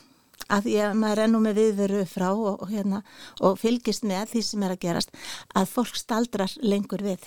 að 0.52 0.68
ég, 0.72 0.92
maður 0.98 1.22
er 1.24 1.32
nú 1.32 1.40
með 1.42 1.58
viðveru 1.60 2.02
frá 2.08 2.28
og, 2.32 2.62
og, 2.62 2.68
hérna, 2.72 3.02
og 3.40 3.58
fylgist 3.60 4.06
með 4.08 4.34
því 4.34 4.44
sem 4.46 4.66
er 4.66 4.74
að 4.74 4.84
gerast 4.84 5.14
að 5.56 5.70
fólk 5.72 5.98
staldrar 5.98 6.54
lengur 6.60 7.04
við. 7.04 7.24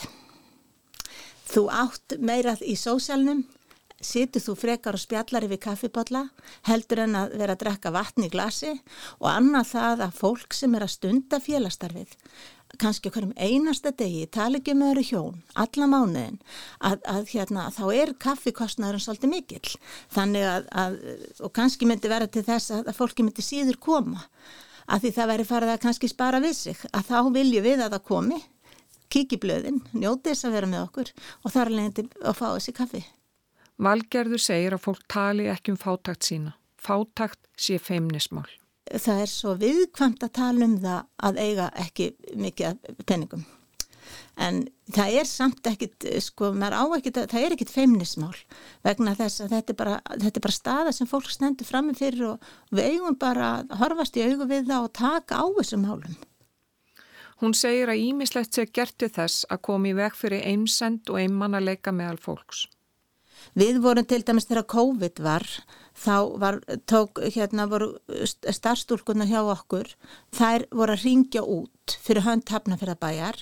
Þú 1.49 1.67
átt 1.73 2.17
meirað 2.19 2.63
í 2.65 2.75
sósjálnum, 2.77 3.43
situr 4.01 4.43
þú 4.43 4.55
frekar 4.59 4.97
og 4.97 5.01
spjallar 5.01 5.45
yfir 5.47 5.61
kaffibotla, 5.63 6.25
heldur 6.67 7.05
en 7.05 7.17
að 7.21 7.37
vera 7.39 7.55
að 7.55 7.63
drekka 7.63 7.93
vatn 7.95 8.27
í 8.27 8.31
glasi 8.33 8.73
og 9.21 9.29
annað 9.31 9.71
það 9.71 10.05
að 10.07 10.19
fólk 10.19 10.57
sem 10.57 10.75
er 10.75 10.85
að 10.85 10.95
stunda 10.97 11.39
félastarfið, 11.41 12.11
kannski 12.81 13.11
hverjum 13.13 13.33
einasta 13.37 13.91
degi, 13.95 14.25
tala 14.31 14.59
ekki 14.59 14.75
með 14.77 14.91
öru 14.93 15.05
hjón, 15.09 15.41
alla 15.61 15.87
mánuðin, 15.91 16.39
að, 16.79 16.99
að 17.11 17.31
hérna, 17.33 17.67
þá 17.75 17.83
er 17.95 18.13
kaffikostnaðurinn 18.25 19.05
svolítið 19.05 19.33
mikill. 19.33 19.73
Þannig 20.15 20.47
að, 20.49 20.69
að, 20.83 20.99
og 21.45 21.55
kannski 21.55 21.89
myndi 21.89 22.11
vera 22.11 22.29
til 22.31 22.45
þess 22.47 22.73
að, 22.79 22.91
fólki 22.97 23.25
myndi 23.25 23.45
síður 23.45 23.79
koma, 23.83 24.25
að 24.85 25.05
því 25.05 25.13
það 25.17 25.31
veri 25.33 25.47
farið 25.49 25.73
að 25.75 25.83
kannski 25.87 26.11
spara 26.11 26.43
við 26.43 26.57
sig, 26.59 26.83
að 26.93 27.07
þá 27.09 27.17
vilju 27.39 27.63
við 27.65 27.85
að 27.85 27.97
það 27.97 28.05
komi 28.11 28.41
kiki 29.15 29.39
blöðin, 29.39 29.79
njóti 29.95 30.31
þess 30.31 30.47
að 30.47 30.57
vera 30.57 30.69
með 30.71 30.83
okkur 30.89 31.11
og 31.45 31.53
þar 31.53 31.71
leðandi 31.71 32.07
að 32.21 32.37
fá 32.39 32.45
þessi 32.49 32.75
kaffi. 32.75 33.03
Valgerður 33.85 34.41
segir 34.41 34.75
að 34.75 34.85
fólk 34.85 35.07
tali 35.11 35.49
ekki 35.51 35.73
um 35.73 35.79
fátakt 35.79 36.27
sína. 36.27 36.55
Fátakt 36.79 37.41
sé 37.59 37.79
feimnismál. 37.81 38.47
Það 38.85 39.21
er 39.23 39.29
svo 39.31 39.55
viðkvæmt 39.57 40.23
að 40.27 40.33
tala 40.37 40.65
um 40.67 40.75
það 40.81 41.05
að 41.27 41.39
eiga 41.41 41.69
ekki 41.81 42.11
mikið 42.37 42.89
penningum. 43.05 43.45
En 44.37 44.65
það 44.93 45.15
er 45.21 45.27
samt 45.29 45.67
ekkit, 45.69 46.05
sko, 46.21 46.51
maður 46.53 46.75
á 46.77 46.83
ekkit, 46.97 47.19
það 47.31 47.45
er 47.47 47.55
ekkit 47.55 47.71
feimnismál 47.71 48.35
vegna 48.85 49.15
þess 49.17 49.45
að 49.45 49.55
þetta 49.55 49.73
er 49.73 49.79
bara, 49.79 49.95
þetta 50.11 50.39
er 50.39 50.45
bara 50.45 50.57
staða 50.57 50.93
sem 50.93 51.09
fólk 51.09 51.31
stendur 51.31 51.67
fram 51.67 51.89
með 51.89 52.01
fyrir 52.03 52.27
og 52.33 52.49
við 52.75 52.89
eigum 52.91 53.17
bara 53.19 53.51
að 53.61 53.75
horfast 53.79 54.19
í 54.19 54.25
augu 54.27 54.49
við 54.51 54.67
það 54.69 54.89
og 54.89 54.95
taka 54.99 55.39
á 55.41 55.45
þessum 55.57 55.85
málum. 55.87 56.17
Hún 57.41 57.55
segir 57.57 57.91
að 57.91 58.03
ímislegt 58.03 58.55
sé 58.55 58.67
gerti 58.67 59.09
þess 59.11 59.47
að 59.51 59.63
komi 59.67 59.91
í 59.91 59.97
veg 59.97 60.13
fyrir 60.15 60.45
einsend 60.51 61.09
og 61.11 61.19
einmann 61.19 61.57
að 61.57 61.71
leika 61.71 61.95
meðal 61.95 62.19
fólks. 62.21 62.67
Við 63.55 63.81
vorum 63.83 64.07
til 64.07 64.21
dæmis 64.25 64.47
þegar 64.47 64.67
COVID 64.71 65.19
var, 65.23 65.43
þá 65.95 66.15
var, 66.41 66.59
tók, 66.89 67.21
hérna 67.33 67.67
voru 67.71 67.93
starfstúlkunar 68.27 69.29
hjá 69.29 69.41
okkur, 69.43 69.87
þær 70.35 70.67
voru 70.75 70.95
að 70.95 71.05
ringja 71.07 71.43
út 71.45 71.71
fyrir 72.01 72.25
hönd 72.25 72.49
hafnafjörðabæjar 72.49 73.37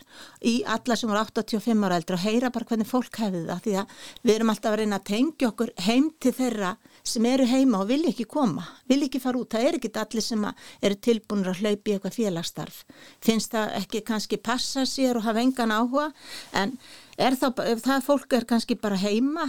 í 0.50 0.54
alla 0.68 0.98
sem 1.00 1.10
voru 1.10 1.22
85 1.24 1.86
ára 1.88 2.00
eldra 2.02 2.18
og 2.18 2.26
heyra 2.26 2.52
bara 2.54 2.68
hvernig 2.68 2.90
fólk 2.90 3.20
hefði 3.22 3.44
það 3.48 3.62
því 3.64 3.76
að 3.80 3.94
við 4.22 4.34
erum 4.34 4.52
alltaf 4.52 4.74
að 4.74 4.80
reyna 4.82 5.00
að 5.00 5.06
tengja 5.10 5.50
okkur 5.50 5.72
heim 5.86 6.10
til 6.20 6.34
þeirra 6.36 6.74
sem 7.14 7.28
eru 7.30 7.48
heima 7.48 7.80
og 7.84 7.88
vilja 7.92 8.12
ekki 8.12 8.28
koma, 8.32 8.66
vilja 8.92 9.08
ekki 9.08 9.24
fara 9.24 9.40
út, 9.40 9.56
það 9.56 9.70
er 9.70 9.80
ekki 9.80 9.94
allir 10.04 10.28
sem 10.28 10.46
eru 10.50 11.00
tilbúinur 11.08 11.54
að 11.54 11.64
hlaupi 11.64 11.94
í 11.94 11.96
eitthvað 11.96 12.20
félagsstarf, 12.20 12.84
finnst 13.24 13.56
það 13.56 13.78
ekki 13.80 14.04
kannski 14.12 14.42
passa 14.44 14.86
sér 14.88 15.20
og 15.20 15.28
hafa 15.28 15.44
engan 15.44 15.76
áhuga 15.76 16.12
en 16.60 16.78
þá, 17.18 17.48
það 17.84 18.06
fólk 18.06 18.34
er 18.38 18.48
kannski 18.50 18.78
bara 18.80 19.00
heima 19.00 19.48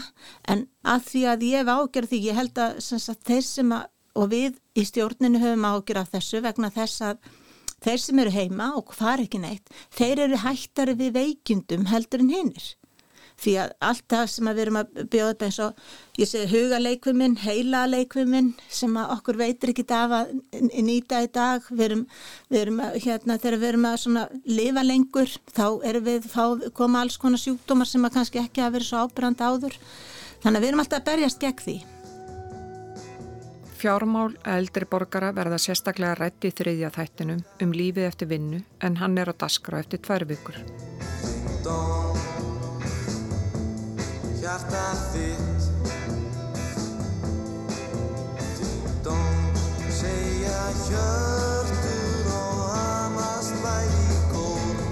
en 0.49 0.67
að 0.85 1.09
því 1.11 1.25
að 1.33 1.47
ég 1.49 1.63
hef 1.63 1.73
ágjörð 1.73 2.13
því 2.13 2.21
ég 2.29 2.39
held 2.41 2.61
að, 2.61 2.77
að 2.99 3.25
þeir 3.31 3.47
sem 3.49 3.73
að, 3.73 3.89
og 4.15 4.31
við 4.31 4.61
í 4.75 4.85
stjórninu 4.89 5.43
höfum 5.43 5.67
ágjörð 5.71 6.03
af 6.03 6.15
þessu 6.15 6.43
vegna 6.45 6.71
þess 6.75 7.05
að 7.11 7.33
þeir 7.85 8.01
sem 8.01 8.23
eru 8.23 8.35
heima 8.35 8.71
og 8.79 8.95
far 8.97 9.23
ekki 9.23 9.41
neitt, 9.43 9.69
þeir 9.93 10.27
eru 10.29 10.41
hættari 10.45 10.97
við 10.99 11.17
veikjundum 11.19 11.89
heldur 11.91 12.25
en 12.25 12.33
hinnir 12.33 12.71
því 13.45 13.55
að 13.63 13.73
allt 13.89 14.05
það 14.11 14.25
sem 14.33 14.51
við 14.51 14.63
erum 14.65 14.79
að 14.81 14.99
bjóða 15.13 15.35
upp 15.35 15.45
eins 15.47 15.59
og 15.65 15.85
ég 16.21 16.31
segi 16.31 16.51
huga 16.53 16.81
leikviminn, 16.81 17.37
heila 17.45 17.85
leikviminn 17.91 18.53
sem 18.69 18.99
okkur 19.03 19.41
veitir 19.41 19.75
ekki 19.75 19.87
af 19.95 20.17
að 20.19 20.35
nýta 20.85 21.23
í 21.25 21.31
dag. 21.35 21.65
Við 21.71 21.87
erum, 21.89 22.05
við 22.51 22.61
erum 22.65 22.83
að, 22.85 22.99
hérna, 23.07 23.39
þegar 23.41 23.61
við 23.63 23.73
erum 23.73 23.89
að 23.91 24.39
lifa 24.49 24.87
lengur 24.87 25.35
þá 25.55 25.67
erum 25.91 26.07
við 26.09 26.31
fá, 26.31 26.45
koma 26.77 27.05
alls 27.05 27.19
konar 27.21 27.43
sjúkdómar 27.43 27.91
sem 27.91 28.05
að 28.05 28.19
kannski 28.19 28.43
ekki 28.43 28.65
hafa 28.65 28.79
verið 28.79 28.91
svo 28.91 29.05
ábyrgand 29.05 29.45
áður. 29.45 29.81
Þannig 30.45 30.59
að 30.59 30.65
við 30.65 30.73
erum 30.73 30.85
alltaf 30.85 31.03
að 31.03 31.11
berjast 31.11 31.45
gegn 31.45 31.65
því. 31.65 31.77
Fjármál 33.85 34.31
eldri 34.49 34.87
borgara 34.89 35.29
verða 35.37 35.59
sérstaklega 35.61 36.15
rætt 36.17 36.47
í 36.49 36.53
þriðja 36.57 36.89
þættinum 36.95 37.43
um 37.61 37.75
lífið 37.77 38.09
eftir 38.09 38.31
vinnu 38.31 38.63
en 38.81 38.97
hann 39.03 39.19
er 39.21 39.29
á 39.29 39.35
daskra 39.37 39.83
eftir 39.85 40.01
tvær 40.01 40.25
vikur 40.31 40.57
hjarta 44.45 44.81
þitt 45.09 45.69
Ding-dong 48.59 49.61
segja 49.89 50.65
hjörtur 50.83 52.27
og 52.29 52.59
hamast 52.75 53.55
væri 53.63 54.19
góð 54.35 54.83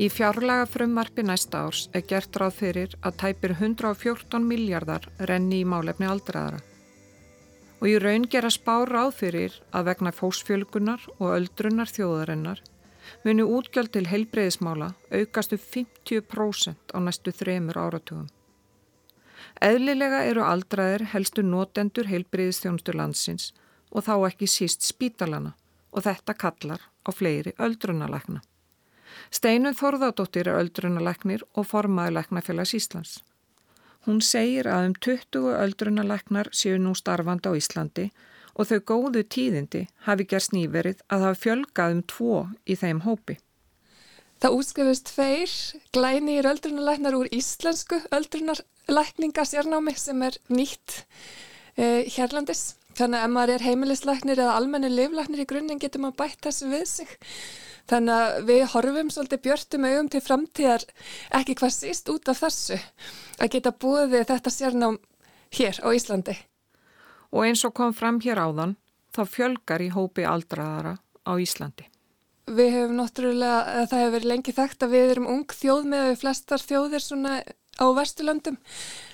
Í 0.00 0.08
fjárlega 0.08 0.64
frumvarfi 0.72 1.24
næsta 1.28 1.66
árs 1.66 1.82
er 1.92 2.06
gert 2.08 2.38
ráð 2.40 2.56
fyrir 2.62 2.96
að 3.02 3.18
tæpir 3.24 3.52
114 3.58 4.48
miljardar 4.48 5.04
renni 5.28 5.60
í 5.64 5.68
málefni 5.68 6.08
aldraðara. 6.08 6.62
Og 7.80 7.92
í 7.92 7.98
raun 8.00 8.24
gera 8.32 8.48
spár 8.52 8.88
ráð 8.88 9.12
fyrir 9.18 9.52
að 9.68 9.90
vegna 9.90 10.16
fósfjölgunar 10.16 11.04
og 11.18 11.28
öldrunar 11.34 11.92
þjóðarinnar 11.92 12.64
muni 13.24 13.42
útgjöld 13.42 13.92
til 13.94 14.06
heilbreyðismála 14.10 14.92
aukastu 15.12 15.58
50% 15.60 16.94
á 16.94 16.98
næstu 17.00 17.32
þremur 17.32 17.78
áratugum. 17.78 18.26
Eðlilega 19.62 20.24
eru 20.30 20.42
aldraðir 20.44 21.06
helstu 21.12 21.42
notendur 21.42 22.10
heilbreyðistjónustu 22.10 22.92
landsins 22.96 23.52
og 23.90 24.04
þá 24.08 24.14
ekki 24.28 24.48
síst 24.50 24.84
spítalana 24.84 25.54
og 25.92 26.04
þetta 26.04 26.34
kallar 26.36 26.82
á 27.06 27.10
fleiri 27.14 27.54
öldrunalækna. 27.58 28.42
Steinu 29.30 29.72
Þorðardóttir 29.72 30.50
er 30.50 30.60
öldrunalæknir 30.60 31.44
og 31.54 31.66
formaður 31.70 32.18
læknafélags 32.18 32.74
Íslands. 32.76 33.18
Hún 34.06 34.20
segir 34.22 34.68
að 34.70 34.90
um 34.90 34.94
20 35.02 35.56
öldrunalæknar 35.56 36.52
séu 36.52 36.76
nú 36.78 36.92
starfandi 36.94 37.50
á 37.50 37.52
Íslandi 37.58 38.10
og 38.56 38.70
þau 38.70 38.78
góðu 38.90 39.22
tíðindi 39.28 39.86
hafi 40.06 40.26
gerst 40.28 40.54
nýverið 40.56 41.02
að 41.12 41.26
hafa 41.26 41.40
fjölgað 41.42 41.96
um 41.96 42.06
tvo 42.12 42.38
í 42.64 42.76
þeim 42.80 43.02
hópi. 43.04 43.36
Það 44.40 44.56
útskrifist 44.58 45.10
tveir 45.12 45.52
glænir 45.96 46.48
öldrunarlæknar 46.48 47.16
úr 47.16 47.28
íslensku 47.32 48.00
öldrunarlækningasjárnámi 48.16 49.94
sem 49.96 50.24
er 50.26 50.36
nýtt 50.52 50.98
uh, 51.00 52.02
hérlandis. 52.16 52.74
Þannig 52.96 53.20
að 53.20 53.24
ef 53.26 53.32
maður 53.32 53.54
er 53.54 53.64
heimilislæknir 53.66 54.40
eða 54.40 54.56
almenni 54.56 54.90
livlæknir 54.92 55.44
í 55.44 55.48
grunninn 55.48 55.80
getur 55.80 56.04
maður 56.04 56.20
bætt 56.22 56.48
þessu 56.48 56.68
við 56.72 56.84
sig. 56.88 57.16
Þannig 57.86 58.14
að 58.16 58.36
við 58.48 58.62
horfum 58.72 59.12
svolítið 59.12 59.42
björntum 59.44 59.86
augum 59.86 60.08
til 60.12 60.22
framtíðar 60.24 60.84
ekki 61.38 61.56
hvað 61.60 61.74
síst 61.76 62.08
út 62.12 62.32
af 62.32 62.40
þessu 62.42 62.80
að 63.36 63.52
geta 63.52 63.72
búið 63.84 64.18
þetta 64.32 64.52
sérnám 64.52 64.98
hér 65.54 65.80
á 65.84 65.88
Íslandi 65.94 66.36
og 67.32 67.46
eins 67.46 67.64
og 67.66 67.74
kom 67.76 67.94
fram 67.96 68.20
hér 68.24 68.40
áðan 68.42 68.76
þá 69.16 69.22
fjölgar 69.32 69.84
í 69.84 69.92
hópi 69.94 70.26
aldraðara 70.28 70.96
á 71.26 71.32
Íslandi. 71.40 71.88
Við 72.46 72.70
hefum 72.76 72.98
náttúrulega, 73.00 73.86
það 73.90 74.02
hefur 74.02 74.14
verið 74.14 74.30
lengi 74.30 74.52
þekkt 74.54 74.84
að 74.86 74.92
við 74.94 75.12
erum 75.14 75.30
ung 75.32 75.46
þjóð 75.50 75.88
með 75.90 76.04
við 76.10 76.20
flestar 76.20 76.62
þjóðir 76.62 77.02
svona 77.02 77.32
á 77.76 77.86
Vesturlöndum 77.96 78.56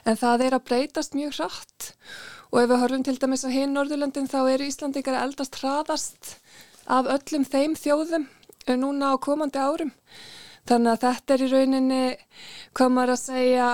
en 0.05 0.19
það 0.21 0.45
er 0.47 0.57
að 0.57 0.67
breytast 0.69 1.17
mjög 1.17 1.39
hratt 1.39 1.89
og 2.53 2.61
ef 2.61 2.69
við 2.69 2.83
horfum 2.83 3.07
til 3.07 3.17
dæmis 3.19 3.47
á 3.49 3.51
hinn 3.51 3.73
Norðurlöndin 3.73 4.29
þá 4.29 4.41
eru 4.53 4.69
Íslandingar 4.69 5.19
eldast 5.23 5.57
hraðast 5.63 6.37
af 6.85 7.09
öllum 7.09 7.49
þeim 7.49 7.75
þjóðum 7.79 8.29
núna 8.79 9.15
á 9.15 9.23
komandi 9.23 9.59
árum. 9.59 9.93
Þannig 10.69 10.93
að 10.93 11.03
þetta 11.03 11.35
er 11.35 11.43
í 11.43 11.51
rauninni, 11.51 12.03
maður 12.79 13.15
að 13.17 13.23
segja, 13.23 13.69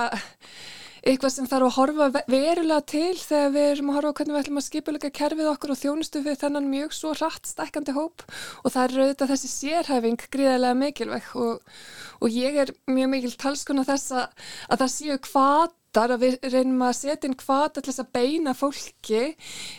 eitthvað 1.03 1.33
sem 1.33 1.47
þarf 1.49 1.67
að 1.67 1.75
horfa 1.77 2.23
verulega 2.29 2.79
til 2.89 3.15
þegar 3.19 3.53
við 3.55 3.67
erum 3.69 3.91
að 3.91 3.97
horfa 3.99 4.13
hvernig 4.19 4.35
við 4.35 4.41
ætlum 4.43 4.61
að 4.61 4.65
skipuleika 4.67 5.11
kerfið 5.19 5.49
okkur 5.53 5.73
og 5.73 5.79
þjónustu 5.79 6.21
við 6.25 6.37
þennan 6.43 6.69
mjög 6.71 6.95
svo 6.97 7.13
rætt 7.17 7.49
stækandi 7.49 7.95
hóp. 7.95 8.25
Og 8.63 8.73
það 8.73 8.83
er 8.83 9.03
auðvitað 9.03 9.33
þessi 9.33 9.51
sérhæfing 9.53 10.27
gríðarlega 10.33 10.79
mikilvæg 10.83 11.33
og, 11.39 11.73
og 12.19 12.39
ég 12.39 12.61
er 12.65 12.73
mjög 12.89 13.11
mikil 13.15 13.33
talskona 13.39 13.87
þess 13.87 14.15
að, 14.15 14.45
að 14.69 14.83
það 14.83 14.93
séu 14.95 15.19
kvatar 15.29 16.15
að 16.15 16.25
við 16.25 16.37
reynum 16.53 16.85
að 16.89 16.99
setja 16.99 17.29
inn 17.29 17.39
kvata 17.39 17.81
til 17.81 17.91
þess 17.91 18.05
að 18.05 18.13
beina 18.19 18.55
fólki 18.57 19.25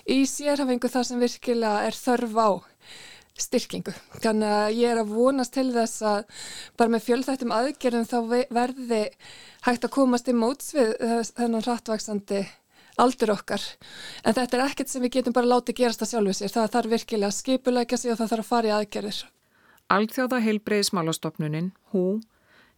í 0.08 0.20
sérhæfingu 0.28 0.90
þar 0.90 1.08
sem 1.10 1.22
virkilega 1.22 1.86
er 1.90 1.98
þörf 2.00 2.36
á 2.40 2.50
styrkingu. 3.38 3.92
Þannig 4.20 4.54
að 4.54 4.78
ég 4.78 4.92
er 4.92 5.00
að 5.02 5.12
vonast 5.14 5.54
til 5.54 5.68
þess 5.74 6.02
að 6.06 6.46
bara 6.80 6.94
með 6.94 7.04
fjölþættum 7.08 7.54
aðgerðum 7.56 8.08
þá 8.10 8.18
verði 8.50 9.02
hægt 9.66 9.86
að 9.86 9.94
komast 9.94 10.30
í 10.30 10.36
móts 10.36 10.72
við 10.76 10.94
þennan 11.36 11.66
hrattvaksandi 11.66 12.42
aldur 13.00 13.34
okkar. 13.34 13.62
En 14.24 14.36
þetta 14.36 14.58
er 14.58 14.64
ekkert 14.66 14.92
sem 14.92 15.04
við 15.04 15.18
getum 15.18 15.36
bara 15.36 15.48
látið 15.48 15.78
gerast 15.82 16.02
að 16.04 16.12
sjálfu 16.14 16.36
sér. 16.36 16.52
Það 16.54 16.72
þarf 16.74 16.94
virkilega 16.94 17.30
að 17.30 17.38
skipulækja 17.38 18.00
sig 18.00 18.12
og 18.12 18.20
það 18.20 18.32
þarf 18.34 18.44
að 18.44 18.50
fara 18.50 18.70
í 18.70 18.74
aðgerðir. 18.76 19.22
Alþjóða 19.90 20.42
heilbreyðismálastofnunin, 20.44 21.72
HÚ, 21.90 22.04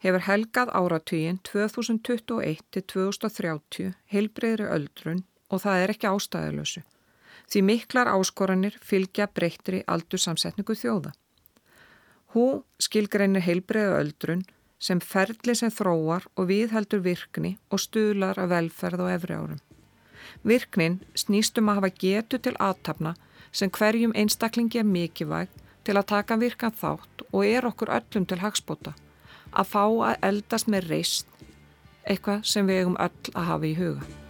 hefur 0.03 0.25
helgað 0.27 0.73
áratugin 0.73 1.43
2021 1.49 2.63
til 2.73 2.85
2030 2.95 3.93
heilbreyðri 4.15 4.71
öldrun 4.79 5.27
og 5.53 5.63
það 5.67 5.83
er 5.83 5.93
ekki 5.95 6.09
ástæðilösu. 6.09 6.83
Því 7.53 7.61
miklar 7.69 8.09
áskoranir 8.09 8.79
fylgja 8.81 9.27
breyttri 9.29 9.83
aldursamsetningu 9.85 10.73
þjóða. 10.73 11.11
Hú 12.33 12.45
skilgreinir 12.81 13.45
heilbreyðu 13.45 13.99
öldrun 13.99 14.45
sem 14.81 15.03
ferli 15.05 15.53
sem 15.59 15.69
þróar 15.69 16.25
og 16.33 16.49
viðheldur 16.49 17.03
virkni 17.05 17.59
og 17.69 17.83
stuðlar 17.85 18.41
af 18.41 18.49
velferð 18.55 19.05
og 19.05 19.13
efri 19.13 19.37
árum. 19.37 19.61
Virknin 20.49 21.03
snýstum 21.13 21.69
að 21.69 21.83
hafa 21.83 21.93
getu 22.01 22.41
til 22.41 22.55
aðtapna 22.57 23.15
sem 23.53 23.69
hverjum 23.69 24.17
einstaklingi 24.17 24.81
er 24.81 24.89
mikilvæg 24.89 25.53
til 25.85 25.99
að 25.99 26.09
taka 26.15 26.41
virkan 26.41 26.73
þátt 26.73 27.27
og 27.29 27.45
er 27.45 27.69
okkur 27.69 27.93
öllum 27.99 28.27
til 28.33 28.41
hagspóta. 28.41 28.97
Að 29.53 29.69
fá 29.75 29.85
að 29.85 30.19
eldast 30.31 30.73
með 30.73 30.89
reist, 30.95 31.29
eitthvað 32.09 32.49
sem 32.49 32.65
við 32.65 32.81
eigum 32.83 32.97
öll 32.97 33.35
að 33.37 33.49
hafa 33.53 33.69
í 33.69 33.77
huga. 33.77 34.22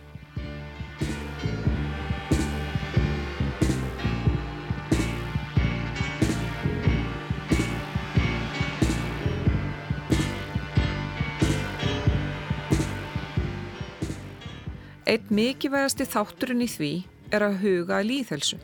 Eitt 15.07 15.31
mikilvægasti 15.35 16.07
þátturinn 16.07 16.65
í 16.65 16.71
því 16.71 16.93
er 17.35 17.47
að 17.47 17.61
huga 17.65 17.99
að 17.99 18.11
líðhelsu 18.13 18.59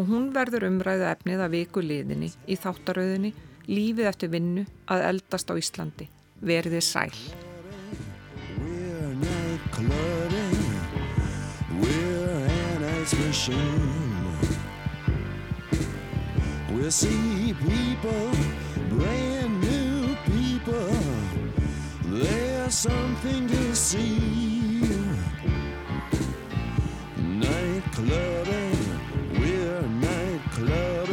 og 0.00 0.06
hún 0.08 0.30
verður 0.32 0.68
umræðu 0.70 1.08
efnið 1.10 1.42
að 1.44 1.56
viku 1.56 1.82
liðinni 1.84 2.30
í 2.48 2.56
þáttaröðinni 2.56 3.32
Lífið 3.70 4.08
eftir 4.10 4.30
vinnu 4.32 4.64
að 4.90 5.04
eldast 5.06 5.50
á 5.50 5.54
Íslandi. 5.54 6.08
Verðið 6.42 6.82
sæl. 6.82 7.14
We'll 16.72 16.90
see 16.90 17.54
people, 17.54 18.30
brand 18.90 19.60
new 19.60 20.16
people 20.26 20.88
There's 22.10 22.74
something 22.74 23.46
to 23.46 23.76
see 23.76 24.72
clubbing. 27.92 29.00
We're 29.38 29.82
night 29.82 30.40
clubbing. 30.50 31.11